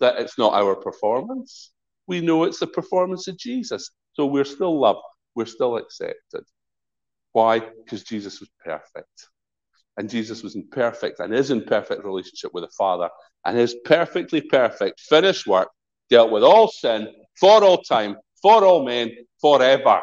that 0.00 0.18
it's 0.18 0.38
not 0.38 0.54
our 0.54 0.74
performance. 0.74 1.70
We 2.06 2.20
know 2.20 2.44
it's 2.44 2.58
the 2.58 2.66
performance 2.66 3.28
of 3.28 3.38
Jesus. 3.38 3.90
So 4.14 4.26
we're 4.26 4.44
still 4.44 4.78
loved. 4.78 5.00
We're 5.34 5.46
still 5.46 5.76
accepted. 5.76 6.44
Why? 7.32 7.60
Because 7.60 8.02
Jesus 8.02 8.40
was 8.40 8.50
perfect. 8.64 9.28
And 9.96 10.10
Jesus 10.10 10.42
was 10.42 10.56
in 10.56 10.66
perfect 10.68 11.20
and 11.20 11.34
is 11.34 11.50
in 11.50 11.64
perfect 11.64 12.04
relationship 12.04 12.52
with 12.54 12.64
the 12.64 12.70
Father. 12.76 13.08
And 13.44 13.56
his 13.56 13.76
perfectly 13.84 14.40
perfect 14.40 15.00
finished 15.00 15.46
work 15.46 15.68
dealt 16.08 16.30
with 16.30 16.42
all 16.42 16.68
sin 16.68 17.08
for 17.38 17.62
all 17.62 17.78
time, 17.78 18.16
for 18.42 18.64
all 18.64 18.84
men, 18.84 19.12
forever. 19.40 20.00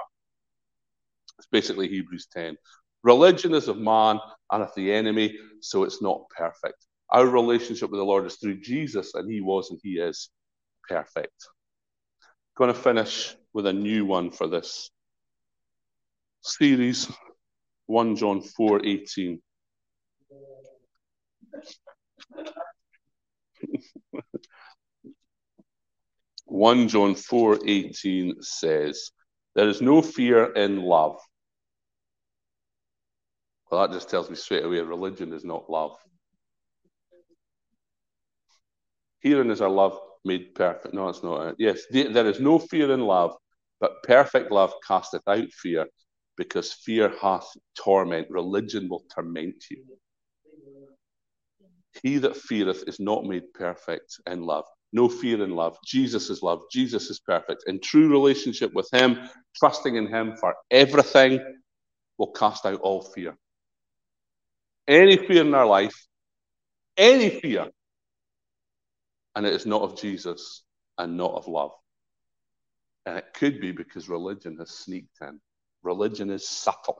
It's 1.37 1.47
basically 1.51 1.87
Hebrews 1.87 2.27
10. 2.33 2.55
Religion 3.03 3.53
is 3.53 3.67
of 3.67 3.77
man 3.77 4.19
and 4.51 4.63
of 4.63 4.69
the 4.75 4.91
enemy, 4.91 5.37
so 5.61 5.83
it's 5.83 6.01
not 6.01 6.29
perfect. 6.29 6.85
Our 7.09 7.25
relationship 7.25 7.89
with 7.89 7.99
the 7.99 8.05
Lord 8.05 8.25
is 8.25 8.35
through 8.35 8.59
Jesus, 8.59 9.13
and 9.13 9.31
He 9.31 9.41
was 9.41 9.69
and 9.69 9.79
He 9.83 9.99
is 9.99 10.29
perfect. 10.87 11.47
I'm 12.21 12.65
going 12.65 12.73
to 12.73 12.79
finish 12.79 13.35
with 13.53 13.67
a 13.67 13.73
new 13.73 14.05
one 14.05 14.31
for 14.31 14.47
this 14.47 14.89
series 16.41 17.11
1 17.85 18.15
John 18.15 18.41
4 18.41 18.85
18. 18.85 19.41
1 26.47 26.87
John 26.87 27.13
4:18 27.13 28.43
says, 28.43 29.11
"There 29.53 29.67
is 29.67 29.81
no 29.81 30.01
fear 30.01 30.53
in 30.53 30.81
love." 30.81 31.19
Well, 33.69 33.81
that 33.81 33.93
just 33.93 34.09
tells 34.09 34.29
me 34.29 34.37
straight 34.37 34.63
away 34.63 34.79
religion 34.79 35.33
is 35.33 35.43
not 35.43 35.69
love. 35.69 35.99
Herein 39.27 39.51
is 39.51 39.61
our 39.61 39.69
love 39.69 39.99
made 40.25 40.55
perfect. 40.55 40.93
No, 40.93 41.09
it's 41.09 41.23
not. 41.23 41.55
Yes, 41.57 41.81
there 41.91 42.27
is 42.27 42.39
no 42.39 42.59
fear 42.59 42.91
in 42.91 43.01
love, 43.01 43.35
but 43.79 44.03
perfect 44.03 44.51
love 44.51 44.73
casteth 44.87 45.27
out 45.27 45.51
fear, 45.51 45.87
because 46.37 46.73
fear 46.73 47.13
hath 47.21 47.47
torment. 47.75 48.27
Religion 48.29 48.87
will 48.89 49.03
torment 49.13 49.63
you. 49.69 49.83
He 52.03 52.17
that 52.19 52.37
feareth 52.37 52.83
is 52.87 52.99
not 52.99 53.25
made 53.25 53.53
perfect 53.53 54.19
in 54.27 54.43
love 54.43 54.65
no 54.93 55.09
fear 55.09 55.43
in 55.43 55.51
love. 55.51 55.77
Jesus 55.85 56.29
is 56.29 56.41
love. 56.41 56.61
Jesus 56.71 57.09
is 57.09 57.19
perfect. 57.19 57.63
In 57.67 57.79
true 57.79 58.09
relationship 58.09 58.73
with 58.73 58.89
Him, 58.91 59.29
trusting 59.55 59.95
in 59.95 60.07
Him 60.07 60.35
for 60.37 60.55
everything, 60.71 61.39
will 62.17 62.31
cast 62.31 62.65
out 62.65 62.79
all 62.81 63.01
fear. 63.01 63.37
Any 64.87 65.17
fear 65.17 65.41
in 65.45 65.53
our 65.53 65.65
life, 65.65 66.07
any 66.95 67.29
fear, 67.29 67.67
and 69.37 69.45
it 69.45 69.53
is 69.53 69.67
not 69.67 69.83
of 69.83 69.95
Jesus 69.95 70.63
and 70.97 71.15
not 71.15 71.35
of 71.35 71.47
love. 71.47 71.69
And 73.05 73.19
it 73.19 73.35
could 73.35 73.61
be 73.61 73.71
because 73.71 74.09
religion 74.09 74.57
has 74.57 74.71
sneaked 74.71 75.21
in. 75.21 75.39
Religion 75.83 76.31
is 76.31 76.49
subtle. 76.49 76.97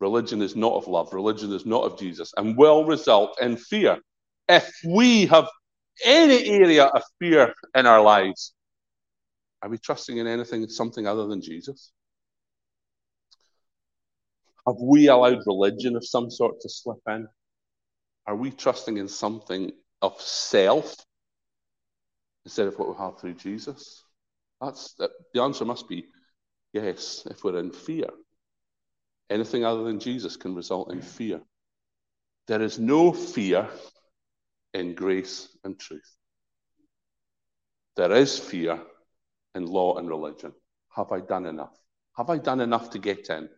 Religion 0.00 0.40
is 0.40 0.56
not 0.56 0.72
of 0.72 0.88
love. 0.88 1.12
Religion 1.12 1.52
is 1.52 1.66
not 1.66 1.84
of 1.84 1.98
Jesus 1.98 2.32
and 2.38 2.56
will 2.56 2.86
result 2.86 3.38
in 3.42 3.58
fear. 3.58 3.98
If 4.48 4.72
we 4.86 5.26
have 5.26 5.46
any 6.02 6.46
area 6.48 6.86
of 6.86 7.02
fear 7.18 7.52
in 7.74 7.84
our 7.84 8.00
lives, 8.00 8.54
are 9.60 9.68
we 9.68 9.76
trusting 9.76 10.16
in 10.16 10.26
anything, 10.26 10.66
something 10.70 11.06
other 11.06 11.26
than 11.26 11.42
Jesus? 11.42 11.92
Have 14.66 14.76
we 14.80 15.08
allowed 15.08 15.46
religion 15.46 15.94
of 15.94 16.06
some 16.06 16.30
sort 16.30 16.58
to 16.62 16.70
slip 16.70 17.02
in? 17.06 17.28
Are 18.26 18.36
we 18.36 18.50
trusting 18.50 18.96
in 18.96 19.08
something 19.08 19.72
of 20.00 20.18
self 20.22 20.96
instead 22.48 22.66
of 22.66 22.78
what 22.78 22.88
we 22.88 22.94
have 22.96 23.20
through 23.20 23.34
Jesus? 23.34 24.02
That's 24.58 24.94
the 25.34 25.42
answer 25.42 25.66
must 25.66 25.86
be 25.86 26.06
yes, 26.72 27.26
if 27.30 27.44
we're 27.44 27.58
in 27.58 27.72
fear. 27.72 28.08
Anything 29.28 29.66
other 29.66 29.84
than 29.84 30.00
Jesus 30.00 30.38
can 30.38 30.54
result 30.54 30.90
in 30.90 31.02
fear. 31.02 31.42
There 32.46 32.62
is 32.62 32.78
no 32.78 33.12
fear 33.12 33.68
in 34.72 34.94
grace 34.94 35.54
and 35.62 35.78
truth. 35.78 36.10
There 37.96 38.12
is 38.12 38.38
fear 38.38 38.80
in 39.54 39.66
law 39.66 39.98
and 39.98 40.08
religion. 40.08 40.54
Have 40.96 41.12
I 41.12 41.20
done 41.20 41.44
enough? 41.44 41.76
Have 42.16 42.30
I 42.30 42.38
done 42.38 42.62
enough 42.62 42.88
to 42.92 42.98
get 42.98 43.28
in? 43.28 43.50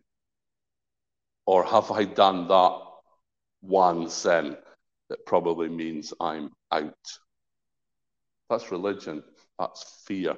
Or 1.45 1.63
have 1.63 1.91
I 1.91 2.03
done 2.03 2.49
that 2.49 2.77
one 3.61 4.09
sin 4.09 4.57
that 5.09 5.25
probably 5.25 5.69
means 5.69 6.13
I'm 6.19 6.51
out? 6.73 6.93
That's 8.51 8.69
religion. 8.69 9.23
That's 9.57 10.03
fear. 10.05 10.35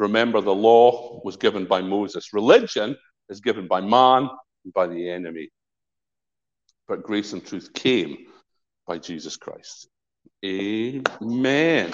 Remember, 0.00 0.40
the 0.40 0.54
law 0.54 1.20
was 1.24 1.36
given 1.36 1.64
by 1.64 1.80
Moses. 1.80 2.32
Religion 2.32 2.96
is 3.28 3.40
given 3.40 3.68
by 3.68 3.80
man 3.80 4.28
and 4.64 4.74
by 4.74 4.88
the 4.88 5.08
enemy. 5.08 5.48
But 6.88 7.04
grace 7.04 7.32
and 7.32 7.46
truth 7.46 7.72
came 7.72 8.16
by 8.88 8.98
Jesus 8.98 9.36
Christ. 9.36 9.88
Amen. 10.44 11.92